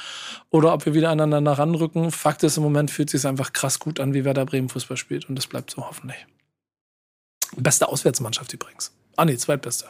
oder 0.50 0.74
ob 0.74 0.86
wir 0.86 0.94
wieder 0.94 1.10
aneinander 1.10 1.54
ranrücken. 1.54 2.12
Fakt 2.12 2.44
ist, 2.44 2.58
im 2.58 2.64
Moment 2.64 2.92
fühlt 2.92 3.14
es 3.14 3.22
sich 3.22 3.28
einfach 3.28 3.54
krass 3.54 3.80
gut 3.80 4.00
an, 4.00 4.14
wie 4.14 4.26
Werder 4.26 4.46
Bremen 4.46 4.70
Fußball 4.70 4.98
spielt 4.98 5.30
und 5.30 5.36
das 5.36 5.48
bleibt 5.48 5.72
so 5.72 5.88
hoffentlich. 5.88 6.26
Beste 7.58 7.88
Auswärtsmannschaft 7.88 8.54
übrigens. 8.54 8.92
Ah, 9.16 9.26
nee, 9.26 9.38
zweitbeste. 9.38 9.86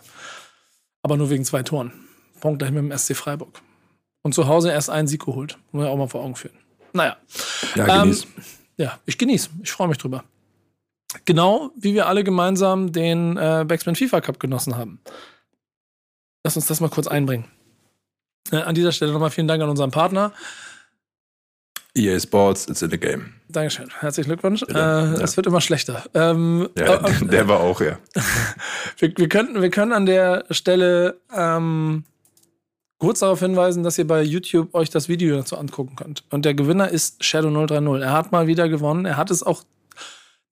Aber 1.02 1.18
nur 1.18 1.30
wegen 1.30 1.44
zwei 1.44 1.64
Toren. 1.64 1.92
Punkt 2.40 2.62
dahin 2.62 2.76
mit 2.76 2.84
dem 2.84 2.98
SC 2.98 3.16
Freiburg. 3.16 3.62
Und 4.22 4.34
zu 4.34 4.48
Hause 4.48 4.72
erst 4.72 4.90
einen 4.90 5.08
Sieg 5.08 5.26
geholt. 5.26 5.58
Muss 5.72 5.84
man 5.84 5.92
auch 5.92 5.98
mal 5.98 6.08
vor 6.08 6.24
Augen 6.24 6.36
führen. 6.36 6.58
Naja. 6.94 7.18
Ja. 7.76 8.04
Ähm, 8.04 8.18
ja, 8.78 9.00
ich 9.06 9.18
genieße. 9.18 9.50
Ich 9.64 9.72
freue 9.72 9.88
mich 9.88 9.98
drüber. 9.98 10.24
Genau 11.26 11.72
wie 11.76 11.94
wir 11.94 12.08
alle 12.08 12.24
gemeinsam 12.24 12.92
den 12.92 13.38
äh, 13.38 13.66
Backspin 13.68 13.96
FIFA 13.96 14.22
Cup 14.22 14.40
genossen 14.40 14.78
haben. 14.78 15.00
Lass 16.44 16.56
uns 16.56 16.68
das 16.68 16.80
mal 16.80 16.90
kurz 16.90 17.08
einbringen. 17.08 17.46
Äh, 18.52 18.58
an 18.58 18.76
dieser 18.76 18.92
Stelle 18.92 19.12
nochmal 19.12 19.32
vielen 19.32 19.48
Dank 19.48 19.62
an 19.62 19.70
unseren 19.70 19.92
Partner. 19.92 20.34
EA 21.96 22.20
Sports, 22.20 22.68
it's 22.68 22.82
in 22.82 22.92
the 22.92 22.98
game. 22.98 23.34
Dankeschön. 23.50 23.90
Herzlichen 24.00 24.30
Glückwunsch. 24.30 24.64
Äh, 24.64 24.74
ja. 24.74 25.14
Es 25.16 25.36
wird 25.36 25.48
immer 25.48 25.60
schlechter. 25.60 26.06
Ähm, 26.14 26.70
ja, 26.78 26.96
äh, 26.96 27.26
der 27.26 27.48
war 27.48 27.60
auch, 27.60 27.82
ja. 27.82 27.98
wir, 29.00 29.12
wir, 29.18 29.28
könnten, 29.28 29.62
wir 29.62 29.72
können 29.72 29.92
an 29.92 30.06
der 30.06 30.46
Stelle 30.52 31.20
ähm, 31.36 32.06
kurz 33.00 33.20
darauf 33.20 33.40
hinweisen, 33.40 33.84
dass 33.84 33.98
ihr 33.98 34.06
bei 34.06 34.22
YouTube 34.22 34.74
euch 34.76 34.90
das 34.90 35.10
Video 35.10 35.36
dazu 35.36 35.58
angucken 35.58 35.96
könnt. 35.96 36.24
Und 36.30 36.46
der 36.46 36.54
Gewinner 36.54 36.90
ist 36.90 37.24
Shadow 37.24 37.50
030. 37.50 38.04
Er 38.04 38.14
hat 38.14 38.32
mal 38.32 38.46
wieder 38.46 38.70
gewonnen. 38.70 39.06
Er 39.06 39.18
hat 39.18 39.32
es 39.32 39.42
auch 39.42 39.64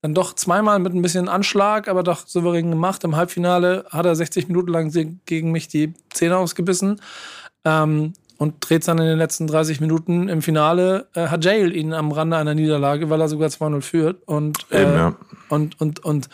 dann 0.02 0.14
doch 0.14 0.34
zweimal 0.34 0.80
mit 0.80 0.94
ein 0.94 1.02
bisschen 1.02 1.28
Anschlag, 1.28 1.88
aber 1.88 2.04
doch 2.04 2.28
souverän 2.28 2.70
gemacht. 2.70 3.04
Im 3.04 3.16
Halbfinale 3.16 3.86
hat 3.90 4.06
er 4.06 4.16
60 4.16 4.48
Minuten 4.48 4.72
lang 4.72 5.20
gegen 5.26 5.52
mich 5.52 5.68
die 5.68 5.94
Zähne 6.14 6.38
ausgebissen. 6.38 7.02
Ähm, 7.66 8.14
und 8.38 8.56
dreht 8.60 8.88
dann 8.88 9.00
in 9.00 9.06
den 9.06 9.18
letzten 9.18 9.48
30 9.48 9.82
Minuten 9.82 10.30
im 10.30 10.44
Finale, 10.44 11.08
äh, 11.16 11.28
hat 11.28 11.44
Jail 11.44 11.76
ihn 11.76 11.94
am 11.94 12.12
Rande 12.12 12.38
einer 12.38 12.54
Niederlage, 12.54 13.10
weil 13.10 13.20
er 13.20 13.30
sogar 13.30 13.50
2-0 13.50 13.82
führt. 13.82 14.28
Und, 14.28 14.60
äh, 14.70 14.84
Eben, 14.84 14.94
ja. 14.94 15.16
Und, 15.50 15.80
und, 15.80 16.04
und 16.04 16.30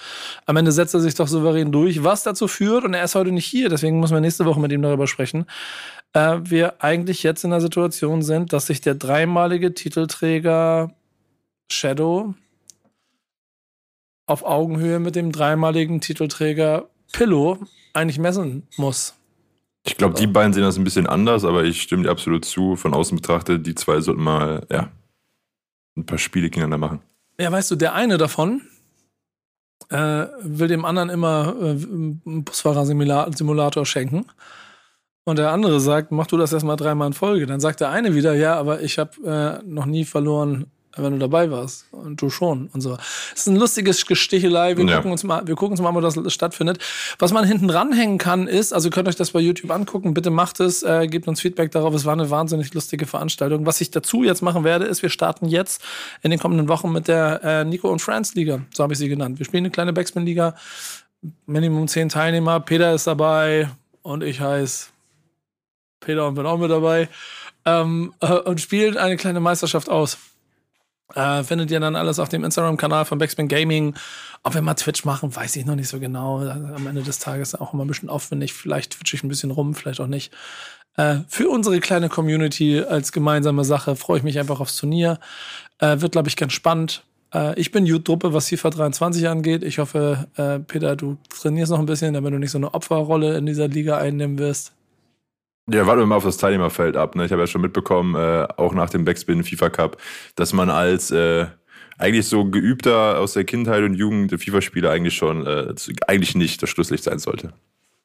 am 0.46 0.58
Ende 0.58 0.72
setzt 0.72 0.94
er 0.94 1.00
sich 1.00 1.16
doch 1.16 1.28
souverän 1.28 1.72
durch, 1.72 2.04
was 2.04 2.24
dazu 2.24 2.48
führt, 2.48 2.84
und 2.84 2.94
er 2.94 3.04
ist 3.04 3.16
heute 3.16 3.32
nicht 3.32 3.46
hier, 3.46 3.70
deswegen 3.70 4.00
muss 4.00 4.12
man 4.12 4.22
nächste 4.22 4.46
Woche 4.46 4.60
mit 4.60 4.72
ihm 4.72 4.82
darüber 4.82 5.08
sprechen, 5.08 5.46
äh, 6.14 6.38
wir 6.44 6.84
eigentlich 6.84 7.24
jetzt 7.24 7.44
in 7.44 7.52
der 7.52 7.62
Situation 7.62 8.22
sind, 8.22 8.54
dass 8.54 8.68
sich 8.68 8.82
der 8.82 8.96
dreimalige 8.96 9.74
Titelträger 9.74 10.94
Shadow 11.72 12.36
auf 14.26 14.44
Augenhöhe 14.44 15.00
mit 15.00 15.16
dem 15.16 15.32
dreimaligen 15.32 16.02
Titelträger 16.02 16.90
Pillow 17.12 17.60
eigentlich 17.94 18.20
messen 18.20 18.68
muss. 18.78 19.16
Ich 19.86 19.98
glaube, 19.98 20.16
die 20.18 20.28
beiden 20.28 20.54
sehen 20.54 20.64
das 20.64 20.78
ein 20.78 20.86
bisschen 20.86 21.08
anders, 21.08 21.44
aber 21.44 21.66
ich 21.66 21.82
stimme 21.82 22.04
dir 22.04 22.10
absolut 22.10 22.46
zu. 22.46 22.78
Von 22.78 22.94
außen 22.94 23.18
betrachtet, 23.18 23.68
die 23.68 23.76
zwei 23.76 24.00
sollten 24.00 24.24
mal, 24.24 24.66
ja, 24.72 24.90
ein 25.98 26.06
paar 26.06 26.18
Spiele 26.18 26.50
gegeneinander 26.50 26.78
machen. 26.78 27.00
Ja, 27.38 27.52
weißt 27.52 27.72
du, 27.72 27.76
der 27.76 27.94
eine 27.94 28.18
davon 28.18 28.62
äh, 29.90 30.28
will 30.42 30.68
dem 30.68 30.86
anderen 30.86 31.10
immer 31.10 31.56
äh, 31.62 31.76
Busfahrer-Simulator 32.26 33.86
schenken. 33.86 34.26
Und 35.26 35.40
der 35.40 35.52
andere 35.52 35.80
sagt, 35.80 36.12
mach 36.12 36.28
du 36.28 36.38
das 36.38 36.52
erstmal 36.52 36.76
dreimal 36.76 37.08
in 37.08 37.14
Folge. 37.14 37.46
Dann 37.46 37.60
sagt 37.60 37.80
der 37.80 37.90
eine 37.90 38.14
wieder, 38.14 38.34
ja, 38.34 38.56
aber 38.56 38.82
ich 38.82 39.00
habe 39.00 39.62
äh, 39.64 39.66
noch 39.66 39.86
nie 39.86 40.04
verloren 40.04 40.68
wenn 40.96 41.14
du 41.14 41.20
dabei 41.20 41.50
warst. 41.50 41.86
Und 41.92 42.22
du 42.22 42.30
schon 42.30 42.70
und 42.74 42.82
so. 42.82 42.98
Es 43.34 43.42
ist 43.42 43.48
ein 43.48 43.56
lustiges 43.56 44.06
Gestichelei. 44.06 44.78
Wir, 44.78 44.86
ja. 44.86 44.98
gucken 44.98 45.12
uns 45.12 45.24
mal, 45.24 45.48
wir 45.48 45.56
gucken 45.56 45.72
uns 45.72 45.82
mal, 45.82 45.94
wo 45.94 46.02
das 46.02 46.18
stattfindet. 46.34 46.80
Was 47.20 47.32
man 47.32 47.46
hinten 47.46 47.70
ranhängen 47.70 48.18
kann, 48.18 48.48
ist, 48.48 48.74
also 48.74 48.90
ihr 48.90 48.92
könnt 48.92 49.08
euch 49.08 49.16
das 49.16 49.32
bei 49.32 49.40
YouTube 49.40 49.72
angucken. 49.72 50.14
Bitte 50.14 50.30
macht 50.30 50.60
es, 50.60 50.84
äh, 50.84 51.08
gebt 51.08 51.28
uns 51.28 51.42
Feedback 51.42 51.72
darauf. 51.72 51.94
Es 51.94 52.06
war 52.06 52.14
eine 52.14 52.30
wahnsinnig 52.30 52.74
lustige 52.74 53.08
Veranstaltung. 53.08 53.66
Was 53.66 53.82
ich 53.82 53.92
dazu 53.92 54.24
jetzt 54.24 54.42
machen 54.42 54.64
werde, 54.64 54.86
ist, 54.86 55.02
wir 55.02 55.10
starten 55.10 55.48
jetzt 55.48 55.82
in 56.22 56.32
den 56.32 56.40
kommenden 56.40 56.68
Wochen 56.68 56.92
mit 56.92 57.08
der 57.08 57.44
äh, 57.44 57.66
Nico 57.66 57.90
und 57.90 58.00
Friends 58.00 58.36
Liga. 58.36 58.62
So 58.74 58.84
habe 58.84 58.94
ich 58.94 59.00
sie 59.00 59.10
genannt. 59.10 59.40
Wir 59.40 59.46
spielen 59.46 59.64
eine 59.64 59.72
kleine 59.72 59.94
Backspin 59.94 60.26
Liga. 60.26 60.56
Minimum 61.46 61.88
zehn 61.88 62.10
Teilnehmer. 62.10 62.60
Peter 62.60 62.94
ist 62.94 63.08
dabei 63.08 63.70
und 64.02 64.24
ich 64.24 64.42
heiße 64.42 64.88
Peter 66.02 66.28
und 66.28 66.36
bin 66.36 66.46
auch 66.46 66.58
mit 66.58 66.70
dabei. 66.70 67.10
Ähm, 67.66 68.14
äh, 68.20 68.34
und 68.34 68.60
spielen 68.60 68.98
eine 68.98 69.16
kleine 69.16 69.40
Meisterschaft 69.40 69.90
aus. 69.90 70.18
Äh, 71.16 71.44
findet 71.44 71.70
ihr 71.70 71.80
dann 71.80 71.96
alles 71.96 72.20
auf 72.20 72.30
dem 72.30 72.44
Instagram-Kanal 72.44 73.06
von 73.06 73.18
Backspin 73.18 73.48
Gaming. 73.48 73.96
Ob 74.44 74.56
wir 74.56 74.62
mal 74.62 74.74
Twitch 74.74 75.06
machen, 75.06 75.36
weiß 75.36 75.56
ich 75.56 75.66
noch 75.66 75.76
nicht 75.76 75.90
so 75.90 76.00
genau. 76.00 76.40
Am 76.40 76.88
Ende 76.88 77.04
des 77.04 77.20
Tages 77.20 77.56
auch 77.56 77.74
immer 77.74 77.86
ein 77.86 77.88
bisschen 77.88 78.10
aufwendig. 78.10 78.54
Vielleicht 78.54 78.94
twitch 78.94 79.14
ich 79.14 79.24
ein 79.24 79.30
bisschen 79.30 79.52
rum, 79.52 79.76
vielleicht 79.76 80.00
auch 80.00 80.08
nicht. 80.08 80.34
Äh, 80.96 81.20
für 81.28 81.50
unsere 81.50 81.80
kleine 81.80 82.10
Community 82.10 82.82
als 82.82 83.12
gemeinsame 83.12 83.64
Sache 83.64 83.96
freue 83.96 84.18
ich 84.18 84.24
mich 84.24 84.40
einfach 84.40 84.60
aufs 84.60 84.78
Turnier. 84.78 85.20
Äh, 85.80 86.02
wird, 86.02 86.14
glaube 86.14 86.30
ich, 86.30 86.36
ganz 86.36 86.54
spannend. 86.54 87.04
Äh, 87.34 87.60
ich 87.60 87.72
bin 87.72 87.86
Youth-Truppe, 87.86 88.34
was 88.34 88.50
FIFA 88.50 88.70
23 88.72 89.28
angeht. 89.28 89.64
Ich 89.64 89.80
hoffe, 89.80 90.28
äh, 90.36 90.60
Peter, 90.60 90.96
du 90.96 91.18
trainierst 91.30 91.72
noch 91.72 91.80
ein 91.80 91.86
bisschen, 91.86 92.14
damit 92.14 92.34
du 92.34 92.38
nicht 92.38 92.52
so 92.52 92.58
eine 92.58 92.74
Opferrolle 92.74 93.38
in 93.38 93.46
dieser 93.46 93.68
Liga 93.68 93.98
einnehmen 93.98 94.38
wirst. 94.38 94.74
Ja, 95.72 95.88
warten 95.88 96.02
wir 96.02 96.06
mal 96.06 96.16
auf 96.16 96.26
das 96.26 96.38
Teilnehmerfeld 96.38 96.98
ab. 96.98 97.16
Ne? 97.16 97.26
Ich 97.26 97.32
habe 97.32 97.42
ja 97.42 97.48
schon 97.48 97.62
mitbekommen, 97.62 98.16
äh, 98.16 98.48
auch 98.58 98.74
nach 98.74 98.90
dem 98.90 99.06
Backspin 99.06 99.44
FIFA 99.44 99.70
Cup, 99.70 99.98
dass 100.36 100.52
man 100.52 100.70
als 100.70 101.10
äh, 101.12 101.46
eigentlich 101.98 102.28
so 102.28 102.46
geübter 102.46 103.20
aus 103.20 103.34
der 103.34 103.46
Kindheit 103.46 103.84
und 103.84 103.94
Jugend 103.94 104.32
FIFA-Spieler 104.32 104.92
eigentlich 104.92 105.16
schon 105.16 105.46
äh, 105.46 105.74
eigentlich 106.08 106.36
nicht 106.36 106.62
das 106.62 106.70
Schlusslicht 106.70 107.04
sein 107.04 107.20
sollte. 107.20 107.54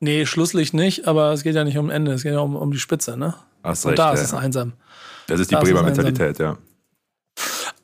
Nee, 0.01 0.27
Schlusslicht 0.27 0.75
nicht, 0.75 1.09
aber 1.09 1.33
es 1.33 1.43
geht 1.43 1.57
ja 1.57 1.65
nicht 1.65 1.79
um 1.79 1.91
Ende, 1.91 2.13
es 2.13 2.23
geht 2.23 2.33
ja 2.33 2.41
um, 2.41 2.55
um 2.55 2.71
die 2.71 2.79
Spitze, 2.79 3.17
ne? 3.17 3.35
Hast 3.65 3.85
und 3.85 3.91
recht, 3.91 3.99
da 3.99 4.09
ja. 4.09 4.15
ist 4.15 4.23
es 4.23 4.35
einsam. 4.35 4.75
Das 5.27 5.41
ist 5.41 5.51
die 5.51 5.57
Da 5.57 5.61
Bremer 5.61 5.83
Mentalität, 5.83 6.39
ja. 6.39 6.57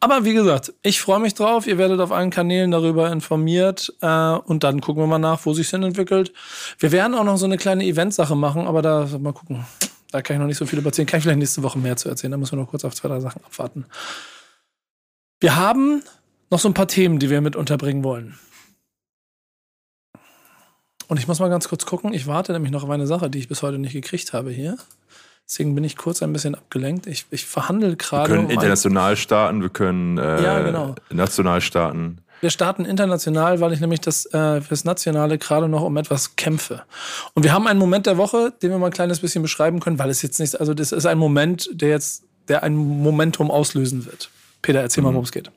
Aber 0.05 0.27
wie 0.27 0.35
gesagt, 0.35 0.75
ich 0.83 1.01
freue 1.01 1.19
mich 1.19 1.33
drauf. 1.33 1.67
Ihr 1.67 1.79
werdet 1.79 1.99
auf 1.99 2.13
allen 2.13 2.29
Kanälen 2.29 2.71
darüber 2.71 3.11
informiert. 3.11 3.91
Äh, 4.03 4.33
und 4.33 4.63
dann 4.63 4.83
gucken 4.83 5.03
wir 5.03 5.07
mal 5.07 5.19
nach, 5.19 5.47
wo 5.47 5.55
sich 5.55 5.71
hin 5.71 5.83
entwickelt. 5.83 6.31
Wir 6.79 6.93
werden 6.93 7.15
auch 7.15 7.25
noch 7.25 7.39
so 7.39 7.47
eine 7.47 7.57
kleine 7.57 7.87
Eventsache 7.87 8.37
machen, 8.37 8.67
aber 8.67 8.83
da 8.83 9.09
mal 9.19 9.33
gucken. 9.33 9.65
Da 10.11 10.21
kann 10.21 10.37
ich 10.37 10.41
noch 10.41 10.47
nicht 10.47 10.59
so 10.59 10.67
viel 10.67 10.79
über 10.79 10.89
erzählen. 10.89 11.07
Kann 11.07 11.17
ich 11.17 11.25
vielleicht 11.25 11.39
nächste 11.39 11.63
Woche 11.63 11.79
mehr 11.79 11.97
zu 11.97 12.11
erzählen. 12.11 12.33
Da 12.33 12.37
müssen 12.37 12.53
wir 12.53 12.63
noch 12.63 12.69
kurz 12.69 12.85
auf 12.85 12.95
zwei, 12.95 13.09
drei 13.09 13.21
Sachen 13.21 13.43
abwarten. 13.47 13.87
Wir 15.41 15.57
haben 15.57 16.03
noch 16.51 16.59
so 16.59 16.69
ein 16.69 16.75
paar 16.75 16.87
Themen, 16.87 17.19
die 17.19 17.31
wir 17.31 17.41
mit 17.41 17.57
unterbringen 17.57 18.05
wollen. 18.05 18.39
Und 21.09 21.17
ich 21.17 21.27
muss 21.29 21.39
mal 21.39 21.49
ganz 21.49 21.67
kurz 21.67 21.87
gucken. 21.87 22.13
Ich 22.13 22.27
warte 22.27 22.53
nämlich 22.53 22.73
noch 22.73 22.85
auf 22.85 22.91
eine 22.91 23.07
Sache, 23.07 23.31
die 23.31 23.39
ich 23.39 23.49
bis 23.49 23.63
heute 23.63 23.79
nicht 23.79 23.95
gekriegt 23.95 24.35
habe 24.35 24.51
hier. 24.51 24.77
Deswegen 25.49 25.75
bin 25.75 25.85
ich 25.85 25.97
kurz 25.97 26.23
ein 26.23 26.33
bisschen 26.33 26.55
abgelenkt. 26.55 27.07
Ich, 27.07 27.27
ich 27.31 27.45
verhandle 27.45 27.91
Wir 27.91 27.97
gerade. 27.97 28.29
können 28.29 28.45
um 28.45 28.47
ein- 28.47 28.55
international 28.55 29.17
starten, 29.17 29.61
wir 29.63 29.69
können 29.69 30.17
äh, 30.19 30.43
Ja, 30.43 30.63
genau. 30.63 30.95
national 31.11 31.61
starten. 31.61 32.19
Wir 32.41 32.51
starten 32.51 32.85
international, 32.85 33.61
weil 33.61 33.73
ich 33.73 33.81
nämlich 33.81 34.01
das 34.01 34.27
äh, 34.35 34.61
fürs 34.61 34.85
Nationale 34.85 35.39
gerade 35.39 35.69
noch 35.69 35.83
um 35.83 35.97
etwas 35.97 36.37
kämpfe. 36.37 36.83
Und 37.35 37.43
wir 37.43 37.53
haben 37.53 37.67
einen 37.67 37.79
Moment 37.79 38.07
der 38.07 38.17
Woche, 38.19 38.53
den 38.63 38.71
wir 38.71 38.79
mal 38.79 38.87
ein 38.87 38.93
kleines 38.93 39.21
bisschen 39.21 39.43
beschreiben 39.43 39.81
können, 39.81 39.99
weil 39.99 40.11
es 40.11 40.21
jetzt 40.23 40.41
nicht, 40.41 40.59
also 40.61 40.75
das 40.75 40.93
ist 40.93 41.07
ein 41.07 41.17
Moment, 41.19 41.69
der 41.73 41.91
jetzt, 41.91 42.25
der 42.49 42.63
ein 42.63 42.75
Momentum 42.75 43.51
auslösen 43.51 44.05
wird. 44.07 44.31
Peter, 44.63 44.81
erzähl 44.81 45.03
mal, 45.03 45.11
worum 45.13 45.25
es 45.25 45.33
geht. 45.33 45.51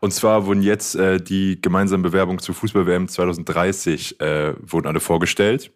Und 0.00 0.12
zwar 0.14 0.46
wurden 0.46 0.62
jetzt 0.62 0.94
äh, 0.96 1.20
die 1.20 1.60
gemeinsamen 1.60 2.02
Bewerbungen 2.02 2.38
zur 2.38 2.54
Fußball-WM 2.54 3.08
2030 3.08 4.18
äh, 4.20 4.54
wurden 4.62 4.86
alle 4.86 5.00
vorgestellt. 5.00 5.72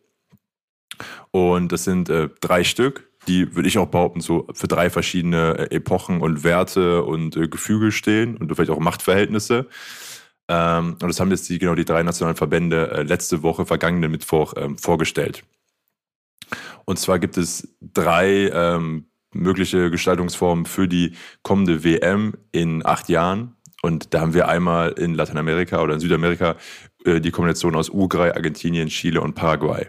Und 1.30 1.72
das 1.72 1.84
sind 1.84 2.08
äh, 2.08 2.28
drei 2.40 2.64
Stück, 2.64 3.08
die, 3.26 3.54
würde 3.54 3.68
ich 3.68 3.78
auch 3.78 3.88
behaupten, 3.88 4.20
so 4.20 4.46
für 4.52 4.68
drei 4.68 4.90
verschiedene 4.90 5.70
äh, 5.70 5.76
Epochen 5.76 6.20
und 6.20 6.44
Werte 6.44 7.02
und 7.02 7.36
äh, 7.36 7.48
Gefüge 7.48 7.92
stehen 7.92 8.36
und 8.36 8.54
vielleicht 8.54 8.70
auch 8.70 8.78
Machtverhältnisse. 8.78 9.66
Ähm, 10.48 10.96
und 11.00 11.08
das 11.08 11.20
haben 11.20 11.30
jetzt 11.30 11.48
die, 11.48 11.58
genau 11.58 11.74
die 11.74 11.84
drei 11.84 12.02
nationalen 12.02 12.36
Verbände 12.36 12.90
äh, 12.90 13.02
letzte 13.02 13.42
Woche, 13.42 13.66
vergangenen 13.66 14.10
Mittwoch, 14.10 14.54
ähm, 14.56 14.76
vorgestellt. 14.78 15.42
Und 16.84 16.98
zwar 16.98 17.18
gibt 17.18 17.38
es 17.38 17.74
drei 17.80 18.50
ähm, 18.52 19.06
mögliche 19.32 19.90
Gestaltungsformen 19.90 20.66
für 20.66 20.86
die 20.86 21.14
kommende 21.42 21.82
WM 21.82 22.34
in 22.52 22.84
acht 22.84 23.08
Jahren. 23.08 23.56
Und 23.82 24.14
da 24.14 24.20
haben 24.20 24.34
wir 24.34 24.48
einmal 24.48 24.92
in 24.92 25.14
Lateinamerika 25.14 25.82
oder 25.82 25.94
in 25.94 26.00
Südamerika 26.00 26.56
äh, 27.04 27.20
die 27.20 27.30
Kombination 27.30 27.74
aus 27.74 27.90
Uruguay, 27.90 28.30
Argentinien, 28.30 28.88
Chile 28.88 29.20
und 29.20 29.34
Paraguay. 29.34 29.88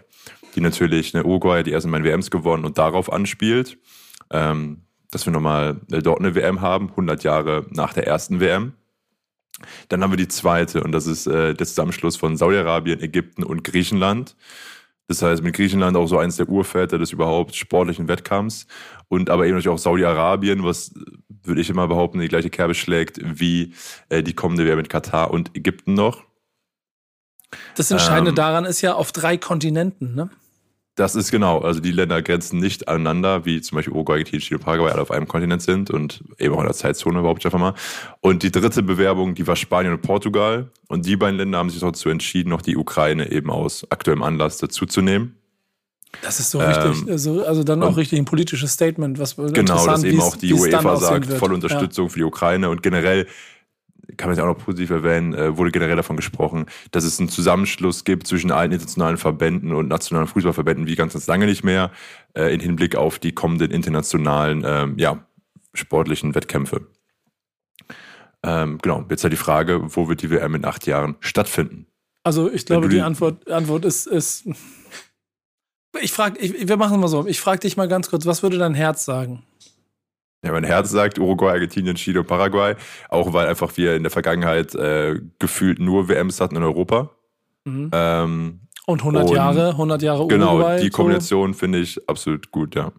Die 0.56 0.60
natürlich, 0.60 1.12
ne, 1.12 1.22
Uruguay 1.24 1.62
die 1.62 1.72
ersten 1.72 1.90
beiden 1.90 2.06
WMs 2.06 2.30
gewonnen 2.30 2.64
und 2.64 2.78
darauf 2.78 3.12
anspielt, 3.12 3.78
ähm, 4.30 4.82
dass 5.10 5.26
wir 5.26 5.32
nochmal 5.32 5.80
äh, 5.92 6.00
dort 6.00 6.18
eine 6.18 6.34
WM 6.34 6.62
haben, 6.62 6.90
100 6.90 7.22
Jahre 7.22 7.66
nach 7.70 7.92
der 7.92 8.06
ersten 8.06 8.40
WM. 8.40 8.72
Dann 9.88 10.02
haben 10.02 10.12
wir 10.12 10.16
die 10.16 10.28
zweite 10.28 10.82
und 10.82 10.92
das 10.92 11.06
ist 11.06 11.26
äh, 11.26 11.54
der 11.54 11.66
Zusammenschluss 11.66 12.16
von 12.16 12.36
Saudi-Arabien, 12.36 13.00
Ägypten 13.00 13.42
und 13.42 13.64
Griechenland. 13.64 14.36
Das 15.08 15.22
heißt, 15.22 15.42
mit 15.42 15.54
Griechenland 15.54 15.96
auch 15.96 16.08
so 16.08 16.18
eins 16.18 16.36
der 16.36 16.48
Urväter 16.48 16.98
des 16.98 17.12
überhaupt 17.12 17.54
sportlichen 17.54 18.08
Wettkampfs 18.08 18.66
und 19.08 19.30
aber 19.30 19.44
eben 19.44 19.54
natürlich 19.54 19.72
auch 19.72 19.78
Saudi-Arabien, 19.78 20.64
was 20.64 20.88
äh, 20.88 21.00
würde 21.42 21.60
ich 21.60 21.70
immer 21.70 21.86
behaupten, 21.86 22.18
die 22.18 22.28
gleiche 22.28 22.50
Kerbe 22.50 22.74
schlägt 22.74 23.20
wie 23.22 23.74
äh, 24.08 24.22
die 24.22 24.34
kommende 24.34 24.66
WM 24.66 24.78
mit 24.78 24.88
Katar 24.88 25.30
und 25.30 25.54
Ägypten 25.54 25.94
noch. 25.94 26.24
Das 27.76 27.90
Entscheidende 27.90 28.30
Ähm. 28.30 28.36
daran 28.36 28.64
ist 28.64 28.80
ja 28.80 28.94
auf 28.94 29.12
drei 29.12 29.36
Kontinenten, 29.36 30.14
ne? 30.14 30.30
Das 30.96 31.14
ist 31.14 31.30
genau, 31.30 31.58
also 31.58 31.78
die 31.78 31.92
Länder 31.92 32.22
grenzen 32.22 32.58
nicht 32.58 32.88
aneinander, 32.88 33.44
wie 33.44 33.60
zum 33.60 33.76
Beispiel 33.76 33.92
Uruguay, 33.92 34.24
Chile 34.24 34.56
und 34.56 34.64
Paraguay 34.64 34.90
alle 34.90 35.02
auf 35.02 35.10
einem 35.10 35.28
Kontinent 35.28 35.60
sind 35.60 35.90
und 35.90 36.24
eben 36.38 36.54
auch 36.54 36.60
in 36.60 36.66
der 36.66 36.74
Zeitzone 36.74 37.18
überhaupt 37.18 37.44
einfach 37.44 37.58
mal. 37.58 37.74
Und 38.20 38.42
die 38.42 38.50
dritte 38.50 38.82
Bewerbung, 38.82 39.34
die 39.34 39.46
war 39.46 39.56
Spanien 39.56 39.92
und 39.92 40.00
Portugal. 40.00 40.70
Und 40.88 41.04
die 41.04 41.16
beiden 41.16 41.36
Länder 41.36 41.58
haben 41.58 41.68
sich 41.68 41.80
dazu 41.80 42.08
entschieden, 42.08 42.48
noch 42.48 42.62
die 42.62 42.78
Ukraine 42.78 43.30
eben 43.30 43.50
aus 43.50 43.86
aktuellem 43.90 44.22
Anlass 44.22 44.56
dazuzunehmen. 44.56 45.36
Das 46.22 46.40
ist 46.40 46.50
so 46.50 46.62
Ähm, 46.62 46.68
richtig, 46.68 47.10
also, 47.10 47.44
also 47.44 47.62
dann 47.62 47.82
auch 47.82 47.98
richtig 47.98 48.18
ein 48.18 48.24
politisches 48.24 48.72
Statement, 48.72 49.18
was 49.18 49.36
Genau, 49.36 49.52
interessant, 49.52 49.98
dass 49.98 50.04
eben 50.04 50.20
auch 50.22 50.36
die 50.36 50.54
UEFA 50.54 50.96
sagt, 50.96 51.30
volle 51.34 51.54
Unterstützung 51.54 52.08
für 52.08 52.20
die 52.20 52.24
Ukraine 52.24 52.70
und 52.70 52.82
generell 52.82 53.26
kann 54.16 54.28
man 54.28 54.38
es 54.38 54.42
auch 54.42 54.46
noch 54.46 54.58
positiv 54.58 54.90
erwähnen, 54.90 55.34
äh, 55.34 55.56
wurde 55.56 55.70
generell 55.72 55.96
davon 55.96 56.16
gesprochen, 56.16 56.66
dass 56.90 57.04
es 57.04 57.18
einen 57.18 57.28
Zusammenschluss 57.28 58.04
gibt 58.04 58.26
zwischen 58.26 58.50
allen 58.52 58.72
internationalen 58.72 59.16
Verbänden 59.16 59.72
und 59.72 59.88
nationalen 59.88 60.28
Fußballverbänden 60.28 60.86
wie 60.86 60.94
ganz, 60.94 61.12
ganz 61.14 61.26
lange 61.26 61.46
nicht 61.46 61.64
mehr, 61.64 61.90
äh, 62.34 62.52
in 62.54 62.60
Hinblick 62.60 62.96
auf 62.96 63.18
die 63.18 63.32
kommenden 63.32 63.70
internationalen 63.70 64.62
ähm, 64.66 64.94
ja, 64.98 65.26
sportlichen 65.74 66.34
Wettkämpfe. 66.34 66.86
Ähm, 68.42 68.78
genau, 68.80 69.04
jetzt 69.10 69.24
halt 69.24 69.32
die 69.32 69.38
Frage, 69.38 69.80
wo 69.96 70.08
wird 70.08 70.22
die 70.22 70.30
WM 70.30 70.54
in 70.54 70.64
acht 70.64 70.86
Jahren 70.86 71.16
stattfinden? 71.20 71.86
Also 72.22 72.50
ich 72.50 72.66
glaube, 72.66 72.88
die 72.88 72.96
die- 72.96 73.02
Antwort, 73.02 73.50
Antwort 73.50 73.84
ist, 73.84 74.06
ist. 74.06 74.48
Ich 76.02 76.12
frage, 76.12 76.38
wir 76.42 76.76
machen 76.76 76.96
es 76.96 77.00
mal 77.00 77.08
so. 77.08 77.26
Ich 77.26 77.40
frage 77.40 77.60
dich 77.60 77.78
mal 77.78 77.88
ganz 77.88 78.10
kurz, 78.10 78.26
was 78.26 78.42
würde 78.42 78.58
dein 78.58 78.74
Herz 78.74 79.06
sagen? 79.06 79.44
Ja, 80.44 80.52
mein 80.52 80.64
Herz 80.64 80.90
sagt 80.90 81.18
Uruguay, 81.18 81.50
Argentinien, 81.52 81.96
Chile 81.96 82.20
und 82.20 82.26
Paraguay, 82.26 82.74
auch 83.08 83.32
weil 83.32 83.48
einfach 83.48 83.76
wir 83.76 83.96
in 83.96 84.02
der 84.04 84.10
Vergangenheit 84.12 84.74
äh, 84.74 85.18
gefühlt 85.38 85.78
nur 85.80 86.08
WMs 86.08 86.40
hatten 86.40 86.56
in 86.56 86.62
Europa. 86.62 87.10
Mhm. 87.64 87.90
Ähm, 87.92 88.60
Und 88.86 89.00
100 89.02 89.28
Und- 89.28 89.34
Jahre, 89.34 89.70
100 89.76 90.02
Jahre 90.02 90.26
Genau, 90.28 90.54
Uruguay. 90.56 90.80
die 90.80 90.90
Kombination 90.90 91.54
finde 91.54 91.80
ich 91.80 91.98
absolut 92.08 92.50
gut, 92.52 92.74
ja. 92.76 92.84
So. 92.84 92.92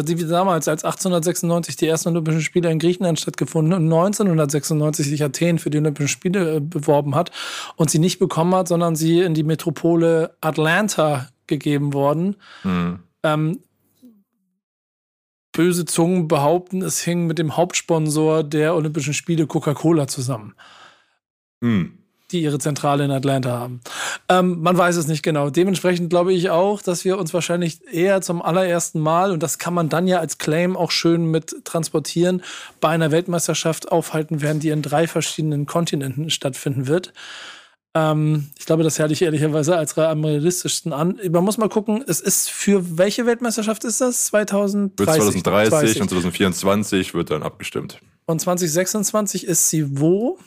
Da 0.00 0.06
sind 0.06 0.18
wir 0.18 0.26
damals, 0.28 0.68
als 0.68 0.84
1896 0.84 1.76
die 1.76 1.86
ersten 1.86 2.10
Olympischen 2.10 2.42
Spiele 2.42 2.70
in 2.70 2.78
Griechenland 2.78 3.18
stattgefunden 3.20 3.72
und 3.72 3.84
1996 3.84 5.06
sich 5.08 5.22
Athen 5.24 5.58
für 5.58 5.70
die 5.70 5.78
Olympischen 5.78 6.08
Spiele 6.08 6.56
äh, 6.56 6.60
beworben 6.60 7.14
hat 7.14 7.30
und 7.76 7.88
sie 7.90 7.98
nicht 7.98 8.18
bekommen 8.18 8.54
hat, 8.54 8.68
sondern 8.68 8.96
sie 8.96 9.20
in 9.20 9.32
die 9.34 9.44
Metropole 9.44 10.34
Atlanta 10.40 11.28
gegeben 11.46 11.94
worden. 11.94 12.36
Mhm. 12.64 12.98
Ähm, 13.22 13.60
böse 15.58 15.84
Zungen 15.86 16.28
behaupten, 16.28 16.82
es 16.82 17.00
hing 17.00 17.26
mit 17.26 17.40
dem 17.40 17.56
Hauptsponsor 17.56 18.44
der 18.44 18.76
Olympischen 18.76 19.12
Spiele 19.12 19.48
Coca-Cola 19.48 20.06
zusammen, 20.06 20.54
Mhm. 21.60 21.94
die 22.30 22.42
ihre 22.42 22.60
Zentrale 22.60 23.04
in 23.04 23.10
Atlanta 23.10 23.58
haben. 23.58 23.80
Ähm, 24.28 24.60
man 24.62 24.78
weiß 24.78 24.94
es 24.94 25.08
nicht 25.08 25.24
genau. 25.24 25.50
Dementsprechend 25.50 26.10
glaube 26.10 26.32
ich 26.32 26.50
auch, 26.50 26.80
dass 26.80 27.04
wir 27.04 27.18
uns 27.18 27.34
wahrscheinlich 27.34 27.80
eher 27.92 28.20
zum 28.20 28.40
allerersten 28.40 29.00
Mal, 29.00 29.32
und 29.32 29.42
das 29.42 29.58
kann 29.58 29.74
man 29.74 29.88
dann 29.88 30.06
ja 30.06 30.20
als 30.20 30.38
Claim 30.38 30.76
auch 30.76 30.92
schön 30.92 31.28
mit 31.28 31.56
transportieren, 31.64 32.44
bei 32.80 32.90
einer 32.90 33.10
Weltmeisterschaft 33.10 33.90
aufhalten 33.90 34.40
werden, 34.40 34.60
die 34.60 34.68
in 34.68 34.82
drei 34.82 35.08
verschiedenen 35.08 35.66
Kontinenten 35.66 36.30
stattfinden 36.30 36.86
wird. 36.86 37.12
Ähm, 37.98 38.50
ich 38.58 38.66
glaube, 38.66 38.82
das 38.82 39.00
halte 39.00 39.12
ich 39.12 39.22
ehrlicherweise 39.22 39.76
als 39.76 39.96
am 39.98 40.24
realistischsten 40.24 40.92
an. 40.92 41.18
Man 41.30 41.44
muss 41.44 41.58
mal 41.58 41.68
gucken, 41.68 42.04
es 42.06 42.20
ist 42.20 42.50
für 42.50 42.98
welche 42.98 43.26
Weltmeisterschaft 43.26 43.84
ist 43.84 44.00
das? 44.00 44.26
2030. 44.26 44.98
Wird 44.98 45.08
2030 45.42 45.70
30. 45.70 46.02
und 46.02 46.08
2024 46.08 47.14
wird 47.14 47.30
dann 47.30 47.42
abgestimmt. 47.42 48.00
Und 48.26 48.40
2026 48.40 49.46
ist 49.46 49.70
sie 49.70 49.98
wo? 49.98 50.38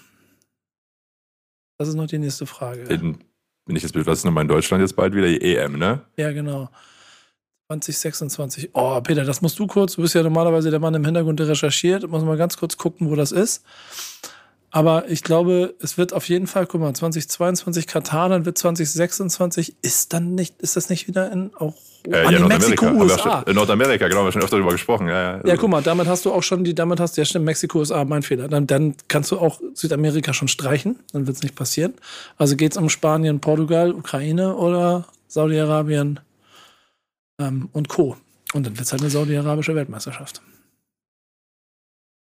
Das 1.77 1.87
ist 1.87 1.95
noch 1.95 2.07
die 2.07 2.19
nächste 2.19 2.45
Frage. 2.45 2.83
In, 2.83 3.17
wenn 3.65 3.75
ich 3.75 3.83
jetzt 3.83 3.95
was 3.95 4.19
ist 4.19 4.25
nochmal 4.25 4.43
in 4.43 4.47
Deutschland 4.47 4.81
jetzt 4.81 4.95
bald 4.95 5.15
wieder 5.15 5.27
die 5.27 5.41
EM, 5.41 5.77
ne? 5.77 6.01
Ja, 6.15 6.31
genau. 6.31 6.69
2026. 7.69 8.69
Oh, 8.73 8.99
Peter, 9.01 9.23
das 9.23 9.41
musst 9.41 9.57
du 9.57 9.65
kurz. 9.65 9.95
Du 9.95 10.01
bist 10.01 10.13
ja 10.13 10.23
normalerweise 10.23 10.69
der 10.69 10.79
Mann 10.79 10.93
im 10.93 11.05
Hintergrund, 11.05 11.39
der 11.39 11.47
recherchiert. 11.47 12.07
Muss 12.07 12.23
mal 12.23 12.37
ganz 12.37 12.57
kurz 12.57 12.77
gucken, 12.77 13.09
wo 13.09 13.15
das 13.15 13.31
ist. 13.31 13.63
Aber 14.73 15.09
ich 15.09 15.21
glaube, 15.21 15.75
es 15.79 15.97
wird 15.97 16.13
auf 16.13 16.29
jeden 16.29 16.47
Fall, 16.47 16.65
guck 16.65 16.79
mal, 16.79 16.93
2022 16.93 17.87
Katar, 17.87 18.29
dann 18.29 18.45
wird 18.45 18.57
2026, 18.57 19.75
ist 19.81 20.13
dann 20.13 20.33
nicht, 20.33 20.61
ist 20.61 20.77
das 20.77 20.89
nicht 20.89 21.09
wieder 21.09 21.29
in 21.31 21.51
auch 21.55 21.75
äh, 22.07 22.15
an 22.25 22.33
ja, 22.33 22.39
Nordamerika. 22.39 22.85
Mexiko, 22.85 23.03
USA? 23.03 23.17
schon- 23.41 23.43
In 23.49 23.55
Nordamerika, 23.55 24.07
genau, 24.07 24.19
haben 24.21 24.27
wir 24.27 24.31
schon 24.31 24.41
öfter 24.43 24.55
darüber 24.55 24.71
gesprochen. 24.71 25.07
Ja, 25.09 25.37
ja. 25.37 25.41
Ja, 25.45 25.57
guck 25.57 25.69
mal, 25.69 25.83
damit 25.83 26.07
hast 26.07 26.23
du 26.25 26.31
auch 26.31 26.41
schon 26.41 26.63
die, 26.63 26.73
damit 26.73 27.01
hast 27.01 27.17
du, 27.17 27.21
ja 27.21 27.25
stimmt, 27.25 27.45
Mexiko, 27.45 27.79
USA, 27.79 28.05
mein 28.05 28.23
Fehler. 28.23 28.47
Dann, 28.47 28.65
dann 28.65 28.95
kannst 29.09 29.29
du 29.31 29.39
auch 29.39 29.59
Südamerika 29.73 30.33
schon 30.33 30.47
streichen, 30.47 30.97
dann 31.11 31.27
wird 31.27 31.35
es 31.35 31.43
nicht 31.43 31.55
passieren. 31.55 31.93
Also 32.37 32.55
geht 32.55 32.71
es 32.71 32.77
um 32.77 32.87
Spanien, 32.87 33.41
Portugal, 33.41 33.91
Ukraine 33.93 34.55
oder 34.55 35.05
Saudi-Arabien 35.27 36.21
ähm, 37.39 37.67
und 37.73 37.89
Co. 37.89 38.15
Und 38.53 38.65
dann 38.65 38.77
wird 38.77 38.85
es 38.85 38.91
halt 38.93 39.01
eine 39.01 39.11
saudi-arabische 39.11 39.75
Weltmeisterschaft. 39.75 40.41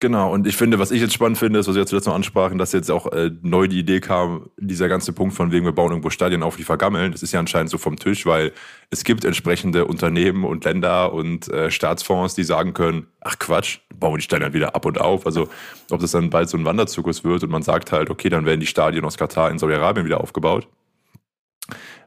Genau, 0.00 0.32
und 0.32 0.46
ich 0.46 0.56
finde, 0.56 0.78
was 0.78 0.92
ich 0.92 1.00
jetzt 1.00 1.12
spannend 1.12 1.38
finde, 1.38 1.58
ist, 1.58 1.66
was 1.66 1.74
wir 1.74 1.80
jetzt 1.80 1.88
zuletzt 1.88 2.06
noch 2.06 2.14
ansprachen, 2.14 2.56
dass 2.56 2.70
jetzt 2.72 2.88
auch 2.88 3.10
äh, 3.10 3.32
neu 3.42 3.66
die 3.66 3.80
Idee 3.80 3.98
kam, 3.98 4.48
dieser 4.56 4.88
ganze 4.88 5.12
Punkt 5.12 5.34
von 5.34 5.50
wegen, 5.50 5.64
wir 5.64 5.72
bauen 5.72 5.90
irgendwo 5.90 6.10
Stadien 6.10 6.44
auf, 6.44 6.54
die 6.56 6.62
vergammeln, 6.62 7.10
das 7.10 7.24
ist 7.24 7.32
ja 7.32 7.40
anscheinend 7.40 7.68
so 7.68 7.78
vom 7.78 7.96
Tisch, 7.96 8.24
weil 8.24 8.52
es 8.90 9.02
gibt 9.02 9.24
entsprechende 9.24 9.86
Unternehmen 9.86 10.44
und 10.44 10.64
Länder 10.64 11.12
und 11.12 11.48
äh, 11.48 11.72
Staatsfonds, 11.72 12.36
die 12.36 12.44
sagen 12.44 12.74
können, 12.74 13.08
ach 13.20 13.40
Quatsch, 13.40 13.80
bauen 13.92 14.12
wir 14.12 14.18
die 14.18 14.22
Stadien 14.22 14.52
wieder 14.52 14.76
ab 14.76 14.86
und 14.86 15.00
auf. 15.00 15.26
Also 15.26 15.48
ob 15.90 15.98
das 15.98 16.12
dann 16.12 16.30
bald 16.30 16.48
so 16.48 16.56
ein 16.56 16.64
Wanderzirkus 16.64 17.24
wird 17.24 17.42
und 17.42 17.50
man 17.50 17.62
sagt 17.62 17.90
halt, 17.90 18.08
okay, 18.08 18.28
dann 18.28 18.44
werden 18.46 18.60
die 18.60 18.66
Stadien 18.66 19.04
aus 19.04 19.16
Katar 19.16 19.50
in 19.50 19.58
Saudi-Arabien 19.58 20.06
wieder 20.06 20.20
aufgebaut. 20.20 20.68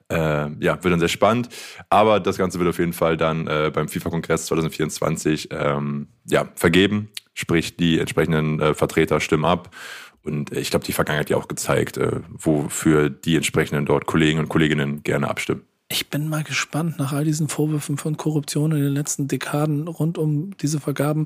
Äh, 0.10 0.50
ja, 0.64 0.82
wird 0.82 0.94
dann 0.94 1.00
sehr 1.00 1.10
spannend. 1.10 1.50
Aber 1.90 2.22
das 2.22 2.38
Ganze 2.38 2.58
wird 2.58 2.70
auf 2.70 2.80
jeden 2.80 2.94
Fall 2.94 3.18
dann 3.18 3.48
äh, 3.48 3.70
beim 3.74 3.90
FIFA-Kongress 3.90 4.46
2024 4.46 5.50
ähm, 5.52 6.08
ja, 6.30 6.48
vergeben. 6.56 7.10
Sprich, 7.34 7.78
die 7.78 8.00
entsprechenden 8.00 8.60
äh, 8.60 8.74
Vertreter 8.74 9.20
stimmen 9.20 9.46
ab. 9.46 9.76
Und 10.24 10.56
ich 10.56 10.70
glaube, 10.70 10.86
die 10.86 10.94
Vergangenheit 10.94 11.26
hat 11.26 11.30
ja 11.32 11.38
auch 11.38 11.48
gezeigt, 11.48 11.98
äh, 11.98 12.22
wofür 12.30 13.10
die 13.10 13.36
entsprechenden 13.36 13.86
dort 13.86 14.06
Kollegen 14.06 14.40
und 14.40 14.50
Kolleginnen 14.50 15.02
gerne 15.04 15.28
abstimmen. 15.30 15.62
Ich 15.94 16.10
bin 16.10 16.30
mal 16.30 16.44
gespannt 16.44 17.00
nach 17.00 17.12
all 17.12 17.26
diesen 17.26 17.50
Vorwürfen 17.50 17.98
von 17.98 18.16
Korruption 18.16 18.72
in 18.72 18.82
den 18.82 18.94
letzten 18.94 19.28
Dekaden 19.28 19.90
rund 19.90 20.18
um 20.18 20.56
diese 20.58 20.80
Vergaben, 20.80 21.26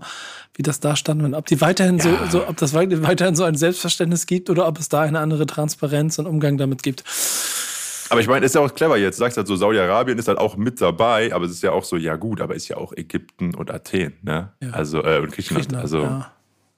wie 0.55 0.63
das 0.63 0.79
da 0.79 0.95
stand 0.95 1.21
und 1.21 1.35
ob 1.35 1.45
die 1.45 1.61
weiterhin 1.61 1.99
so, 1.99 2.09
so, 2.31 2.47
ob 2.47 2.57
das 2.57 2.73
wei- 2.73 2.87
weiterhin 3.03 3.35
so 3.35 3.43
ein 3.43 3.53
Selbstverständnis 3.53 4.25
gibt 4.25 4.49
oder 4.49 4.67
ob 4.67 4.79
es 4.79 4.89
da 4.89 5.01
eine 5.01 5.19
andere 5.19 5.45
Transparenz 5.45 6.17
und 6.17 6.25
Umgang 6.25 6.57
damit 6.57 6.81
gibt. 6.81 7.03
Aber 8.09 8.21
ich 8.21 8.27
meine, 8.27 8.45
ist 8.45 8.55
ja 8.55 8.61
auch 8.61 8.73
clever 8.73 8.97
jetzt. 8.97 9.17
Du 9.17 9.19
sagst 9.21 9.37
halt 9.37 9.47
so, 9.47 9.55
Saudi-Arabien 9.55 10.17
ist 10.17 10.27
halt 10.27 10.37
auch 10.37 10.57
mit 10.57 10.79
dabei, 10.79 11.33
aber 11.33 11.45
es 11.45 11.51
ist 11.51 11.63
ja 11.63 11.71
auch 11.71 11.83
so, 11.83 11.97
ja 11.97 12.15
gut, 12.15 12.41
aber 12.41 12.55
ist 12.55 12.67
ja 12.67 12.77
auch 12.77 12.93
Ägypten 12.93 13.55
und 13.55 13.71
Athen, 13.71 14.13
ne? 14.21 14.51
Ja. 14.61 14.69
Also, 14.71 15.03
äh, 15.03 15.19
und 15.19 15.31
Griechenland. 15.31 15.69
Griechenland, 15.69 15.83
Also, 15.83 16.01
ja. 16.01 16.31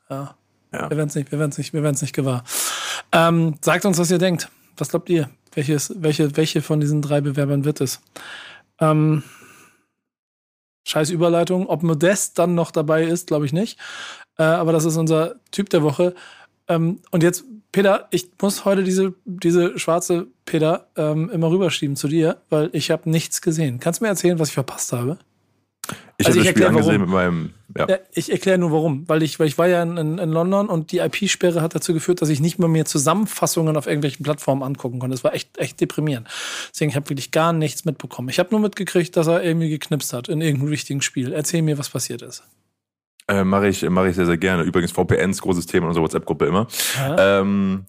ja. 0.10 0.36
Ja. 0.72 0.90
Wir 0.90 0.98
werden 0.98 1.10
es 1.10 1.16
nicht, 1.16 1.32
wir 1.32 1.40
werden's 1.40 1.58
nicht, 1.58 1.74
wir 1.74 1.82
werden's 1.82 2.02
nicht 2.02 2.14
gewahr. 2.14 2.44
Ähm, 3.12 3.56
sagt 3.62 3.86
uns, 3.86 3.98
was 3.98 4.12
ihr 4.12 4.18
denkt. 4.18 4.50
Was 4.78 4.90
glaubt 4.90 5.10
ihr? 5.10 5.30
Welches, 5.54 5.94
welche, 5.98 6.36
welche 6.36 6.62
von 6.62 6.80
diesen 6.80 7.02
drei 7.02 7.22
Bewerbern 7.22 7.66
wird 7.66 7.82
es? 7.82 8.02
Ähm, 8.80 9.24
scheiß 10.86 11.10
Überleitung. 11.10 11.68
Ob 11.68 11.84
Modest 11.84 12.38
dann 12.38 12.54
noch 12.54 12.72
dabei 12.72 13.04
ist, 13.06 13.28
glaube 13.28 13.46
ich 13.46 13.54
nicht. 13.54 13.80
Äh, 14.38 14.44
aber 14.44 14.72
das 14.72 14.86
ist 14.86 14.98
unser 14.98 15.36
Typ 15.52 15.70
der 15.70 15.84
Woche. 15.84 16.14
Ähm, 16.68 17.00
und 17.12 17.24
jetzt, 17.24 17.46
Peter, 17.78 18.08
ich 18.10 18.28
muss 18.42 18.66
heute 18.66 18.84
diese, 18.84 19.14
diese 19.24 19.78
schwarze 19.78 20.26
Peter 20.46 20.88
ähm, 20.96 21.30
immer 21.30 21.52
rüberschieben 21.52 21.96
zu 21.96 22.08
dir, 22.08 22.42
weil 22.50 22.72
ich 22.74 22.90
habe 22.90 23.08
nichts 23.08 23.40
gesehen. 23.40 23.80
Kannst 23.80 24.00
du 24.00 24.06
mir 24.06 24.10
erzählen, 24.10 24.40
was 24.40 24.48
ich 24.48 24.56
verpasst 24.56 24.94
habe? 24.94 25.20
ich 26.18 26.26
Also 26.26 26.40
habe 26.40 26.46
das 26.46 26.50
Spiel 26.56 26.66
angesehen 26.66 27.02
warum. 27.02 27.02
mit 27.02 27.10
meinem, 27.12 27.54
ja. 27.78 27.88
Ja, 27.88 27.98
ich 28.16 28.32
erkläre 28.32 28.58
nur 28.58 28.72
warum. 28.72 29.08
Weil 29.08 29.22
ich, 29.22 29.40
weil 29.40 29.46
ich 29.46 29.60
war 29.60 29.68
ja 29.68 29.84
in, 29.84 30.18
in, 30.18 30.32
London 30.32 30.70
und 30.70 30.92
die 30.92 30.98
IP-Sperre 30.98 31.62
hat 31.62 31.76
dazu 31.76 31.94
geführt, 31.94 32.20
dass 32.24 32.30
ich 32.30 32.40
nicht 32.40 32.58
mehr 32.58 32.68
mir 32.68 32.86
Zusammenfassungen 32.86 33.78
auf 33.78 33.86
irgendwelchen 33.86 34.24
Plattformen 34.24 34.64
angucken 34.64 34.98
konnte. 34.98 35.14
Das 35.14 35.24
war 35.24 35.36
echt, 35.36 35.60
echt 35.60 35.80
deprimierend. 35.80 36.28
Deswegen 36.74 36.96
habe 36.96 37.04
ich 37.04 37.10
wirklich 37.12 37.30
gar 37.30 37.54
nichts 37.54 37.86
mitbekommen. 37.86 38.30
Ich 38.30 38.40
habe 38.40 38.50
nur 38.50 38.60
mitgekriegt, 38.60 39.16
dass 39.16 39.28
er 39.28 39.44
irgendwie 39.44 39.70
geknipst 39.70 40.14
hat 40.14 40.30
in 40.30 40.42
irgendeinem 40.42 40.72
wichtigen 40.72 41.04
Spiel. 41.04 41.32
Erzähl 41.32 41.62
mir, 41.62 41.78
was 41.78 41.92
passiert 41.92 42.24
ist. 42.24 42.42
Äh, 43.28 43.44
Mache 43.44 43.68
ich, 43.68 43.88
mach 43.90 44.06
ich 44.06 44.16
sehr, 44.16 44.26
sehr 44.26 44.38
gerne. 44.38 44.64
Übrigens 44.64 44.92
VPNs, 44.92 45.42
großes 45.42 45.66
Thema 45.66 45.86
in 45.86 45.90
unserer 45.90 46.04
WhatsApp-Gruppe 46.04 46.46
immer. 46.46 46.68
Ähm, 47.18 47.86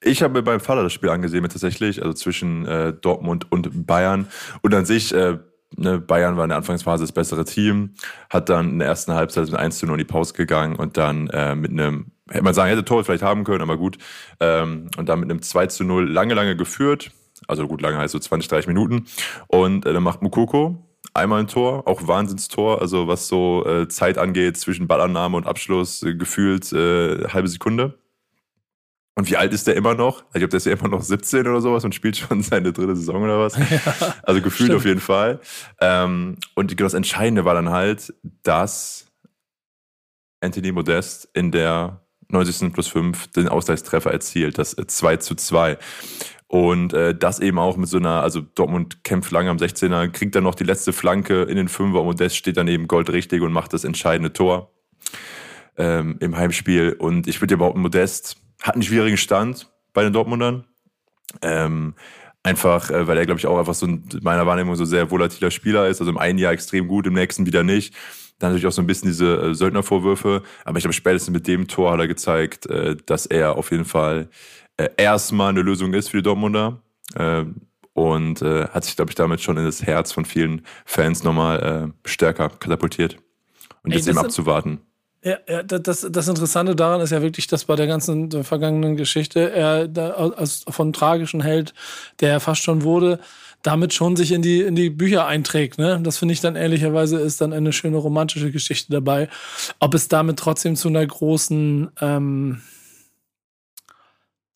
ich 0.00 0.22
habe 0.22 0.34
mir 0.34 0.42
beim 0.42 0.60
Vater 0.60 0.82
das 0.82 0.94
Spiel 0.94 1.10
angesehen, 1.10 1.42
tatsächlich, 1.42 2.02
also 2.02 2.14
zwischen 2.14 2.64
äh, 2.66 2.92
Dortmund 2.94 3.52
und 3.52 3.86
Bayern. 3.86 4.28
Und 4.62 4.74
an 4.74 4.86
sich, 4.86 5.12
äh, 5.14 5.38
ne, 5.76 5.98
Bayern 6.00 6.36
war 6.38 6.44
in 6.44 6.48
der 6.48 6.56
Anfangsphase 6.56 7.04
das 7.04 7.12
bessere 7.12 7.44
Team, 7.44 7.94
hat 8.30 8.48
dann 8.48 8.70
in 8.70 8.78
der 8.78 8.88
ersten 8.88 9.12
Halbzeit 9.12 9.46
mit 9.46 9.56
1 9.56 9.78
zu 9.78 9.86
0 9.86 9.96
in 9.96 10.06
die 10.06 10.10
Pause 10.10 10.32
gegangen 10.32 10.76
und 10.76 10.96
dann 10.96 11.28
äh, 11.28 11.54
mit 11.54 11.70
einem, 11.70 12.12
hätte 12.30 12.44
man 12.44 12.54
sagen, 12.54 12.70
hätte 12.70 12.84
Tor 12.84 13.04
vielleicht 13.04 13.22
haben 13.22 13.44
können, 13.44 13.60
aber 13.60 13.76
gut. 13.76 13.98
Ähm, 14.40 14.86
und 14.96 15.10
dann 15.10 15.20
mit 15.20 15.30
einem 15.30 15.42
2 15.42 15.66
zu 15.66 15.84
0 15.84 16.10
lange, 16.10 16.32
lange 16.32 16.56
geführt. 16.56 17.10
Also 17.46 17.68
gut, 17.68 17.82
lange 17.82 17.98
heißt 17.98 18.12
so 18.12 18.18
20, 18.18 18.48
30 18.48 18.68
Minuten. 18.68 19.06
Und 19.48 19.84
äh, 19.84 19.92
dann 19.92 20.02
macht 20.02 20.22
Mukoko 20.22 20.89
einmal 21.14 21.40
ein 21.40 21.46
Tor, 21.46 21.86
auch 21.86 22.06
Wahnsinnstor, 22.06 22.80
also 22.80 23.08
was 23.08 23.28
so 23.28 23.64
äh, 23.66 23.88
Zeit 23.88 24.18
angeht 24.18 24.56
zwischen 24.56 24.86
Ballannahme 24.86 25.36
und 25.36 25.46
Abschluss, 25.46 26.02
äh, 26.02 26.14
gefühlt 26.14 26.72
äh, 26.72 27.28
halbe 27.28 27.48
Sekunde. 27.48 27.98
Und 29.16 29.28
wie 29.28 29.36
alt 29.36 29.52
ist 29.52 29.66
der 29.66 29.76
immer 29.76 29.94
noch? 29.94 30.22
Ich 30.28 30.38
glaube, 30.38 30.48
der 30.48 30.58
ist 30.58 30.66
ja 30.66 30.72
immer 30.72 30.88
noch 30.88 31.02
17 31.02 31.40
oder 31.46 31.60
sowas 31.60 31.84
und 31.84 31.94
spielt 31.94 32.16
schon 32.16 32.42
seine 32.42 32.72
dritte 32.72 32.96
Saison 32.96 33.22
oder 33.22 33.38
was. 33.38 33.54
also 34.22 34.40
gefühlt 34.40 34.68
stimmt. 34.68 34.76
auf 34.76 34.84
jeden 34.84 35.00
Fall. 35.00 35.40
Ähm, 35.80 36.36
und 36.54 36.80
das 36.80 36.94
Entscheidende 36.94 37.44
war 37.44 37.54
dann 37.54 37.70
halt, 37.70 38.14
dass 38.42 39.06
Anthony 40.40 40.72
Modest 40.72 41.28
in 41.34 41.50
der 41.50 42.00
90. 42.28 42.72
plus 42.72 42.88
5 42.88 43.28
den 43.32 43.48
Ausgleichstreffer 43.48 44.12
erzielt, 44.12 44.58
das 44.58 44.74
äh, 44.74 44.86
2 44.86 45.16
zu 45.18 45.34
2. 45.34 45.76
Und 46.50 46.92
äh, 46.94 47.14
das 47.14 47.38
eben 47.38 47.60
auch 47.60 47.76
mit 47.76 47.88
so 47.88 47.98
einer, 47.98 48.24
also 48.24 48.40
Dortmund 48.40 49.04
kämpft 49.04 49.30
lange 49.30 49.50
am 49.50 49.58
16er, 49.58 50.08
kriegt 50.08 50.34
dann 50.34 50.42
noch 50.42 50.56
die 50.56 50.64
letzte 50.64 50.92
Flanke 50.92 51.42
in 51.42 51.54
den 51.54 51.68
Fünfer 51.68 52.02
Modest 52.02 52.34
steht 52.34 52.56
daneben 52.56 52.88
goldrichtig 52.88 53.40
und 53.40 53.52
macht 53.52 53.72
das 53.72 53.84
entscheidende 53.84 54.32
Tor 54.32 54.72
ähm, 55.76 56.16
im 56.18 56.36
Heimspiel. 56.36 56.96
Und 56.98 57.28
ich 57.28 57.40
würde 57.40 57.56
behaupten, 57.56 57.80
Modest 57.80 58.36
hat 58.60 58.74
einen 58.74 58.82
schwierigen 58.82 59.16
Stand 59.16 59.70
bei 59.92 60.02
den 60.02 60.12
Dortmundern. 60.12 60.64
Ähm, 61.40 61.94
einfach, 62.42 62.90
äh, 62.90 63.06
weil 63.06 63.16
er, 63.16 63.26
glaube 63.26 63.38
ich, 63.38 63.46
auch 63.46 63.56
einfach 63.56 63.74
so 63.74 63.86
in 63.86 64.02
meiner 64.22 64.44
Wahrnehmung 64.44 64.74
so 64.74 64.84
sehr 64.84 65.08
volatiler 65.12 65.52
Spieler 65.52 65.86
ist. 65.86 66.00
Also 66.00 66.10
im 66.10 66.18
einen 66.18 66.40
Jahr 66.40 66.52
extrem 66.52 66.88
gut, 66.88 67.06
im 67.06 67.14
nächsten 67.14 67.46
wieder 67.46 67.62
nicht. 67.62 67.94
Dann 68.40 68.50
natürlich 68.50 68.66
auch 68.66 68.72
so 68.72 68.82
ein 68.82 68.88
bisschen 68.88 69.08
diese 69.08 69.36
äh, 69.36 69.54
Söldnervorwürfe. 69.54 70.42
Aber 70.64 70.78
ich 70.78 70.82
glaube, 70.82 70.94
spätestens 70.94 71.32
mit 71.32 71.46
dem 71.46 71.68
Tor 71.68 71.92
hat 71.92 72.00
er 72.00 72.08
gezeigt, 72.08 72.66
äh, 72.66 72.96
dass 73.06 73.26
er 73.26 73.56
auf 73.56 73.70
jeden 73.70 73.84
Fall 73.84 74.30
äh, 74.84 74.90
erstmal 74.96 75.50
eine 75.50 75.62
Lösung 75.62 75.94
ist 75.94 76.10
für 76.10 76.18
die 76.18 76.22
Dortmunder. 76.22 76.80
Ähm, 77.16 77.56
und 77.92 78.40
äh, 78.40 78.68
hat 78.68 78.84
sich, 78.84 78.96
glaube 78.96 79.10
ich, 79.10 79.14
damit 79.14 79.40
schon 79.40 79.56
in 79.56 79.64
das 79.64 79.82
Herz 79.82 80.12
von 80.12 80.24
vielen 80.24 80.62
Fans 80.84 81.24
nochmal 81.24 81.92
äh, 82.04 82.08
stärker 82.08 82.48
katapultiert. 82.48 83.16
Und 83.82 83.90
Ey, 83.90 83.98
jetzt 83.98 84.08
eben 84.08 84.18
abzuwarten. 84.18 84.80
Ja, 85.22 85.36
ja 85.48 85.62
das, 85.62 86.06
das 86.10 86.28
Interessante 86.28 86.76
daran 86.76 87.00
ist 87.00 87.10
ja 87.10 87.20
wirklich, 87.20 87.46
dass 87.46 87.64
bei 87.64 87.76
der 87.76 87.86
ganzen 87.86 88.30
äh, 88.32 88.44
vergangenen 88.44 88.96
Geschichte 88.96 89.50
er 89.50 89.88
da 89.88 90.10
als 90.10 90.64
von 90.68 90.92
tragischen 90.92 91.42
Held, 91.42 91.74
der 92.20 92.30
er 92.30 92.40
fast 92.40 92.62
schon 92.62 92.84
wurde, 92.84 93.18
damit 93.62 93.92
schon 93.92 94.16
sich 94.16 94.32
in 94.32 94.40
die, 94.40 94.62
in 94.62 94.74
die 94.74 94.88
Bücher 94.88 95.26
einträgt. 95.26 95.78
Ne? 95.78 96.00
Das 96.02 96.16
finde 96.16 96.32
ich 96.32 96.40
dann 96.40 96.56
ehrlicherweise 96.56 97.18
ist 97.18 97.40
dann 97.40 97.52
eine 97.52 97.72
schöne 97.72 97.98
romantische 97.98 98.50
Geschichte 98.50 98.92
dabei. 98.92 99.28
Ob 99.78 99.94
es 99.94 100.08
damit 100.08 100.38
trotzdem 100.38 100.76
zu 100.76 100.88
einer 100.88 101.04
großen 101.04 101.90
ähm, 102.00 102.62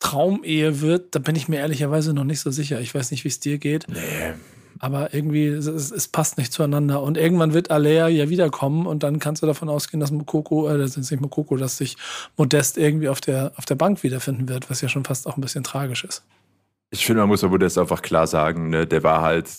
Traumehe 0.05 0.81
wird, 0.81 1.15
da 1.15 1.19
bin 1.19 1.35
ich 1.35 1.47
mir 1.47 1.57
ehrlicherweise 1.57 2.13
noch 2.13 2.23
nicht 2.23 2.39
so 2.39 2.51
sicher. 2.51 2.79
Ich 2.79 2.93
weiß 2.93 3.11
nicht, 3.11 3.23
wie 3.23 3.29
es 3.29 3.39
dir 3.39 3.57
geht. 3.57 3.87
Nee. 3.87 4.33
Aber 4.77 5.13
irgendwie, 5.13 5.47
es, 5.47 5.67
es, 5.67 6.07
passt 6.09 6.37
nicht 6.37 6.51
zueinander. 6.51 7.01
Und 7.01 7.17
irgendwann 7.17 7.53
wird 7.53 7.71
Alea 7.71 8.07
ja 8.09 8.29
wiederkommen 8.29 8.85
und 8.85 9.03
dann 9.03 9.19
kannst 9.19 9.41
du 9.41 9.47
davon 9.47 9.69
ausgehen, 9.69 9.99
dass 9.99 10.11
Mokoko, 10.11 10.69
äh, 10.69 10.77
das 10.77 10.97
ist 10.97 11.09
nicht 11.09 11.21
Mokoko, 11.21 11.55
dass 11.55 11.77
sich 11.77 11.95
Modest 12.37 12.77
irgendwie 12.77 13.09
auf 13.09 13.21
der, 13.21 13.53
auf 13.55 13.65
der 13.65 13.75
Bank 13.75 14.03
wiederfinden 14.03 14.47
wird, 14.49 14.69
was 14.69 14.81
ja 14.81 14.89
schon 14.89 15.05
fast 15.05 15.27
auch 15.27 15.37
ein 15.37 15.41
bisschen 15.41 15.63
tragisch 15.63 16.03
ist. 16.03 16.23
Ich 16.91 17.05
finde, 17.05 17.21
man 17.21 17.29
muss 17.29 17.43
aber 17.43 17.57
das 17.57 17.77
einfach 17.77 18.01
klar 18.01 18.27
sagen, 18.27 18.69
ne? 18.69 18.85
der 18.85 19.01
war 19.01 19.21
halt 19.21 19.49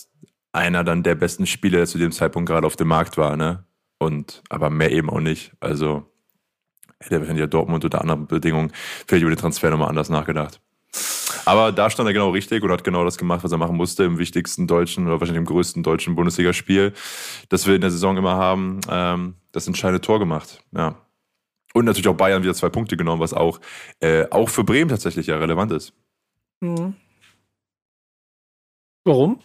einer 0.52 0.84
dann 0.84 1.02
der 1.02 1.14
besten 1.14 1.46
Spieler, 1.46 1.78
der 1.78 1.86
zu 1.86 1.98
dem 1.98 2.12
Zeitpunkt 2.12 2.48
gerade 2.48 2.66
auf 2.66 2.76
dem 2.76 2.88
Markt 2.88 3.16
war, 3.18 3.36
ne? 3.36 3.64
Und 3.98 4.42
aber 4.48 4.70
mehr 4.70 4.92
eben 4.92 5.10
auch 5.10 5.20
nicht. 5.20 5.52
Also 5.60 6.04
hätte 7.00 7.16
er 7.16 7.20
wahrscheinlich 7.20 7.40
ja 7.40 7.46
Dortmund 7.46 7.84
unter 7.84 8.00
anderen 8.00 8.26
Bedingungen 8.26 8.72
vielleicht 9.06 9.22
über 9.22 9.30
den 9.30 9.38
Transfer 9.38 9.70
nochmal 9.70 9.88
anders 9.88 10.08
nachgedacht. 10.08 10.60
Aber 11.44 11.72
da 11.72 11.90
stand 11.90 12.08
er 12.08 12.12
genau 12.12 12.30
richtig 12.30 12.62
und 12.62 12.70
hat 12.70 12.84
genau 12.84 13.04
das 13.04 13.18
gemacht, 13.18 13.44
was 13.44 13.52
er 13.52 13.58
machen 13.58 13.76
musste 13.76 14.04
im 14.04 14.18
wichtigsten 14.18 14.66
deutschen 14.66 15.06
oder 15.06 15.20
wahrscheinlich 15.20 15.40
im 15.40 15.46
größten 15.46 15.82
deutschen 15.82 16.14
Bundesligaspiel, 16.14 16.92
das 17.48 17.66
wir 17.66 17.74
in 17.74 17.82
der 17.82 17.90
Saison 17.90 18.16
immer 18.16 18.36
haben, 18.36 18.80
ähm, 18.90 19.34
das 19.52 19.66
entscheidende 19.66 20.00
Tor 20.00 20.18
gemacht. 20.18 20.62
Ja. 20.72 20.96
Und 21.74 21.84
natürlich 21.84 22.08
auch 22.08 22.16
Bayern 22.16 22.42
wieder 22.42 22.54
zwei 22.54 22.70
Punkte 22.70 22.96
genommen, 22.96 23.20
was 23.20 23.34
auch, 23.34 23.60
äh, 24.00 24.26
auch 24.30 24.48
für 24.48 24.64
Bremen 24.64 24.88
tatsächlich 24.88 25.26
ja 25.26 25.36
relevant 25.36 25.72
ist. 25.72 25.92
Warum? 29.04 29.40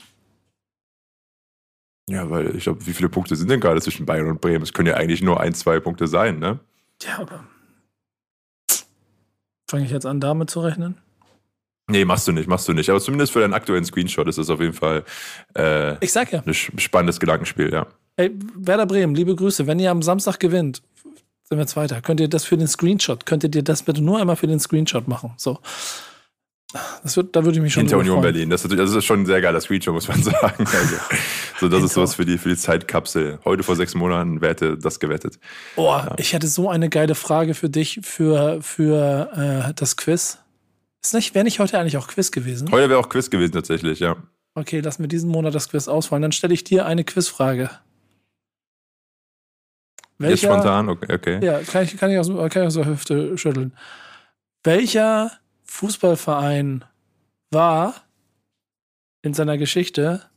Ja, 2.09 2.29
weil 2.29 2.55
ich 2.55 2.63
glaube, 2.63 2.85
wie 2.85 2.93
viele 2.93 3.09
Punkte 3.09 3.35
sind 3.35 3.49
denn 3.49 3.59
gerade 3.59 3.81
zwischen 3.81 4.05
Bayern 4.05 4.27
und 4.27 4.41
Bremen? 4.41 4.63
Es 4.63 4.73
können 4.73 4.87
ja 4.87 4.95
eigentlich 4.95 5.21
nur 5.21 5.39
ein, 5.39 5.53
zwei 5.53 5.79
Punkte 5.79 6.07
sein, 6.07 6.39
ne? 6.39 6.59
Ja, 7.03 7.19
aber 7.19 7.45
Fange 9.71 9.85
ich 9.85 9.91
jetzt 9.91 10.05
an, 10.05 10.19
damit 10.19 10.49
zu 10.49 10.59
rechnen? 10.59 10.97
Nee, 11.87 12.03
machst 12.03 12.27
du 12.27 12.33
nicht, 12.33 12.49
machst 12.49 12.67
du 12.67 12.73
nicht. 12.73 12.89
Aber 12.89 12.99
zumindest 12.99 13.31
für 13.31 13.39
deinen 13.39 13.53
aktuellen 13.53 13.85
Screenshot 13.85 14.27
ist 14.27 14.37
das 14.37 14.49
auf 14.49 14.59
jeden 14.59 14.73
Fall 14.73 15.05
äh, 15.55 15.95
ich 16.03 16.11
sag 16.11 16.33
ja. 16.33 16.43
ein 16.45 16.53
spannendes 16.53 17.21
Gedankenspiel, 17.21 17.71
ja. 17.71 17.87
Ey, 18.17 18.31
Werder 18.55 18.85
Bremen, 18.85 19.15
liebe 19.15 19.33
Grüße. 19.33 19.67
Wenn 19.67 19.79
ihr 19.79 19.89
am 19.89 20.01
Samstag 20.01 20.41
gewinnt, 20.41 20.81
sind 21.43 21.57
wir 21.57 21.67
Zweiter. 21.67 22.01
Könnt 22.01 22.19
ihr 22.19 22.27
das 22.27 22.43
für 22.43 22.57
den 22.57 22.67
Screenshot, 22.67 23.25
könnt 23.25 23.45
ihr 23.45 23.63
das 23.63 23.83
bitte 23.83 24.01
nur 24.01 24.19
einmal 24.19 24.35
für 24.35 24.47
den 24.47 24.59
Screenshot 24.59 25.07
machen? 25.07 25.33
So. 25.37 25.59
Das 27.03 27.17
wird, 27.17 27.35
da 27.35 27.43
würde 27.43 27.57
ich 27.57 27.61
mich 27.61 27.73
schon 27.73 27.81
Hinter 27.81 27.97
Union 27.97 28.21
Berlin. 28.21 28.49
Das 28.49 28.63
ist, 28.63 28.77
das 28.77 28.93
ist 28.93 29.05
schon 29.05 29.21
ein 29.21 29.25
sehr 29.25 29.41
geiler 29.41 29.59
Screenshot, 29.59 29.93
muss 29.93 30.07
man 30.07 30.23
sagen. 30.23 30.65
Also, 30.65 30.95
so, 31.59 31.69
das 31.69 31.83
ist 31.83 31.93
sowas 31.93 32.15
für 32.15 32.25
die, 32.25 32.37
für 32.37 32.49
die 32.49 32.55
Zeitkapsel. 32.55 33.39
Heute 33.43 33.63
vor 33.63 33.75
sechs 33.75 33.93
Monaten 33.93 34.41
wette 34.41 34.77
das 34.77 34.99
gewettet. 34.99 35.39
Oh, 35.75 35.87
ja. 35.87 36.15
ich 36.17 36.33
hätte 36.33 36.47
so 36.47 36.69
eine 36.69 36.89
geile 36.89 37.15
Frage 37.15 37.53
für 37.53 37.69
dich 37.69 37.99
für, 38.03 38.61
für 38.61 39.67
äh, 39.69 39.73
das 39.73 39.97
Quiz. 39.97 40.39
Ist 41.03 41.13
nicht, 41.13 41.35
wäre 41.35 41.43
nicht 41.43 41.59
heute 41.59 41.79
eigentlich 41.79 41.97
auch 41.97 42.07
Quiz 42.07 42.31
gewesen? 42.31 42.71
Heute 42.71 42.89
wäre 42.89 42.99
auch 42.99 43.09
Quiz 43.09 43.29
gewesen, 43.29 43.51
tatsächlich, 43.51 43.99
ja. 43.99 44.15
Okay, 44.53 44.81
lass 44.81 44.99
mir 44.99 45.07
diesen 45.07 45.29
Monat 45.29 45.55
das 45.55 45.69
Quiz 45.69 45.87
ausfallen. 45.87 46.21
Dann 46.21 46.31
stelle 46.31 46.53
ich 46.53 46.63
dir 46.63 46.85
eine 46.85 47.03
Quizfrage. 47.03 47.69
Welcher, 50.17 50.31
Jetzt 50.31 50.43
spontan, 50.43 50.89
okay. 50.89 51.13
okay. 51.13 51.45
Ja, 51.45 51.59
kann 51.59 51.83
ich, 51.83 51.97
kann, 51.97 52.11
ich 52.11 52.19
aus, 52.19 52.27
kann 52.27 52.61
ich 52.61 52.67
aus 52.67 52.73
der 52.75 52.85
Hüfte 52.85 53.37
schütteln. 53.37 53.73
Welcher 54.63 55.31
Fußballverein 55.71 56.85
war 57.49 58.05
in 59.23 59.33
seiner 59.33 59.57
Geschichte 59.57 60.29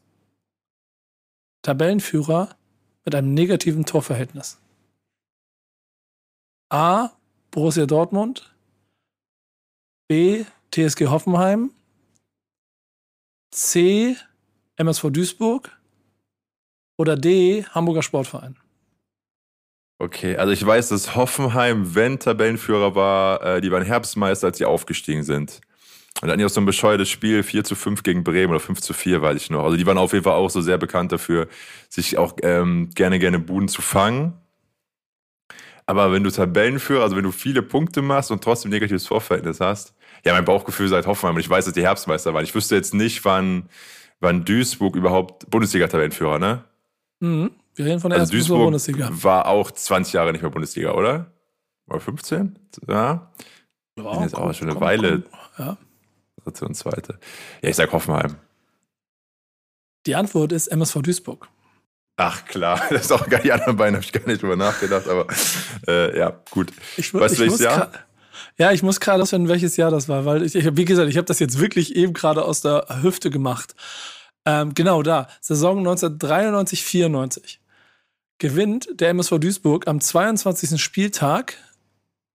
Tabellenführer 1.62 2.56
mit 3.04 3.14
einem 3.16 3.34
negativen 3.34 3.84
Torverhältnis? 3.84 4.58
A. 6.70 7.10
Borussia 7.50 7.84
Dortmund. 7.84 8.54
B. 10.08 10.46
TSG 10.70 11.08
Hoffenheim. 11.08 11.74
C. 13.50 14.16
MSV 14.76 15.10
Duisburg. 15.10 15.76
Oder 16.96 17.16
D. 17.16 17.64
Hamburger 17.66 18.02
Sportverein. 18.02 18.56
Okay, 19.98 20.36
also 20.36 20.52
ich 20.52 20.64
weiß, 20.64 20.88
dass 20.88 21.14
Hoffenheim, 21.14 21.94
wenn 21.94 22.18
Tabellenführer 22.18 22.94
war, 22.94 23.42
äh, 23.42 23.60
die 23.60 23.70
waren 23.70 23.84
Herbstmeister, 23.84 24.48
als 24.48 24.58
sie 24.58 24.64
aufgestiegen 24.64 25.22
sind. 25.22 25.60
Und 26.20 26.28
dann 26.28 26.42
auch 26.42 26.48
so 26.48 26.60
ein 26.60 26.66
bescheuertes 26.66 27.08
Spiel, 27.08 27.42
4 27.42 27.64
zu 27.64 27.74
5 27.74 28.02
gegen 28.02 28.24
Bremen 28.24 28.50
oder 28.50 28.60
5 28.60 28.80
zu 28.80 28.92
4, 28.92 29.22
weiß 29.22 29.36
ich 29.36 29.50
noch. 29.50 29.64
Also 29.64 29.76
die 29.76 29.86
waren 29.86 29.98
auf 29.98 30.12
jeden 30.12 30.24
Fall 30.24 30.34
auch 30.34 30.50
so 30.50 30.60
sehr 30.60 30.78
bekannt 30.78 31.12
dafür, 31.12 31.48
sich 31.88 32.18
auch 32.18 32.36
ähm, 32.42 32.90
gerne, 32.94 33.18
gerne 33.18 33.38
Buden 33.38 33.68
zu 33.68 33.82
fangen. 33.82 34.34
Aber 35.86 36.12
wenn 36.12 36.24
du 36.24 36.30
Tabellenführer, 36.30 37.02
also 37.02 37.16
wenn 37.16 37.24
du 37.24 37.32
viele 37.32 37.62
Punkte 37.62 38.00
machst 38.00 38.30
und 38.30 38.42
trotzdem 38.42 38.70
negatives 38.70 39.06
Vorverhältnis 39.06 39.60
hast, 39.60 39.94
ja, 40.24 40.32
mein 40.32 40.44
Bauchgefühl 40.44 40.88
sagt 40.88 41.06
Hoffenheim 41.06 41.36
und 41.36 41.40
ich 41.40 41.50
weiß, 41.50 41.66
dass 41.66 41.74
die 41.74 41.82
Herbstmeister 41.82 42.32
waren. 42.32 42.44
Ich 42.44 42.54
wüsste 42.54 42.74
jetzt 42.74 42.94
nicht, 42.94 43.24
wann, 43.24 43.68
wann 44.20 44.44
Duisburg 44.44 44.96
überhaupt 44.96 45.50
Bundesliga-Tabellenführer, 45.50 46.38
ne? 46.38 46.64
Mhm. 47.20 47.50
Wir 47.74 47.86
reden 47.86 48.00
von 48.00 48.10
der 48.10 48.20
also 48.20 48.36
ersten 48.36 48.52
Bundesliga. 48.52 49.08
War 49.10 49.46
auch 49.46 49.70
20 49.70 50.12
Jahre 50.12 50.32
nicht 50.32 50.42
mehr 50.42 50.50
Bundesliga, 50.50 50.92
oder? 50.92 51.32
War 51.86 52.00
15? 52.00 52.58
Ja. 52.88 53.32
ja 53.96 54.22
jetzt 54.22 54.36
auch 54.36 54.52
schon 54.54 54.68
eine 54.68 54.74
komm, 54.74 54.86
Weile. 54.86 55.22
Komm. 55.22 55.66
Ja. 55.66 55.76
Dritte 56.42 56.64
und 56.66 56.74
zweite. 56.74 57.18
Ja, 57.62 57.70
ich 57.70 57.76
sag 57.76 57.92
Hoffenheim. 57.92 58.36
Die 60.06 60.14
Antwort 60.14 60.52
ist 60.52 60.68
MSV 60.68 61.02
Duisburg. 61.02 61.48
Ach 62.16 62.44
klar, 62.44 62.80
das 62.90 63.06
ist 63.06 63.12
auch 63.12 63.28
gar 63.28 63.40
die 63.40 63.52
anderen 63.52 63.76
beiden, 63.76 63.96
habe 63.96 64.04
ich 64.04 64.12
gar 64.12 64.26
nicht 64.26 64.40
drüber 64.40 64.56
nachgedacht, 64.56 65.08
aber 65.08 65.26
äh, 65.88 66.16
ja, 66.16 66.32
gut. 66.50 66.72
Ich, 66.96 67.12
weißt 67.12 67.38
du, 67.38 67.42
welches 67.42 67.60
Jahr? 67.60 67.90
Ja, 68.56 68.70
ich 68.70 68.84
muss 68.84 69.00
gerade 69.00 69.22
ausfinden, 69.22 69.48
welches 69.48 69.76
Jahr 69.76 69.90
das 69.90 70.08
war, 70.08 70.24
weil 70.24 70.44
ich, 70.44 70.54
ich 70.54 70.76
wie 70.76 70.84
gesagt, 70.84 71.08
ich 71.08 71.16
habe 71.16 71.24
das 71.24 71.40
jetzt 71.40 71.58
wirklich 71.58 71.96
eben 71.96 72.12
gerade 72.12 72.44
aus 72.44 72.60
der 72.60 72.86
Hüfte 73.02 73.30
gemacht. 73.30 73.74
Ähm, 74.44 74.74
genau 74.74 75.02
da, 75.02 75.28
Saison 75.40 75.78
1993, 75.78 76.84
94 76.84 77.60
gewinnt 78.38 78.88
der 79.00 79.10
MSV 79.10 79.38
Duisburg 79.38 79.86
am 79.86 80.00
22. 80.00 80.80
Spieltag 80.82 81.56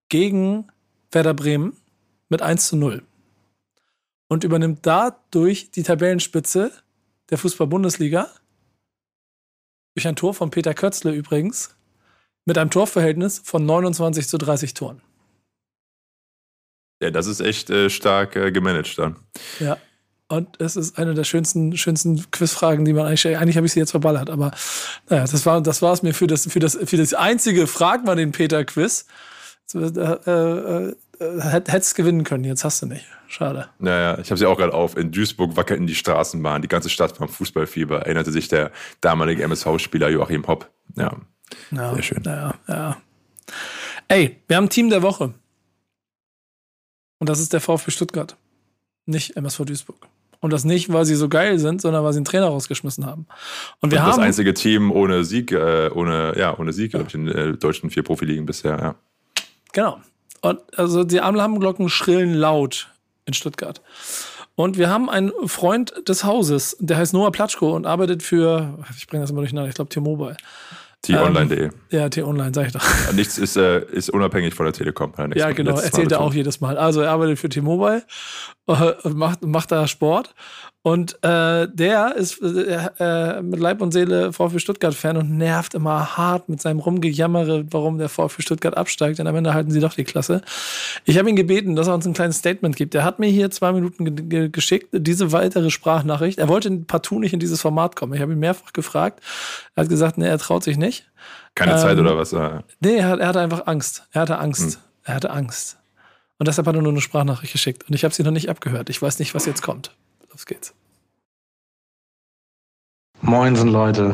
gegen 0.09 0.67
Werder 1.11 1.33
Bremen 1.33 1.77
mit 2.29 2.41
1 2.41 2.67
zu 2.67 2.77
0 2.77 3.03
und 4.27 4.43
übernimmt 4.43 4.79
dadurch 4.83 5.71
die 5.71 5.83
Tabellenspitze 5.83 6.71
der 7.29 7.37
Fußball-Bundesliga 7.37 8.29
durch 9.95 10.07
ein 10.07 10.15
Tor 10.15 10.33
von 10.33 10.51
Peter 10.51 10.73
Kötzle 10.73 11.13
übrigens 11.13 11.75
mit 12.45 12.57
einem 12.57 12.69
Torverhältnis 12.69 13.39
von 13.43 13.65
29 13.65 14.27
zu 14.27 14.37
30 14.37 14.73
Toren. 14.73 15.01
Ja, 17.01 17.11
das 17.11 17.27
ist 17.27 17.39
echt 17.39 17.69
äh, 17.69 17.89
stark 17.89 18.35
äh, 18.35 18.51
gemanagt 18.51 18.97
dann. 18.97 19.17
Ja. 19.59 19.77
Und 20.29 20.61
es 20.61 20.75
ist 20.75 20.97
eine 20.97 21.15
der 21.15 21.23
schönsten, 21.23 21.75
schönsten 21.75 22.29
Quizfragen, 22.31 22.85
die 22.85 22.93
man 22.93 23.07
eigentlich, 23.07 23.35
eigentlich 23.35 23.57
habe 23.57 23.65
ich 23.65 23.73
sie 23.73 23.79
jetzt 23.79 23.91
verballert, 23.91 24.29
aber 24.29 24.51
naja, 25.09 25.25
das 25.25 25.45
war, 25.45 25.59
das 25.61 25.81
war 25.81 25.91
es 25.91 26.03
mir 26.03 26.13
für 26.13 26.27
das, 26.27 26.45
für 26.45 26.59
das, 26.59 26.77
für 26.83 26.97
das 26.97 27.15
einzige 27.15 27.65
Frag 27.65 28.05
mal 28.05 28.15
den 28.15 28.31
Peter 28.31 28.63
Quiz. 28.63 29.05
Äh, 29.73 29.79
äh, 29.79 30.93
äh, 31.19 31.41
hättest 31.41 31.95
gewinnen 31.95 32.23
können, 32.23 32.43
jetzt 32.43 32.63
hast 32.63 32.81
du 32.81 32.85
nicht. 32.85 33.05
Schade. 33.27 33.69
Naja, 33.77 34.17
ich 34.19 34.31
habe 34.31 34.37
sie 34.37 34.45
auch 34.45 34.57
gerade 34.57 34.73
auf. 34.73 34.97
In 34.97 35.11
Duisburg 35.11 35.55
wackelten 35.55 35.85
die 35.85 35.95
Straßenbahn, 35.95 36.61
die 36.61 36.67
ganze 36.67 36.89
Stadt 36.89 37.17
beim 37.19 37.29
Fußballfieber, 37.29 38.03
erinnerte 38.03 38.31
sich 38.31 38.47
der 38.47 38.71
damalige 39.01 39.43
MSV-Spieler 39.43 40.09
Joachim 40.09 40.47
Hopp. 40.47 40.69
Ja, 40.95 41.15
ja, 41.71 41.93
sehr 41.93 42.03
schön. 42.03 42.23
Ja, 42.25 42.55
ja. 42.67 42.97
Ey, 44.07 44.39
wir 44.47 44.57
haben 44.57 44.65
ein 44.65 44.69
Team 44.69 44.89
der 44.89 45.01
Woche. 45.01 45.33
Und 47.19 47.29
das 47.29 47.39
ist 47.39 47.53
der 47.53 47.61
VfB 47.61 47.91
Stuttgart. 47.91 48.37
Nicht 49.05 49.35
MSV 49.35 49.65
Duisburg. 49.65 50.07
Und 50.41 50.53
das 50.53 50.63
nicht, 50.63 50.91
weil 50.91 51.05
sie 51.05 51.15
so 51.15 51.27
geil 51.27 51.59
sind, 51.59 51.81
sondern 51.81 52.03
weil 52.03 52.13
sie 52.13 52.19
einen 52.19 52.25
Trainer 52.25 52.47
rausgeschmissen 52.47 53.05
haben. 53.05 53.27
Und 53.81 53.91
wir 53.91 53.97
Und 53.99 53.99
das 53.99 54.01
haben 54.01 54.09
das 54.11 54.19
einzige 54.19 54.53
Team 54.53 54.91
ohne 54.91 55.25
Sieg, 55.25 55.51
äh, 55.51 55.89
ohne, 55.93 56.33
ja, 56.37 56.57
ohne 56.57 56.71
Sieg, 56.71 56.93
ja. 56.93 56.99
glaube 56.99 57.09
ich, 57.09 57.15
in 57.15 57.27
äh, 57.27 57.57
deutschen 57.57 57.89
vier 57.89 58.03
Profiligen 58.03 58.45
bisher, 58.45 58.77
ja. 58.79 58.95
Genau. 59.73 59.99
Und 60.41 60.59
also 60.77 61.03
die 61.03 61.19
Alarmglocken 61.19 61.89
schrillen 61.89 62.33
laut 62.33 62.89
in 63.25 63.33
Stuttgart. 63.33 63.81
Und 64.55 64.77
wir 64.77 64.89
haben 64.89 65.09
einen 65.09 65.31
Freund 65.45 65.93
des 66.07 66.23
Hauses, 66.23 66.75
der 66.79 66.97
heißt 66.97 67.13
Noah 67.13 67.31
Platschko 67.31 67.75
und 67.75 67.85
arbeitet 67.85 68.23
für, 68.23 68.77
ich 68.97 69.07
bringe 69.07 69.23
das 69.23 69.31
immer 69.31 69.41
durcheinander, 69.41 69.69
ich 69.69 69.75
glaube 69.75 69.89
T-Mobile. 69.89 70.35
T-Online.de. 71.01 71.63
Ähm, 71.65 71.71
ja, 71.91 72.09
T-Online, 72.09 72.51
sag 72.53 72.67
ich 72.67 72.73
doch. 72.73 72.83
Ja, 73.07 73.13
nichts 73.13 73.37
ist, 73.37 73.55
äh, 73.55 73.85
ist 73.91 74.09
unabhängig 74.09 74.53
von 74.53 74.65
der 74.65 74.73
Telekom. 74.73 75.13
Ja, 75.35 75.51
genau, 75.51 75.79
erzählt 75.79 76.11
er 76.11 76.19
auch 76.21 76.33
jedes 76.33 76.59
Mal. 76.59 76.77
Also 76.77 77.01
er 77.01 77.11
arbeitet 77.11 77.39
für 77.39 77.49
T-Mobile, 77.49 78.03
äh, 78.67 79.09
macht, 79.09 79.43
macht 79.43 79.71
da 79.71 79.87
Sport 79.87 80.35
und 80.81 81.21
äh, 81.25 81.67
der 81.67 82.15
ist 82.15 82.41
äh, 82.41 82.87
äh, 82.99 83.41
mit 83.41 83.59
Leib 83.59 83.81
und 83.81 83.91
Seele 83.91 84.31
VfB 84.31 84.59
Stuttgart-Fan 84.59 85.17
und 85.17 85.37
nervt 85.37 85.73
immer 85.73 86.15
hart 86.15 86.47
mit 86.47 86.61
seinem 86.61 86.79
Rumgejammere, 86.79 87.65
warum 87.71 87.97
der 87.97 88.07
VfB 88.07 88.41
Stuttgart 88.41 88.77
absteigt. 88.77 89.19
Und 89.19 89.27
am 89.27 89.35
Ende 89.35 89.53
halten 89.53 89.71
sie 89.71 89.81
doch 89.81 89.93
die 89.93 90.05
Klasse. 90.05 90.41
Ich 91.03 91.17
habe 91.17 91.29
ihn 91.29 91.35
gebeten, 91.35 91.75
dass 91.75 91.87
er 91.87 91.95
uns 91.95 92.07
ein 92.07 92.13
kleines 92.13 92.37
Statement 92.37 92.77
gibt. 92.77 92.95
Er 92.95 93.03
hat 93.03 93.19
mir 93.19 93.27
hier 93.27 93.51
zwei 93.51 93.73
Minuten 93.73 94.29
ge 94.29 94.47
geschickt, 94.47 94.87
diese 94.93 95.33
weitere 95.33 95.69
Sprachnachricht. 95.69 96.39
Er 96.39 96.47
wollte 96.47 96.71
partout 96.71 97.19
nicht 97.19 97.33
in 97.33 97.41
dieses 97.41 97.59
Format 97.59 97.97
kommen. 97.97 98.13
Ich 98.13 98.21
habe 98.21 98.31
ihn 98.31 98.39
mehrfach 98.39 98.71
gefragt. 98.71 99.19
Er 99.75 99.83
hat 99.83 99.89
gesagt, 99.89 100.17
nee, 100.17 100.27
er 100.27 100.37
traut 100.37 100.63
sich 100.63 100.77
nicht. 100.77 101.11
Keine 101.55 101.73
ähm, 101.73 101.77
Zeit 101.79 101.97
oder 101.97 102.17
was? 102.17 102.31
Nee, 102.79 102.95
er, 102.95 103.09
hat, 103.09 103.19
er 103.19 103.27
hatte 103.27 103.41
einfach 103.41 103.67
Angst. 103.67 104.07
Er 104.13 104.21
hatte 104.21 104.39
Angst. 104.39 104.75
Hm. 104.75 104.81
Er 105.03 105.15
hatte 105.15 105.31
Angst. 105.31 105.77
Und 106.37 106.47
deshalb 106.47 106.67
hat 106.67 106.75
er 106.75 106.81
nur 106.81 106.93
eine 106.93 107.01
Sprachnachricht 107.01 107.51
geschickt. 107.51 107.83
Und 107.89 107.95
ich 107.95 108.05
habe 108.05 108.13
sie 108.13 108.23
noch 108.23 108.31
nicht 108.31 108.49
abgehört. 108.49 108.89
Ich 108.89 109.01
weiß 109.01 109.19
nicht, 109.19 109.35
was 109.35 109.45
jetzt 109.45 109.61
kommt. 109.61 109.91
Los 110.31 110.45
geht's. 110.45 110.73
Moinsen 113.21 113.69
Leute, 113.69 114.13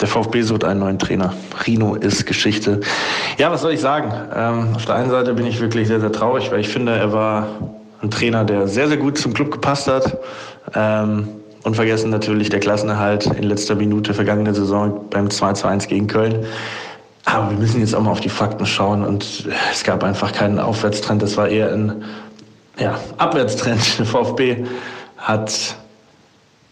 der 0.00 0.08
VfB 0.08 0.42
sucht 0.42 0.64
einen 0.64 0.80
neuen 0.80 0.98
Trainer. 0.98 1.32
Rino 1.66 1.94
ist 1.94 2.26
Geschichte. 2.26 2.80
Ja, 3.38 3.50
was 3.50 3.62
soll 3.62 3.72
ich 3.72 3.80
sagen? 3.80 4.12
Ähm, 4.34 4.74
auf 4.74 4.84
der 4.84 4.96
einen 4.96 5.10
Seite 5.10 5.34
bin 5.34 5.46
ich 5.46 5.60
wirklich 5.60 5.88
sehr, 5.88 6.00
sehr 6.00 6.12
traurig, 6.12 6.50
weil 6.50 6.60
ich 6.60 6.68
finde, 6.68 6.96
er 6.96 7.12
war 7.12 7.46
ein 8.02 8.10
Trainer, 8.10 8.44
der 8.44 8.66
sehr, 8.66 8.88
sehr 8.88 8.96
gut 8.96 9.18
zum 9.18 9.32
Club 9.32 9.52
gepasst 9.52 9.86
hat. 9.86 10.18
Ähm, 10.74 11.28
unvergessen 11.62 12.10
natürlich 12.10 12.48
der 12.48 12.60
Klassenerhalt 12.60 13.26
in 13.26 13.44
letzter 13.44 13.74
Minute 13.74 14.14
vergangene 14.14 14.54
Saison 14.54 15.08
beim 15.10 15.30
2 15.30 15.52
zu 15.52 15.66
1 15.66 15.86
gegen 15.88 16.06
Köln. 16.06 16.46
Aber 17.24 17.50
wir 17.50 17.58
müssen 17.58 17.80
jetzt 17.80 17.94
auch 17.94 18.02
mal 18.02 18.12
auf 18.12 18.20
die 18.20 18.28
Fakten 18.28 18.66
schauen 18.66 19.04
und 19.04 19.48
es 19.72 19.82
gab 19.82 20.04
einfach 20.04 20.32
keinen 20.32 20.60
Aufwärtstrend. 20.60 21.22
Es 21.22 21.36
war 21.36 21.48
eher 21.48 21.72
ein 21.72 22.04
ja, 22.78 22.98
Abwärtstrend. 23.18 23.98
Der 23.98 24.06
VfB 24.06 24.64
hat 25.26 25.76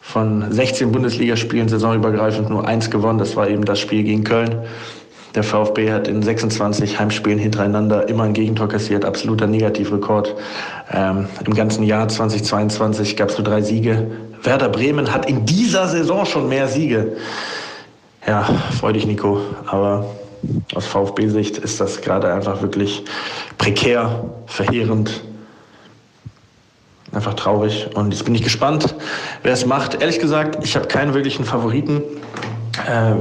von 0.00 0.52
16 0.52 0.92
Bundesligaspielen 0.92 1.68
saisonübergreifend 1.68 2.50
nur 2.50 2.68
eins 2.68 2.88
gewonnen. 2.88 3.18
Das 3.18 3.34
war 3.34 3.48
eben 3.48 3.64
das 3.64 3.80
Spiel 3.80 4.04
gegen 4.04 4.22
Köln. 4.22 4.60
Der 5.34 5.42
VfB 5.42 5.90
hat 5.90 6.06
in 6.06 6.22
26 6.22 7.00
Heimspielen 7.00 7.40
hintereinander 7.40 8.08
immer 8.08 8.22
ein 8.22 8.32
Gegentor 8.32 8.68
kassiert, 8.68 9.04
absoluter 9.04 9.48
Negativrekord. 9.48 10.36
Ähm, 10.92 11.26
Im 11.44 11.54
ganzen 11.54 11.82
Jahr 11.82 12.06
2022 12.06 13.16
gab 13.16 13.30
es 13.30 13.38
nur 13.38 13.44
drei 13.44 13.60
Siege. 13.60 14.06
Werder 14.44 14.68
Bremen 14.68 15.12
hat 15.12 15.28
in 15.28 15.44
dieser 15.44 15.88
Saison 15.88 16.24
schon 16.24 16.48
mehr 16.48 16.68
Siege. 16.68 17.16
Ja, 18.24 18.44
freu 18.78 18.92
dich, 18.92 19.04
Nico. 19.04 19.40
Aber 19.66 20.06
aus 20.76 20.86
VfB-Sicht 20.86 21.58
ist 21.58 21.80
das 21.80 22.02
gerade 22.02 22.32
einfach 22.32 22.62
wirklich 22.62 23.04
prekär, 23.58 24.30
verheerend, 24.46 25.24
einfach 27.14 27.34
traurig. 27.34 27.88
Und 27.94 28.12
jetzt 28.12 28.24
bin 28.24 28.34
ich 28.34 28.42
gespannt, 28.42 28.94
wer 29.42 29.52
es 29.52 29.66
macht. 29.66 30.00
Ehrlich 30.00 30.18
gesagt, 30.18 30.64
ich 30.64 30.76
habe 30.76 30.86
keinen 30.86 31.14
wirklichen 31.14 31.44
Favoriten. 31.44 32.02
Äh, 32.86 33.14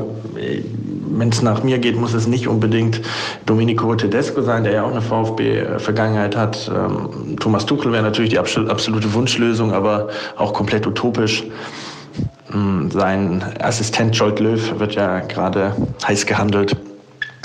Wenn 1.16 1.30
es 1.30 1.41
nach 1.44 1.64
mir 1.64 1.78
geht, 1.78 1.96
muss 1.96 2.14
es 2.14 2.26
nicht 2.28 2.48
unbedingt 2.48 3.02
Domenico 3.46 3.94
Tedesco 3.96 4.41
sein, 4.41 4.64
der 4.64 4.74
ja 4.74 4.84
auch 4.84 4.91
eine 4.91 5.02
VfB-Vergangenheit 5.02 6.36
hat. 6.36 6.72
Ähm, 6.74 7.38
Thomas 7.39 7.66
Tuchel 7.66 7.91
wäre 7.91 8.04
natürlich 8.04 8.32
die 8.32 8.39
absolute 8.39 9.14
Wunschlösung, 9.14 9.74
aber 9.74 10.10
auch 10.38 10.54
komplett 10.54 10.88
utopisch. 10.88 11.44
Ähm, 12.52 12.89
sein 12.91 13.44
Assistent 13.60 14.16
Jolt 14.16 14.39
Löw 14.39 14.80
wird 14.80 14.96
ja 14.96 15.20
gerade 15.20 15.76
heiß 16.08 16.26
gehandelt. 16.26 16.76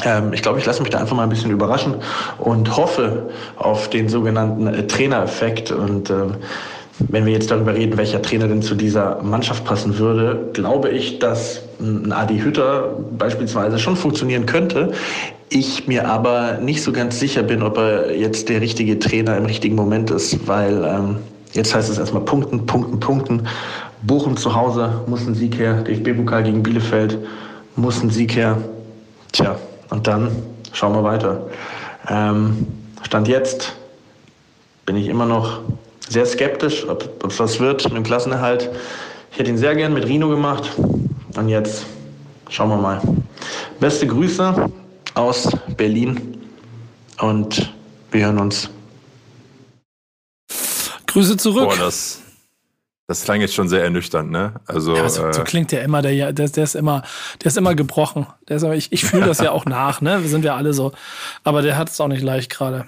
Ähm, 0.05 0.33
ich 0.33 0.43
glaube, 0.43 0.59
ich 0.59 0.67
lasse 0.67 0.83
mich 0.83 0.91
da 0.91 0.99
einfach 0.99 1.17
mal 1.17 1.25
ein 1.25 1.29
bisschen 1.29 1.51
überraschen 1.51 1.95
und 2.39 2.77
hoffe 2.77 3.31
auf 3.57 3.91
den 3.91 4.09
sogenannten 4.09 4.67
äh, 4.67 4.87
Trainereffekt. 4.87 5.73
Und 5.73 6.11
äh, 6.11 6.27
wenn 7.01 7.27
wir 7.27 7.33
jetzt 7.33 7.51
darüber 7.51 7.75
reden, 7.75 7.97
welcher 7.97 8.23
Trainer 8.23 8.49
denn 8.49 8.63
zu 8.63 8.75
dieser 8.75 9.23
Mannschaft 9.23 9.65
passen 9.65 9.99
würde, 9.99 10.51
glaube 10.53 10.91
ich, 10.91 11.19
dass 11.19 11.63
ein 11.81 12.13
Adi 12.13 12.39
Hütter 12.39 12.97
beispielsweise 13.17 13.79
schon 13.79 13.97
funktionieren 13.97 14.47
könnte. 14.47 14.93
Ich 15.49 15.87
mir 15.87 16.09
aber 16.09 16.59
nicht 16.61 16.83
so 16.83 16.93
ganz 16.93 17.19
sicher 17.19 17.43
bin, 17.43 17.63
ob 17.63 17.79
er 17.79 18.15
jetzt 18.17 18.49
der 18.49 18.61
richtige 18.61 18.99
Trainer 18.99 19.37
im 19.37 19.47
richtigen 19.47 19.77
Moment 19.77 20.11
ist, 20.11 20.47
weil 20.47 20.85
ähm, 20.85 21.17
jetzt 21.53 21.75
heißt 21.75 21.89
es 21.89 21.99
erstmal 21.99 22.25
punkten, 22.25 22.67
punkten, 22.67 23.01
punkten. 23.01 23.47
Bochum 24.03 24.37
zu 24.37 24.55
Hause 24.55 25.01
muss 25.07 25.27
ein 25.27 25.35
Sieg 25.35 25.59
her, 25.59 25.83
DFB-Pokal 25.83 26.45
gegen 26.45 26.63
Bielefeld 26.63 27.19
muss 27.77 28.03
ein 28.03 28.11
Sieg 28.11 28.37
her. 28.37 28.59
Tja, 29.33 29.57
und 29.91 30.07
dann 30.07 30.31
schauen 30.73 30.93
wir 30.93 31.05
weiter. 31.05 31.49
Ähm, 32.09 32.67
Stand 33.03 33.29
jetzt 33.29 33.75
bin 34.87 34.97
ich 34.97 35.09
immer 35.09 35.27
noch 35.27 35.61
sehr 36.09 36.27
skeptisch, 36.27 36.87
ob 36.89 37.25
es 37.27 37.39
was 37.39 37.61
wird 37.61 37.85
mit 37.85 37.97
dem 37.97 38.05
Klassenerhalt. 38.05 38.71
Ich 39.33 39.39
hätte 39.39 39.51
ihn 39.51 39.59
sehr 39.59 39.75
gern 39.75 39.93
mit 39.93 40.07
Rino 40.07 40.29
gemacht. 40.29 40.71
Und 41.37 41.49
jetzt 41.49 41.85
schauen 42.49 42.71
wir 42.71 42.77
mal. 42.77 43.01
Beste 43.79 44.07
Grüße 44.07 44.71
aus 45.15 45.49
Berlin 45.77 46.39
und 47.21 47.73
wir 48.11 48.27
hören 48.27 48.39
uns. 48.39 48.71
Grüße 51.07 51.37
zurück. 51.37 51.69
Boah, 51.69 51.77
das, 51.77 52.21
das 53.09 53.25
klang 53.25 53.41
jetzt 53.41 53.55
schon 53.55 53.71
sehr 53.71 53.83
ernüchternd, 53.83 54.31
ne? 54.31 54.53
Also, 54.67 54.95
ja, 54.95 55.09
so, 55.09 55.33
so, 55.33 55.41
äh, 55.41 55.45
klingt 55.45 55.73
der 55.73 55.83
immer, 55.83 56.03
der, 56.03 56.35
der, 56.35 56.49
der 56.51 56.65
ist 56.65 56.77
immer, 56.77 57.03
der 57.43 57.47
ist 57.47 57.57
immer 57.57 57.75
gebrochen. 57.75 58.27
Der 58.49 58.59
ist, 58.59 58.63
ich 58.65 58.93
ich 58.93 59.05
fühle 59.07 59.25
das 59.27 59.39
ja 59.39 59.51
auch 59.51 59.65
nach, 59.65 60.03
ne? 60.03 60.23
Wir 60.23 60.29
sind 60.29 60.45
ja 60.45 60.57
alle 60.57 60.75
so. 60.75 60.93
Aber 61.43 61.63
der 61.63 61.79
hat 61.79 61.89
es 61.89 61.99
auch 62.03 62.09
nicht 62.09 62.23
leicht 62.23 62.51
gerade. 62.51 62.85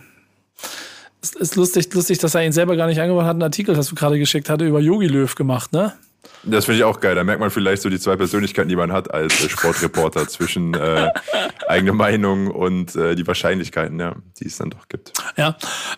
Es 1.22 1.30
ist 1.30 1.56
lustig, 1.56 1.92
lustig, 1.94 2.18
dass 2.18 2.34
er 2.34 2.44
ihn 2.44 2.52
selber 2.52 2.76
gar 2.76 2.86
nicht 2.86 3.00
angebracht 3.00 3.26
hat. 3.26 3.34
Einen 3.34 3.42
Artikel, 3.42 3.74
das 3.74 3.88
du 3.88 3.94
gerade 3.94 4.18
geschickt 4.18 4.50
hatte, 4.50 4.66
über 4.66 4.80
Yogi 4.80 5.06
Löw 5.06 5.34
gemacht, 5.34 5.72
ne? 5.72 5.94
Das 6.42 6.64
finde 6.64 6.78
ich 6.78 6.84
auch 6.84 7.00
geil. 7.00 7.14
Da 7.14 7.22
merkt 7.22 7.40
man 7.40 7.50
vielleicht 7.50 7.82
so 7.82 7.90
die 7.90 7.98
zwei 7.98 8.16
Persönlichkeiten, 8.16 8.68
die 8.68 8.76
man 8.76 8.92
hat 8.92 9.12
als 9.12 9.44
äh, 9.44 9.48
Sportreporter 9.48 10.26
zwischen 10.26 10.74
äh, 10.74 11.10
eigene 11.68 11.92
Meinung 11.92 12.48
und 12.48 12.96
äh, 12.96 13.14
die 13.14 13.26
Wahrscheinlichkeiten, 13.26 14.00
ja, 14.00 14.14
die 14.38 14.46
es 14.46 14.56
dann 14.56 14.70
doch 14.70 14.88
gibt. 14.88 15.12
Ja, 15.36 15.56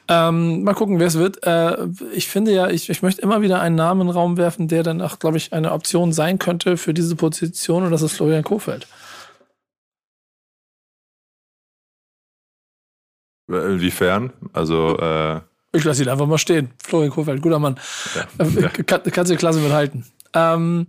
ähm, 0.08 0.64
mal 0.64 0.74
gucken, 0.74 0.98
wer 0.98 1.06
es 1.06 1.18
wird. 1.18 1.46
Äh, 1.46 1.86
ich 2.12 2.28
finde 2.28 2.52
ja, 2.52 2.68
ich, 2.68 2.90
ich 2.90 3.02
möchte 3.02 3.22
immer 3.22 3.40
wieder 3.40 3.60
einen 3.60 3.76
Namen 3.76 4.02
in 4.02 4.06
den 4.08 4.14
Raum 4.14 4.36
werfen, 4.36 4.66
der 4.66 4.82
dann 4.82 5.00
auch, 5.00 5.20
glaube 5.20 5.36
ich, 5.36 5.52
eine 5.52 5.72
Option 5.72 6.12
sein 6.12 6.38
könnte 6.38 6.76
für 6.76 6.92
diese 6.92 7.14
Position 7.14 7.84
und 7.84 7.92
das 7.92 8.02
ist 8.02 8.16
Florian 8.16 8.42
Kofeld. 8.42 8.88
Inwiefern? 13.48 14.32
Also 14.52 14.98
äh 14.98 15.40
ich 15.74 15.84
lasse 15.84 16.02
ihn 16.02 16.08
einfach 16.08 16.26
mal 16.26 16.38
stehen. 16.38 16.70
Florian 16.82 17.10
Kofeld, 17.10 17.40
guter 17.40 17.58
Mann. 17.58 17.78
Ja, 18.14 18.46
ja. 18.46 18.68
Kann, 18.68 19.00
kannst 19.04 19.30
du 19.30 19.34
die 19.34 19.36
Klasse 19.36 19.58
mithalten. 19.60 20.04
Ähm, 20.34 20.86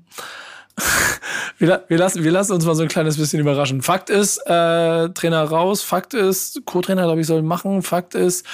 wir, 1.59 1.83
wir, 1.87 1.97
lassen, 1.97 2.23
wir 2.23 2.31
lassen 2.31 2.53
uns 2.53 2.65
mal 2.65 2.75
so 2.75 2.83
ein 2.83 2.89
kleines 2.89 3.17
bisschen 3.17 3.39
überraschen. 3.39 3.81
Fakt 3.81 4.09
ist, 4.09 4.37
äh, 4.47 5.09
Trainer 5.09 5.43
raus. 5.43 5.81
Fakt 5.81 6.13
ist, 6.13 6.65
Co-Trainer, 6.65 7.03
glaube 7.03 7.21
ich, 7.21 7.27
soll 7.27 7.41
machen. 7.41 7.81
Fakt 7.81 8.15
ist, 8.15 8.45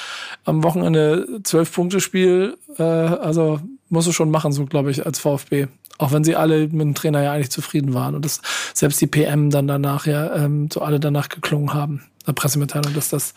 am 0.45 0.63
Wochenende 0.63 1.41
zwölf 1.43 1.73
Punkte 1.73 2.01
Spiel. 2.01 2.57
Äh, 2.77 2.83
also 2.83 3.61
musst 3.89 4.07
du 4.07 4.11
schon 4.11 4.31
machen, 4.31 4.51
so 4.51 4.65
glaube 4.65 4.91
ich, 4.91 5.05
als 5.05 5.19
VfB. 5.19 5.67
Auch 5.97 6.11
wenn 6.13 6.23
sie 6.23 6.35
alle 6.35 6.67
mit 6.67 6.81
dem 6.81 6.95
Trainer 6.95 7.23
ja 7.23 7.33
eigentlich 7.33 7.51
zufrieden 7.51 7.93
waren 7.93 8.15
und 8.15 8.23
das 8.23 8.41
selbst 8.73 9.01
die 9.01 9.07
PM 9.07 9.49
dann 9.49 9.67
danach 9.67 10.05
ja 10.05 10.33
ähm, 10.33 10.69
so 10.71 10.81
alle 10.81 10.99
danach 10.99 11.27
geklungen 11.27 11.73
haben. 11.73 12.05
Eine 12.25 12.35
Pressemitteilung, 12.35 12.93
dass 12.93 13.09
das 13.09 13.33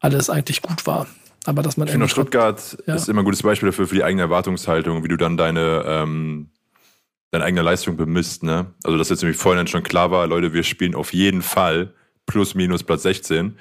alles 0.00 0.30
eigentlich 0.30 0.62
gut 0.62 0.86
war. 0.86 1.06
Aber 1.44 1.62
dass 1.62 1.76
man 1.76 1.88
ich 1.88 1.92
finde, 1.92 2.08
Stuttgart 2.08 2.78
ja. 2.86 2.94
ist 2.94 3.08
immer 3.08 3.22
ein 3.22 3.24
gutes 3.24 3.42
Beispiel 3.42 3.68
dafür, 3.68 3.86
für 3.86 3.94
die 3.94 4.04
eigene 4.04 4.22
Erwartungshaltung, 4.22 5.02
wie 5.04 5.08
du 5.08 5.16
dann 5.16 5.36
deine 5.36 5.82
ähm, 5.86 6.48
deine 7.30 7.44
eigene 7.44 7.62
Leistung 7.62 7.96
bemisst. 7.96 8.42
Ne? 8.42 8.72
Also 8.84 8.96
dass 8.98 9.10
jetzt 9.10 9.22
nämlich 9.22 9.38
vorhin 9.38 9.66
schon 9.66 9.82
klar 9.82 10.10
war, 10.10 10.26
Leute, 10.26 10.52
wir 10.52 10.62
spielen 10.62 10.94
auf 10.94 11.12
jeden 11.12 11.42
Fall 11.42 11.92
plus 12.26 12.54
minus 12.54 12.82
Platz 12.82 13.02
16 13.02 13.58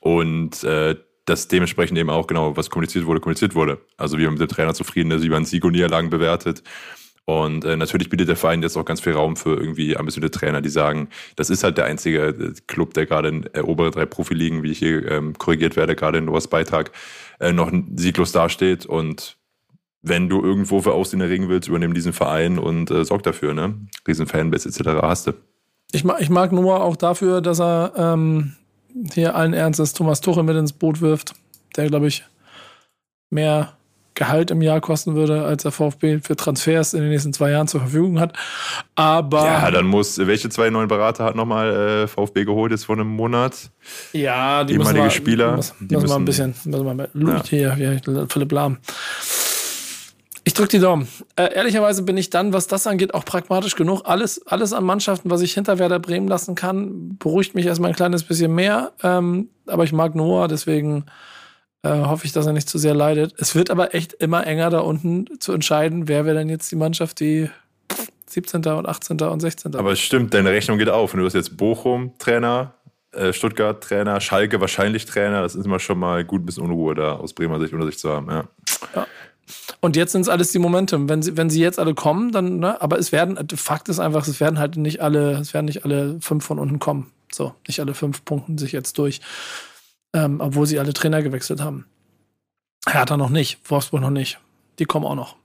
und 0.00 0.64
äh, 0.64 0.96
dass 1.26 1.48
dementsprechend 1.48 1.98
eben 1.98 2.10
auch 2.10 2.26
genau, 2.26 2.56
was 2.56 2.70
kommuniziert 2.70 3.06
wurde, 3.06 3.20
kommuniziert 3.20 3.54
wurde. 3.54 3.78
Also 3.96 4.18
wie 4.18 4.24
man 4.24 4.34
mit 4.34 4.40
dem 4.40 4.48
Trainer 4.48 4.74
zufrieden 4.74 5.10
ist, 5.12 5.22
wie 5.22 5.28
man 5.28 5.44
Sieg 5.44 5.64
und 5.64 5.72
Niederlagen 5.72 6.10
bewertet. 6.10 6.62
Und 7.26 7.64
äh, 7.64 7.76
natürlich 7.76 8.08
bietet 8.08 8.28
der 8.28 8.36
Verein 8.36 8.62
jetzt 8.62 8.76
auch 8.76 8.84
ganz 8.84 9.00
viel 9.00 9.12
Raum 9.12 9.36
für 9.36 9.56
irgendwie 9.56 9.96
ambitionierte 9.96 10.36
Trainer, 10.36 10.60
die 10.60 10.68
sagen, 10.68 11.08
das 11.36 11.48
ist 11.48 11.62
halt 11.62 11.78
der 11.78 11.84
einzige 11.84 12.26
äh, 12.26 12.52
Club, 12.66 12.94
der 12.94 13.06
gerade 13.06 13.28
in 13.28 13.48
äh, 13.52 13.60
obere 13.60 13.92
drei 13.92 14.06
Profiligen, 14.06 14.64
wie 14.64 14.72
ich 14.72 14.78
hier 14.78 15.08
ähm, 15.08 15.34
korrigiert 15.38 15.76
werde, 15.76 15.94
gerade 15.94 16.18
in 16.18 16.24
Novas 16.24 16.48
Beitrag, 16.48 16.90
äh, 17.38 17.52
noch 17.52 17.70
sieglos 17.94 18.32
dasteht. 18.32 18.84
Und 18.84 19.36
wenn 20.02 20.28
du 20.28 20.42
irgendwo 20.42 20.80
für 20.80 20.92
Aussehen 20.92 21.20
erregen 21.20 21.48
willst, 21.48 21.68
übernimm 21.68 21.94
diesen 21.94 22.12
Verein 22.12 22.58
und 22.58 22.90
äh, 22.90 23.04
sorg 23.04 23.22
dafür, 23.22 23.54
ne? 23.54 23.74
Riesen 24.06 24.26
Fanbase 24.26 24.68
etc. 24.68 25.02
hast 25.02 25.26
du. 25.26 25.32
Ich 25.92 26.04
mag, 26.04 26.20
ich 26.20 26.30
mag 26.30 26.52
Noah 26.52 26.82
auch 26.82 26.96
dafür, 26.96 27.40
dass 27.40 27.60
er 27.60 27.92
ähm, 27.96 28.54
hier 29.12 29.34
allen 29.34 29.52
Ernstes 29.52 29.92
Thomas 29.92 30.20
Tuchel 30.20 30.44
mit 30.44 30.56
ins 30.56 30.72
Boot 30.72 31.00
wirft, 31.00 31.34
der, 31.76 31.88
glaube 31.88 32.06
ich, 32.06 32.24
mehr 33.28 33.74
Gehalt 34.14 34.50
im 34.50 34.60
Jahr 34.60 34.80
kosten 34.80 35.14
würde, 35.14 35.44
als 35.44 35.62
der 35.62 35.72
VfB 35.72 36.18
für 36.18 36.36
Transfers 36.36 36.92
in 36.94 37.00
den 37.00 37.10
nächsten 37.10 37.32
zwei 37.32 37.52
Jahren 37.52 37.68
zur 37.68 37.80
Verfügung 37.80 38.20
hat. 38.20 38.36
Aber. 38.94 39.46
Ja, 39.46 39.70
dann 39.70 39.86
muss, 39.86 40.18
welche 40.18 40.50
zwei 40.50 40.68
neuen 40.68 40.88
Berater 40.88 41.24
hat 41.24 41.36
nochmal 41.36 42.04
äh, 42.04 42.06
VfB 42.06 42.44
geholt 42.44 42.70
jetzt 42.70 42.84
vor 42.84 42.96
einem 42.96 43.06
Monat? 43.06 43.70
Ja, 44.12 44.64
die 44.64 44.74
ehemalige 44.74 45.04
müssen 45.04 45.04
wir, 45.04 45.10
Spieler. 45.10 45.56
Müssen, 45.56 45.88
die 45.88 45.94
müssen 45.94 46.08
wir 46.08 46.16
ein 46.16 46.24
bisschen, 46.24 46.54
müssen 46.64 46.84
wir 46.84 46.94
mit 46.94 47.10
ja. 47.14 47.42
hier, 47.44 47.74
hier, 47.74 48.26
Philipp 48.28 48.52
Lahm. 48.52 48.76
Ich 50.44 50.54
drücke 50.54 50.70
die 50.70 50.78
Daumen. 50.78 51.06
Äh, 51.36 51.54
ehrlicherweise 51.54 52.02
bin 52.02 52.16
ich 52.16 52.30
dann, 52.30 52.52
was 52.52 52.66
das 52.66 52.86
angeht, 52.86 53.14
auch 53.14 53.24
pragmatisch 53.24 53.76
genug. 53.76 54.02
Alles, 54.04 54.46
alles 54.46 54.72
an 54.72 54.84
Mannschaften, 54.84 55.30
was 55.30 55.42
ich 55.42 55.52
hinter 55.52 55.78
Werder 55.78 55.98
Bremen 55.98 56.28
lassen 56.28 56.54
kann, 56.54 57.18
beruhigt 57.18 57.54
mich 57.54 57.66
erstmal 57.66 57.90
ein 57.90 57.96
kleines 57.96 58.24
bisschen 58.24 58.54
mehr. 58.54 58.92
Ähm, 59.02 59.50
aber 59.66 59.84
ich 59.84 59.92
mag 59.92 60.14
Noah, 60.14 60.48
deswegen 60.48 61.04
äh, 61.82 61.90
hoffe 61.90 62.26
ich, 62.26 62.32
dass 62.32 62.46
er 62.46 62.52
nicht 62.52 62.68
zu 62.68 62.78
sehr 62.78 62.94
leidet. 62.94 63.34
Es 63.38 63.54
wird 63.54 63.70
aber 63.70 63.94
echt 63.94 64.14
immer 64.14 64.46
enger 64.46 64.70
da 64.70 64.80
unten 64.80 65.26
zu 65.40 65.52
entscheiden, 65.52 66.08
wer 66.08 66.24
wäre 66.24 66.36
denn 66.36 66.48
jetzt 66.48 66.70
die 66.70 66.76
Mannschaft, 66.76 67.20
die 67.20 67.50
17. 68.26 68.64
und 68.64 68.88
18. 68.88 69.20
und 69.20 69.40
16. 69.40 69.74
Aber 69.74 69.92
es 69.92 70.00
stimmt, 70.00 70.34
deine 70.34 70.50
Rechnung 70.50 70.78
geht 70.78 70.88
auf. 70.88 71.12
Du 71.12 71.24
hast 71.24 71.34
jetzt 71.34 71.56
Bochum 71.56 72.12
Trainer, 72.18 72.74
äh, 73.12 73.32
Stuttgart 73.32 73.82
Trainer, 73.82 74.20
Schalke 74.20 74.60
wahrscheinlich 74.60 75.04
Trainer. 75.04 75.42
Das 75.42 75.54
ist 75.54 75.64
immer 75.64 75.80
schon 75.80 75.98
mal 75.98 76.24
gut 76.24 76.42
ein 76.42 76.46
bisschen 76.46 76.62
Unruhe 76.62 76.94
da 76.94 77.14
aus 77.14 77.34
Bremer 77.34 77.58
Sicht 77.60 77.72
unter 77.72 77.86
sich 77.86 77.98
zu 77.98 78.10
haben. 78.10 78.30
Ja. 78.30 78.44
ja. 78.94 79.06
Und 79.80 79.96
jetzt 79.96 80.12
sind 80.12 80.22
es 80.22 80.28
alles 80.28 80.52
die 80.52 80.58
Momente. 80.58 81.08
Wenn 81.08 81.22
sie, 81.22 81.36
wenn 81.36 81.50
sie 81.50 81.60
jetzt 81.60 81.78
alle 81.78 81.94
kommen, 81.94 82.32
dann, 82.32 82.58
ne, 82.58 82.80
aber 82.80 82.98
es 82.98 83.12
werden, 83.12 83.38
Fakt 83.56 83.88
ist 83.88 83.98
einfach, 83.98 84.26
es 84.26 84.40
werden 84.40 84.58
halt 84.58 84.76
nicht 84.76 85.00
alle, 85.00 85.32
es 85.32 85.54
werden 85.54 85.66
nicht 85.66 85.84
alle 85.84 86.20
fünf 86.20 86.44
von 86.44 86.58
unten 86.58 86.78
kommen. 86.78 87.10
So, 87.32 87.54
nicht 87.66 87.80
alle 87.80 87.94
fünf 87.94 88.24
punkten 88.24 88.58
sich 88.58 88.72
jetzt 88.72 88.98
durch. 88.98 89.20
Ähm, 90.12 90.40
obwohl 90.40 90.66
sie 90.66 90.78
alle 90.78 90.92
Trainer 90.92 91.22
gewechselt 91.22 91.60
haben. 91.60 91.86
Hertha 92.88 93.16
noch 93.16 93.30
nicht, 93.30 93.58
Wolfsburg 93.70 94.00
noch 94.00 94.10
nicht. 94.10 94.40
Die 94.78 94.84
kommen 94.84 95.06
auch 95.06 95.14
noch. 95.14 95.36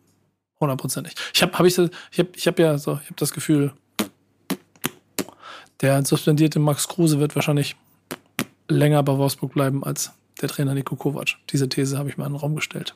Hundertprozentig. 0.59 1.13
Ich 1.33 1.41
habe 1.41 1.57
hab 1.57 1.65
ich, 1.65 1.77
ich 1.77 2.19
hab, 2.19 2.35
ich 2.35 2.47
hab 2.47 2.59
ja 2.59 2.77
so, 2.77 2.93
ich 2.93 3.05
habe 3.07 3.15
das 3.17 3.33
Gefühl, 3.33 3.73
der 5.81 6.03
suspendierte 6.05 6.59
Max 6.59 6.87
Kruse 6.87 7.19
wird 7.19 7.35
wahrscheinlich 7.35 7.75
länger 8.67 9.03
bei 9.03 9.17
Wolfsburg 9.17 9.53
bleiben 9.53 9.83
als 9.83 10.11
der 10.41 10.49
Trainer 10.49 10.73
Niko 10.73 10.95
Kovac. 10.95 11.35
Diese 11.51 11.69
These 11.69 11.97
habe 11.97 12.09
ich 12.09 12.17
mal 12.17 12.25
in 12.25 12.33
den 12.33 12.39
Raum 12.39 12.55
gestellt. 12.55 12.95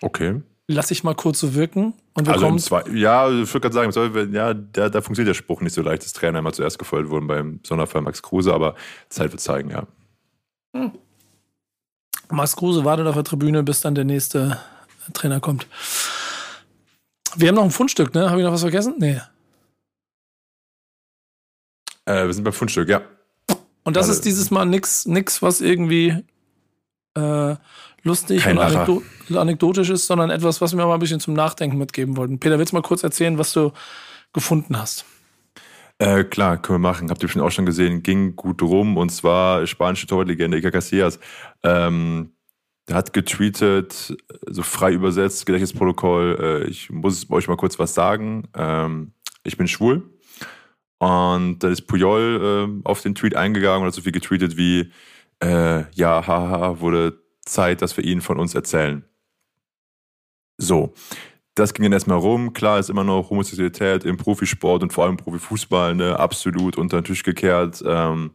Okay. 0.00 0.42
Lass 0.68 0.90
ich 0.90 1.04
mal 1.04 1.14
kurz 1.14 1.40
so 1.40 1.54
wirken 1.54 1.94
und 2.14 2.26
wir 2.26 2.34
also 2.34 2.46
kommen. 2.46 2.58
Zwei, 2.58 2.82
ja, 2.92 3.30
ich 3.30 3.52
würde 3.54 3.70
gerade 3.70 3.92
sagen, 3.92 4.32
ja, 4.32 4.52
da, 4.52 4.88
da 4.88 5.00
funktioniert 5.00 5.28
der 5.28 5.38
Spruch 5.38 5.60
nicht 5.60 5.74
so 5.74 5.82
leicht, 5.82 6.04
dass 6.04 6.12
Trainer 6.12 6.40
immer 6.40 6.52
zuerst 6.52 6.78
gefeuert 6.78 7.08
wurden 7.08 7.28
beim 7.28 7.60
Sonderfall 7.64 8.02
Max 8.02 8.20
Kruse, 8.20 8.52
aber 8.52 8.74
Zeit 9.08 9.30
wird 9.30 9.40
zeigen, 9.40 9.70
ja. 9.70 9.86
Hm. 10.74 10.92
Max 12.30 12.56
Kruse 12.56 12.84
wartet 12.84 13.06
auf 13.06 13.14
der 13.14 13.22
Tribüne, 13.22 13.62
bis 13.62 13.80
dann 13.80 13.94
der 13.94 14.04
nächste 14.04 14.58
Trainer 15.12 15.38
kommt. 15.38 15.68
Wir 17.36 17.48
haben 17.48 17.54
noch 17.54 17.64
ein 17.64 17.70
Fundstück, 17.70 18.14
ne? 18.14 18.28
Habe 18.28 18.40
ich 18.40 18.44
noch 18.44 18.52
was 18.52 18.62
vergessen? 18.62 18.94
Nee. 18.98 19.20
Äh, 22.06 22.26
wir 22.26 22.32
sind 22.32 22.44
beim 22.44 22.52
Fundstück, 22.52 22.88
ja. 22.88 23.02
Und 23.84 23.94
das 23.94 24.06
also, 24.08 24.12
ist 24.14 24.24
dieses 24.24 24.50
Mal 24.50 24.64
nix, 24.64 25.06
nix 25.06 25.42
was 25.42 25.60
irgendwie 25.60 26.24
äh, 27.14 27.56
lustig 28.06 28.46
und 28.46 28.58
anekdot 28.58 29.02
anekdotisch 29.34 29.90
ist, 29.90 30.06
sondern 30.06 30.30
etwas, 30.30 30.60
was 30.60 30.76
wir 30.76 30.86
mal 30.86 30.94
ein 30.94 31.00
bisschen 31.00 31.20
zum 31.20 31.34
Nachdenken 31.34 31.78
mitgeben 31.78 32.16
wollten. 32.16 32.38
Peter, 32.38 32.58
willst 32.58 32.72
du 32.72 32.76
mal 32.76 32.82
kurz 32.82 33.02
erzählen, 33.02 33.38
was 33.38 33.52
du 33.52 33.72
gefunden 34.32 34.78
hast? 34.78 35.04
Äh, 35.98 36.24
klar, 36.24 36.60
können 36.60 36.76
wir 36.76 36.90
machen. 36.90 37.10
Habt 37.10 37.22
ihr 37.22 37.26
bestimmt 37.26 37.44
auch 37.44 37.50
schon 37.50 37.66
gesehen, 37.66 38.02
ging 38.02 38.36
gut 38.36 38.62
rum. 38.62 38.96
Und 38.96 39.10
zwar 39.10 39.66
spanische 39.66 40.06
Torlegende 40.06 40.58
Iker 40.58 40.70
Casillas. 40.70 41.18
Ähm, 41.62 42.32
der 42.88 42.96
hat 42.96 43.12
getweetet, 43.12 44.16
so 44.46 44.62
frei 44.62 44.92
übersetzt, 44.92 45.44
Gedächtnisprotokoll, 45.46 46.38
äh, 46.40 46.68
ich 46.68 46.90
muss 46.90 47.28
euch 47.30 47.48
mal 47.48 47.56
kurz 47.56 47.78
was 47.78 47.94
sagen. 47.94 48.44
Ähm, 48.54 49.12
ich 49.42 49.56
bin 49.56 49.66
schwul. 49.66 50.08
Und 50.98 51.58
dann 51.58 51.72
ist 51.72 51.86
Puyol 51.86 52.78
äh, 52.84 52.88
auf 52.88 53.02
den 53.02 53.14
Tweet 53.14 53.34
eingegangen 53.34 53.82
und 53.82 53.88
hat 53.88 53.94
so 53.94 54.02
viel 54.02 54.12
getweetet 54.12 54.56
wie, 54.56 54.92
äh, 55.42 55.84
ja, 55.94 56.26
haha, 56.26 56.80
wurde 56.80 57.25
Zeit, 57.46 57.80
dass 57.80 57.96
wir 57.96 58.04
ihnen 58.04 58.20
von 58.20 58.38
uns 58.38 58.54
erzählen. 58.54 59.04
So, 60.58 60.92
das 61.54 61.72
ging 61.72 61.84
dann 61.84 61.92
erstmal 61.92 62.18
rum. 62.18 62.52
Klar 62.52 62.78
ist 62.78 62.90
immer 62.90 63.04
noch 63.04 63.30
Homosexualität 63.30 64.04
im 64.04 64.18
Profisport 64.18 64.82
und 64.82 64.92
vor 64.92 65.04
allem 65.04 65.16
Profifußball 65.16 65.94
ne, 65.94 66.18
absolut 66.18 66.76
unter 66.76 67.00
den 67.00 67.04
Tisch 67.04 67.22
gekehrt. 67.22 67.82
Ähm, 67.86 68.32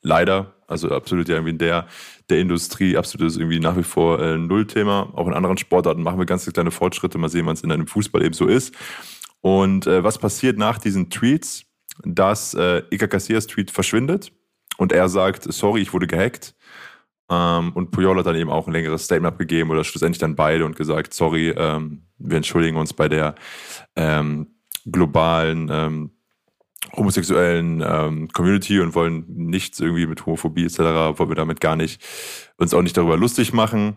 leider, 0.00 0.54
also 0.68 0.90
absolut 0.90 1.28
ja 1.28 1.36
irgendwie 1.36 1.50
in 1.50 1.58
der, 1.58 1.86
der 2.30 2.38
Industrie, 2.38 2.96
absolut 2.96 3.28
ist 3.28 3.36
irgendwie 3.36 3.58
nach 3.58 3.76
wie 3.76 3.82
vor 3.82 4.20
äh, 4.20 4.38
Nullthema. 4.38 5.10
Auch 5.14 5.26
in 5.26 5.34
anderen 5.34 5.58
Sportarten 5.58 6.02
machen 6.02 6.18
wir 6.18 6.26
ganz 6.26 6.50
kleine 6.52 6.70
Fortschritte. 6.70 7.18
Mal 7.18 7.28
sehen, 7.28 7.46
wann 7.46 7.54
es 7.54 7.62
in 7.62 7.72
einem 7.72 7.88
Fußball 7.88 8.24
eben 8.24 8.34
so 8.34 8.46
ist. 8.46 8.74
Und 9.40 9.88
äh, 9.88 10.04
was 10.04 10.18
passiert 10.18 10.56
nach 10.56 10.78
diesen 10.78 11.10
Tweets? 11.10 11.64
Dass 12.04 12.54
äh, 12.54 12.82
Ika 12.90 13.06
Casillas 13.06 13.46
Tweet 13.46 13.70
verschwindet 13.70 14.32
und 14.78 14.92
er 14.92 15.08
sagt, 15.08 15.52
sorry, 15.52 15.82
ich 15.82 15.92
wurde 15.92 16.06
gehackt. 16.06 16.54
Ähm, 17.32 17.72
und 17.72 17.90
Puyol 17.90 18.18
hat 18.18 18.26
dann 18.26 18.36
eben 18.36 18.50
auch 18.50 18.66
ein 18.66 18.72
längeres 18.72 19.04
Statement 19.04 19.32
abgegeben 19.32 19.70
oder 19.70 19.84
schlussendlich 19.84 20.18
dann 20.18 20.36
beide 20.36 20.66
und 20.66 20.76
gesagt, 20.76 21.14
sorry, 21.14 21.48
ähm, 21.50 22.02
wir 22.18 22.36
entschuldigen 22.36 22.76
uns 22.76 22.92
bei 22.92 23.08
der 23.08 23.34
ähm, 23.96 24.48
globalen 24.84 25.70
ähm, 25.72 26.10
homosexuellen 26.94 27.82
ähm, 27.86 28.28
Community 28.28 28.80
und 28.80 28.94
wollen 28.94 29.24
nichts 29.28 29.80
irgendwie 29.80 30.06
mit 30.06 30.26
Homophobie 30.26 30.64
etc., 30.64 30.78
wollen 30.78 31.30
wir 31.30 31.36
damit 31.36 31.60
gar 31.60 31.76
nicht 31.76 32.02
uns 32.58 32.74
auch 32.74 32.82
nicht 32.82 32.96
darüber 32.96 33.16
lustig 33.16 33.52
machen. 33.52 33.96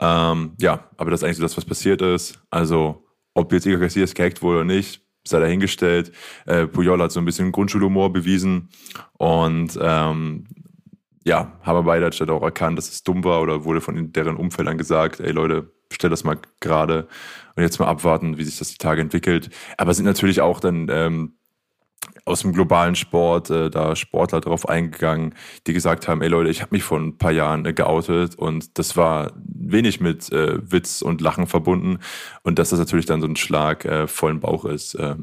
Ähm, 0.00 0.54
ja, 0.58 0.90
aber 0.96 1.10
das 1.10 1.20
ist 1.20 1.24
eigentlich 1.24 1.36
so 1.36 1.42
das, 1.42 1.56
was 1.56 1.64
passiert 1.64 2.02
ist. 2.02 2.40
Also, 2.50 3.06
ob 3.34 3.52
jetzt 3.52 3.66
Igor 3.66 3.80
Casillas 3.80 4.14
gehackt 4.14 4.42
wurde 4.42 4.58
oder 4.58 4.64
nicht, 4.64 5.02
sei 5.24 5.38
dahingestellt. 5.38 6.12
Äh, 6.46 6.66
Puyol 6.66 7.00
hat 7.00 7.12
so 7.12 7.20
ein 7.20 7.24
bisschen 7.24 7.52
Grundschulhumor 7.52 8.12
bewiesen 8.12 8.70
und 9.18 9.78
ähm, 9.80 10.46
ja, 11.24 11.52
haben 11.62 11.86
beide 11.86 12.04
halt 12.04 12.30
auch 12.30 12.42
erkannt, 12.42 12.78
dass 12.78 12.90
es 12.90 13.02
dumm 13.02 13.24
war 13.24 13.40
oder 13.40 13.64
wurde 13.64 13.80
von 13.80 14.12
deren 14.12 14.36
Umfeldern 14.36 14.78
gesagt, 14.78 15.20
ey 15.20 15.32
Leute, 15.32 15.72
stell 15.90 16.10
das 16.10 16.24
mal 16.24 16.38
gerade 16.60 17.08
und 17.56 17.62
jetzt 17.62 17.78
mal 17.78 17.86
abwarten, 17.86 18.36
wie 18.36 18.44
sich 18.44 18.58
das 18.58 18.70
die 18.70 18.78
Tage 18.78 19.00
entwickelt. 19.00 19.50
Aber 19.78 19.94
sind 19.94 20.04
natürlich 20.04 20.40
auch 20.40 20.60
dann 20.60 20.88
ähm, 20.90 21.38
aus 22.26 22.40
dem 22.40 22.52
globalen 22.52 22.94
Sport 22.94 23.48
äh, 23.50 23.70
da 23.70 23.96
Sportler 23.96 24.40
drauf 24.40 24.68
eingegangen, 24.68 25.34
die 25.66 25.72
gesagt 25.72 26.08
haben, 26.08 26.20
ey 26.20 26.28
Leute, 26.28 26.50
ich 26.50 26.60
habe 26.60 26.74
mich 26.74 26.82
vor 26.82 26.98
ein 26.98 27.16
paar 27.16 27.32
Jahren 27.32 27.64
äh, 27.64 27.72
geoutet 27.72 28.34
und 28.34 28.78
das 28.78 28.96
war 28.96 29.32
wenig 29.36 30.00
mit 30.00 30.30
äh, 30.30 30.58
Witz 30.70 31.00
und 31.00 31.22
Lachen 31.22 31.46
verbunden 31.46 32.00
und 32.42 32.58
dass 32.58 32.70
das 32.70 32.78
natürlich 32.78 33.06
dann 33.06 33.22
so 33.22 33.26
ein 33.26 33.36
Schlag 33.36 33.84
äh, 33.86 34.06
vollen 34.06 34.40
Bauch 34.40 34.66
ist, 34.66 34.94
äh, 34.94 35.16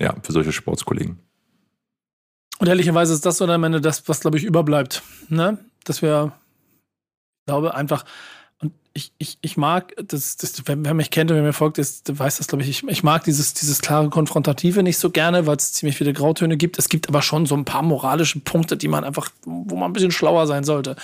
ja, 0.00 0.14
für 0.22 0.32
solche 0.32 0.52
Sportskollegen. 0.52 1.25
Und 2.58 2.68
ehrlicherweise 2.68 3.12
ist 3.12 3.26
das 3.26 3.38
so 3.38 3.46
am 3.46 3.64
Ende 3.64 3.80
das, 3.80 4.08
was, 4.08 4.20
glaube 4.20 4.38
ich, 4.38 4.44
überbleibt. 4.44 5.02
Ne? 5.28 5.58
Dass 5.84 6.02
wir, 6.02 6.32
glaube, 7.46 7.74
einfach, 7.74 8.04
und 8.60 8.72
ich, 8.94 9.12
ich, 9.18 9.38
ich 9.42 9.56
mag, 9.58 9.94
das, 10.08 10.36
das, 10.38 10.62
wer, 10.64 10.94
mich 10.94 11.10
kennt 11.10 11.30
und 11.30 11.36
wer 11.36 11.42
mir 11.42 11.52
folgt, 11.52 11.76
ist, 11.76 12.18
weiß 12.18 12.38
das, 12.38 12.46
glaube 12.48 12.64
ich, 12.64 12.70
ich, 12.70 12.88
ich 12.88 13.02
mag 13.02 13.24
dieses, 13.24 13.52
dieses 13.52 13.82
klare 13.82 14.08
Konfrontative 14.08 14.82
nicht 14.82 14.96
so 14.96 15.10
gerne, 15.10 15.46
weil 15.46 15.56
es 15.56 15.74
ziemlich 15.74 15.96
viele 15.96 16.14
Grautöne 16.14 16.56
gibt. 16.56 16.78
Es 16.78 16.88
gibt 16.88 17.08
aber 17.08 17.20
schon 17.20 17.44
so 17.44 17.54
ein 17.54 17.66
paar 17.66 17.82
moralische 17.82 18.40
Punkte, 18.40 18.78
die 18.78 18.88
man 18.88 19.04
einfach, 19.04 19.28
wo 19.44 19.76
man 19.76 19.90
ein 19.90 19.92
bisschen 19.92 20.12
schlauer 20.12 20.46
sein 20.46 20.64
sollte 20.64 20.96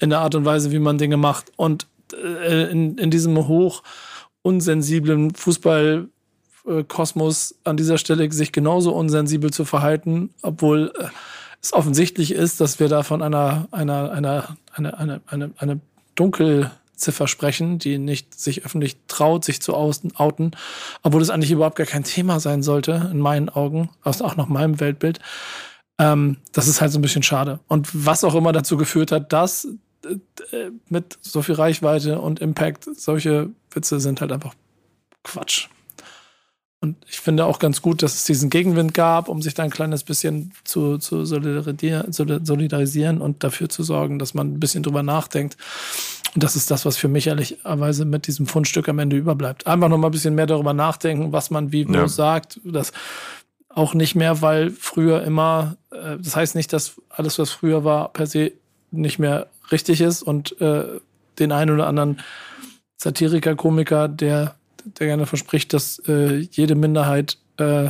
in 0.00 0.10
der 0.10 0.20
Art 0.20 0.34
und 0.34 0.44
Weise, 0.44 0.72
wie 0.72 0.80
man 0.80 0.98
Dinge 0.98 1.16
macht. 1.16 1.52
Und 1.54 1.86
äh, 2.12 2.70
in, 2.70 2.98
in 2.98 3.10
diesem 3.12 3.46
hoch 3.46 3.84
unsensiblen 4.42 5.34
Fußball 5.34 6.08
Kosmos 6.88 7.54
an 7.64 7.76
dieser 7.76 7.98
Stelle 7.98 8.30
sich 8.32 8.52
genauso 8.52 8.92
unsensibel 8.92 9.52
zu 9.52 9.64
verhalten, 9.64 10.30
obwohl 10.42 10.92
äh, 10.98 11.06
es 11.62 11.72
offensichtlich 11.72 12.32
ist, 12.32 12.60
dass 12.60 12.80
wir 12.80 12.88
da 12.88 13.02
von 13.02 13.22
einer, 13.22 13.68
einer, 13.70 14.12
einer, 14.12 14.56
eine, 14.72 14.98
eine, 14.98 15.20
eine, 15.26 15.50
eine 15.58 15.80
Dunkelziffer 16.14 17.28
sprechen, 17.28 17.78
die 17.78 17.98
nicht 17.98 18.38
sich 18.38 18.64
öffentlich 18.64 18.96
traut, 19.08 19.44
sich 19.44 19.60
zu 19.60 19.74
outen, 19.74 20.50
obwohl 21.02 21.22
es 21.22 21.30
eigentlich 21.30 21.50
überhaupt 21.50 21.76
gar 21.76 21.86
kein 21.86 22.04
Thema 22.04 22.40
sein 22.40 22.62
sollte, 22.62 23.08
in 23.10 23.20
meinen 23.20 23.48
Augen, 23.48 23.90
auch 24.02 24.36
nach 24.36 24.48
meinem 24.48 24.80
Weltbild. 24.80 25.20
Ähm, 25.98 26.38
das 26.52 26.68
ist 26.68 26.80
halt 26.80 26.92
so 26.92 26.98
ein 26.98 27.02
bisschen 27.02 27.22
schade. 27.22 27.60
Und 27.68 27.88
was 27.92 28.24
auch 28.24 28.34
immer 28.34 28.52
dazu 28.52 28.76
geführt 28.76 29.12
hat, 29.12 29.32
dass 29.32 29.68
äh, 30.04 30.70
mit 30.88 31.18
so 31.20 31.42
viel 31.42 31.54
Reichweite 31.54 32.20
und 32.20 32.40
Impact 32.40 32.88
solche 32.96 33.50
Witze 33.70 33.98
sind 33.98 34.20
halt 34.20 34.32
einfach 34.32 34.54
Quatsch. 35.24 35.68
Und 36.86 36.96
ich 37.08 37.18
finde 37.18 37.46
auch 37.46 37.58
ganz 37.58 37.82
gut, 37.82 38.02
dass 38.02 38.14
es 38.14 38.24
diesen 38.24 38.48
Gegenwind 38.48 38.94
gab, 38.94 39.28
um 39.28 39.42
sich 39.42 39.54
da 39.54 39.64
ein 39.64 39.70
kleines 39.70 40.04
bisschen 40.04 40.52
zu, 40.62 40.98
zu 40.98 41.24
solidarisieren 41.24 43.20
und 43.20 43.42
dafür 43.42 43.68
zu 43.68 43.82
sorgen, 43.82 44.20
dass 44.20 44.34
man 44.34 44.52
ein 44.52 44.60
bisschen 44.60 44.84
drüber 44.84 45.02
nachdenkt. 45.02 45.56
Und 46.34 46.44
das 46.44 46.54
ist 46.54 46.70
das, 46.70 46.86
was 46.86 46.96
für 46.96 47.08
mich 47.08 47.26
ehrlicherweise 47.26 48.04
mit 48.04 48.28
diesem 48.28 48.46
Fundstück 48.46 48.88
am 48.88 49.00
Ende 49.00 49.16
überbleibt. 49.16 49.66
Einfach 49.66 49.88
noch 49.88 49.98
mal 49.98 50.08
ein 50.08 50.12
bisschen 50.12 50.36
mehr 50.36 50.46
darüber 50.46 50.74
nachdenken, 50.74 51.32
was 51.32 51.50
man 51.50 51.72
wie 51.72 51.88
wo 51.88 51.92
ja. 51.92 52.08
sagt. 52.08 52.60
Das 52.62 52.92
auch 53.68 53.94
nicht 53.94 54.14
mehr, 54.14 54.42
weil 54.42 54.70
früher 54.70 55.24
immer, 55.24 55.76
äh, 55.90 56.18
das 56.18 56.36
heißt 56.36 56.54
nicht, 56.54 56.72
dass 56.72 57.00
alles, 57.08 57.38
was 57.40 57.50
früher 57.50 57.84
war, 57.84 58.12
per 58.12 58.26
se 58.26 58.52
nicht 58.92 59.18
mehr 59.18 59.48
richtig 59.72 60.00
ist 60.00 60.22
und 60.22 60.60
äh, 60.60 60.84
den 61.40 61.50
einen 61.50 61.72
oder 61.72 61.88
anderen 61.88 62.20
Satiriker, 62.96 63.56
Komiker, 63.56 64.08
der 64.08 64.54
der 64.86 65.08
gerne 65.08 65.26
verspricht, 65.26 65.72
dass 65.72 65.98
äh, 66.08 66.36
jede 66.50 66.74
Minderheit 66.74 67.38
äh, 67.58 67.88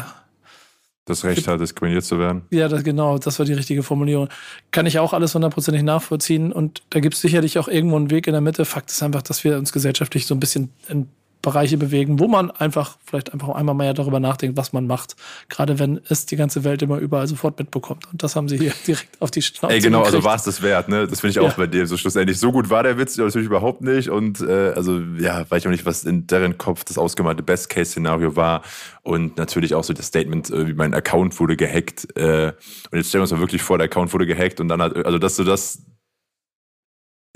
das 1.04 1.24
Recht 1.24 1.46
hat, 1.46 1.60
diskriminiert 1.60 2.04
zu 2.04 2.18
werden. 2.18 2.42
Ja, 2.50 2.66
das, 2.66 2.82
genau, 2.82 3.18
das 3.18 3.38
war 3.38 3.46
die 3.46 3.52
richtige 3.52 3.84
Formulierung. 3.84 4.28
Kann 4.72 4.86
ich 4.86 4.98
auch 4.98 5.12
alles 5.12 5.34
hundertprozentig 5.34 5.84
nachvollziehen 5.84 6.52
und 6.52 6.82
da 6.90 6.98
gibt 6.98 7.14
es 7.14 7.20
sicherlich 7.20 7.58
auch 7.60 7.68
irgendwo 7.68 7.96
einen 7.96 8.10
Weg 8.10 8.26
in 8.26 8.32
der 8.32 8.40
Mitte. 8.40 8.64
Fakt 8.64 8.90
ist 8.90 9.02
einfach, 9.04 9.22
dass 9.22 9.44
wir 9.44 9.56
uns 9.56 9.72
gesellschaftlich 9.72 10.26
so 10.26 10.34
ein 10.34 10.40
bisschen 10.40 10.70
in 10.88 11.08
Bereiche 11.46 11.78
bewegen, 11.78 12.18
wo 12.18 12.26
man 12.26 12.50
einfach 12.50 12.98
vielleicht 13.04 13.32
einfach 13.32 13.50
einmal 13.50 13.76
mehr 13.76 13.94
darüber 13.94 14.18
nachdenkt, 14.18 14.56
was 14.56 14.72
man 14.72 14.88
macht. 14.88 15.14
Gerade 15.48 15.78
wenn 15.78 16.00
es 16.08 16.26
die 16.26 16.34
ganze 16.34 16.64
Welt 16.64 16.82
immer 16.82 16.98
überall 16.98 17.28
sofort 17.28 17.56
mitbekommt. 17.56 18.04
Und 18.10 18.20
das 18.24 18.34
haben 18.34 18.48
sie 18.48 18.58
hier 18.58 18.72
direkt 18.86 19.22
auf 19.22 19.30
die 19.30 19.42
Schnauze 19.42 19.72
Ey, 19.72 19.80
genau, 19.80 19.98
gekriegt. 20.00 20.16
also 20.16 20.26
war 20.26 20.34
es 20.34 20.42
das 20.42 20.60
wert, 20.60 20.88
ne? 20.88 21.06
Das 21.06 21.20
finde 21.20 21.30
ich 21.30 21.38
auch 21.38 21.50
ja. 21.50 21.54
bei 21.56 21.68
dir 21.68 21.86
so 21.86 21.96
schlussendlich. 21.96 22.40
So 22.40 22.50
gut 22.50 22.68
war 22.68 22.82
der 22.82 22.98
Witz 22.98 23.16
natürlich 23.16 23.46
überhaupt 23.46 23.80
nicht. 23.80 24.10
Und 24.10 24.40
äh, 24.40 24.72
also, 24.74 25.00
ja, 25.20 25.48
weiß 25.48 25.62
ich 25.62 25.68
auch 25.68 25.70
nicht, 25.70 25.86
was 25.86 26.02
in 26.02 26.26
deren 26.26 26.58
Kopf 26.58 26.82
das 26.82 26.98
ausgemalte 26.98 27.44
Best-Case-Szenario 27.44 28.34
war. 28.34 28.62
Und 29.04 29.36
natürlich 29.36 29.76
auch 29.76 29.84
so 29.84 29.92
das 29.92 30.06
Statement, 30.06 30.50
äh, 30.50 30.66
wie 30.66 30.74
mein 30.74 30.94
Account 30.94 31.38
wurde 31.38 31.56
gehackt. 31.56 32.08
Äh, 32.16 32.54
und 32.90 32.98
jetzt 32.98 33.10
stellen 33.10 33.20
wir 33.20 33.22
uns 33.22 33.30
mal 33.30 33.38
wirklich 33.38 33.62
vor, 33.62 33.78
der 33.78 33.84
Account 33.84 34.12
wurde 34.12 34.26
gehackt 34.26 34.58
und 34.58 34.66
dann 34.66 34.82
hat, 34.82 34.96
also 35.06 35.20
dass 35.20 35.36
du 35.36 35.44
das 35.44 35.78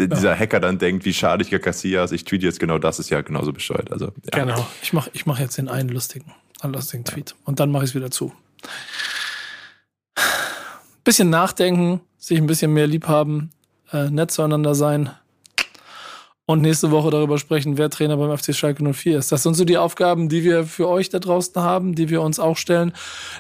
dieser 0.08 0.36
Hacker 0.38 0.60
dann 0.60 0.78
denkt, 0.78 1.04
wie 1.04 1.12
schade 1.12 1.44
ich 1.44 1.62
Casillas, 1.62 2.12
ich 2.12 2.24
tweete 2.24 2.46
jetzt 2.46 2.60
genau 2.60 2.78
das, 2.78 2.98
ist 2.98 3.10
ja 3.10 3.20
genauso 3.20 3.52
bescheuert. 3.52 3.92
Also, 3.92 4.06
ja. 4.32 4.44
Genau, 4.44 4.66
ich 4.82 4.92
mache 4.92 5.10
ich 5.12 5.26
mach 5.26 5.38
jetzt 5.38 5.58
den 5.58 5.68
einen 5.68 5.88
lustigen, 5.88 6.32
einen 6.60 6.74
lustigen 6.74 7.04
Tweet 7.04 7.34
und 7.44 7.60
dann 7.60 7.70
mache 7.70 7.84
ich 7.84 7.90
es 7.90 7.94
wieder 7.94 8.10
zu. 8.10 8.32
Bisschen 11.04 11.30
nachdenken, 11.30 12.00
sich 12.18 12.38
ein 12.38 12.46
bisschen 12.46 12.72
mehr 12.72 12.86
lieb 12.86 13.08
haben, 13.08 13.50
äh, 13.92 14.10
nett 14.10 14.30
zueinander 14.30 14.74
sein, 14.74 15.10
und 16.50 16.62
nächste 16.62 16.90
Woche 16.90 17.10
darüber 17.10 17.38
sprechen, 17.38 17.78
wer 17.78 17.90
Trainer 17.90 18.16
beim 18.16 18.36
FC 18.36 18.54
Schalke 18.54 18.82
04 18.82 19.18
ist. 19.18 19.30
Das 19.30 19.44
sind 19.44 19.54
so 19.54 19.64
die 19.64 19.78
Aufgaben, 19.78 20.28
die 20.28 20.42
wir 20.42 20.64
für 20.64 20.88
euch 20.88 21.08
da 21.08 21.20
draußen 21.20 21.62
haben, 21.62 21.94
die 21.94 22.10
wir 22.10 22.22
uns 22.22 22.40
auch 22.40 22.56
stellen. 22.56 22.92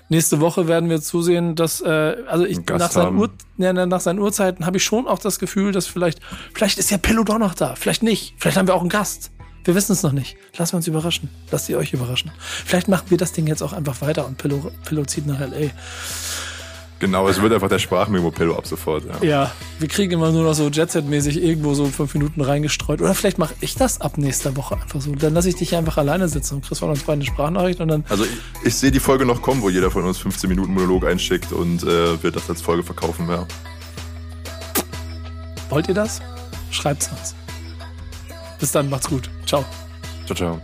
Nächste 0.08 0.40
Woche 0.40 0.68
werden 0.68 0.88
wir 0.88 1.00
zusehen, 1.00 1.56
dass, 1.56 1.80
äh, 1.80 2.16
also 2.28 2.44
ich, 2.44 2.64
nach 2.66 2.90
seinen, 2.90 3.18
Ur, 3.18 3.30
ja, 3.58 3.72
nach 3.72 4.00
seinen 4.00 4.20
Uhrzeiten 4.20 4.64
habe 4.64 4.76
ich 4.76 4.84
schon 4.84 5.08
auch 5.08 5.18
das 5.18 5.40
Gefühl, 5.40 5.72
dass 5.72 5.88
vielleicht, 5.88 6.20
vielleicht 6.54 6.78
ist 6.78 6.90
ja 6.90 6.98
Pillow 6.98 7.24
doch 7.24 7.38
noch 7.38 7.54
da, 7.54 7.74
vielleicht 7.74 8.04
nicht, 8.04 8.34
vielleicht 8.38 8.56
haben 8.56 8.68
wir 8.68 8.74
auch 8.74 8.80
einen 8.80 8.90
Gast. 8.90 9.32
Wir 9.64 9.74
wissen 9.74 9.92
es 9.92 10.02
noch 10.02 10.12
nicht. 10.12 10.36
Lassen 10.56 10.72
wir 10.72 10.76
uns 10.78 10.86
überraschen. 10.86 11.28
Lasst 11.50 11.68
ihr 11.68 11.76
euch 11.76 11.92
überraschen. 11.92 12.30
Vielleicht 12.38 12.88
machen 12.88 13.10
wir 13.10 13.18
das 13.18 13.32
Ding 13.32 13.46
jetzt 13.46 13.60
auch 13.62 13.74
einfach 13.74 14.00
weiter 14.00 14.26
und 14.26 14.38
Pillow, 14.38 14.70
Pillow 14.86 15.04
zieht 15.04 15.26
nach 15.26 15.38
L.A. 15.38 15.70
Genau, 17.00 17.28
es 17.28 17.40
wird 17.40 17.50
einfach 17.54 17.70
der 17.70 17.78
Sprachmemo-Pillow 17.78 18.54
ab 18.56 18.66
sofort. 18.66 19.04
Ja. 19.06 19.26
ja, 19.26 19.52
wir 19.78 19.88
kriegen 19.88 20.12
immer 20.12 20.30
nur 20.32 20.44
noch 20.44 20.52
so 20.52 20.68
Jet-Set-mäßig 20.68 21.42
irgendwo 21.42 21.72
so 21.72 21.86
fünf 21.86 22.12
Minuten 22.12 22.42
reingestreut. 22.42 23.00
Oder 23.00 23.14
vielleicht 23.14 23.38
mache 23.38 23.54
ich 23.62 23.74
das 23.74 24.02
ab 24.02 24.18
nächster 24.18 24.54
Woche 24.54 24.74
einfach 24.74 25.00
so. 25.00 25.14
Dann 25.14 25.32
lasse 25.32 25.48
ich 25.48 25.56
dich 25.56 25.74
einfach 25.74 25.96
alleine 25.96 26.28
sitzen 26.28 26.56
und 26.56 26.66
kriegst 26.66 26.80
von 26.80 26.90
uns 26.90 27.00
beide 27.00 27.14
eine 27.14 27.24
Sprachnachricht 27.24 27.80
und 27.80 27.88
dann. 27.88 28.04
Also 28.10 28.24
ich, 28.24 28.66
ich 28.66 28.74
sehe 28.74 28.90
die 28.90 29.00
Folge 29.00 29.24
noch 29.24 29.40
kommen, 29.40 29.62
wo 29.62 29.70
jeder 29.70 29.90
von 29.90 30.04
uns 30.04 30.18
15 30.18 30.50
Minuten 30.50 30.74
Monolog 30.74 31.06
einschickt 31.06 31.52
und 31.52 31.82
äh, 31.84 32.22
wird 32.22 32.36
das 32.36 32.50
als 32.50 32.60
Folge 32.60 32.82
verkaufen, 32.82 33.26
ja. 33.30 33.46
Wollt 35.70 35.88
ihr 35.88 35.94
das? 35.94 36.20
Schreibt's 36.70 37.08
uns. 37.08 37.34
Bis 38.58 38.72
dann, 38.72 38.90
macht's 38.90 39.08
gut. 39.08 39.30
Ciao. 39.46 39.64
Ciao, 40.26 40.36
ciao. 40.36 40.60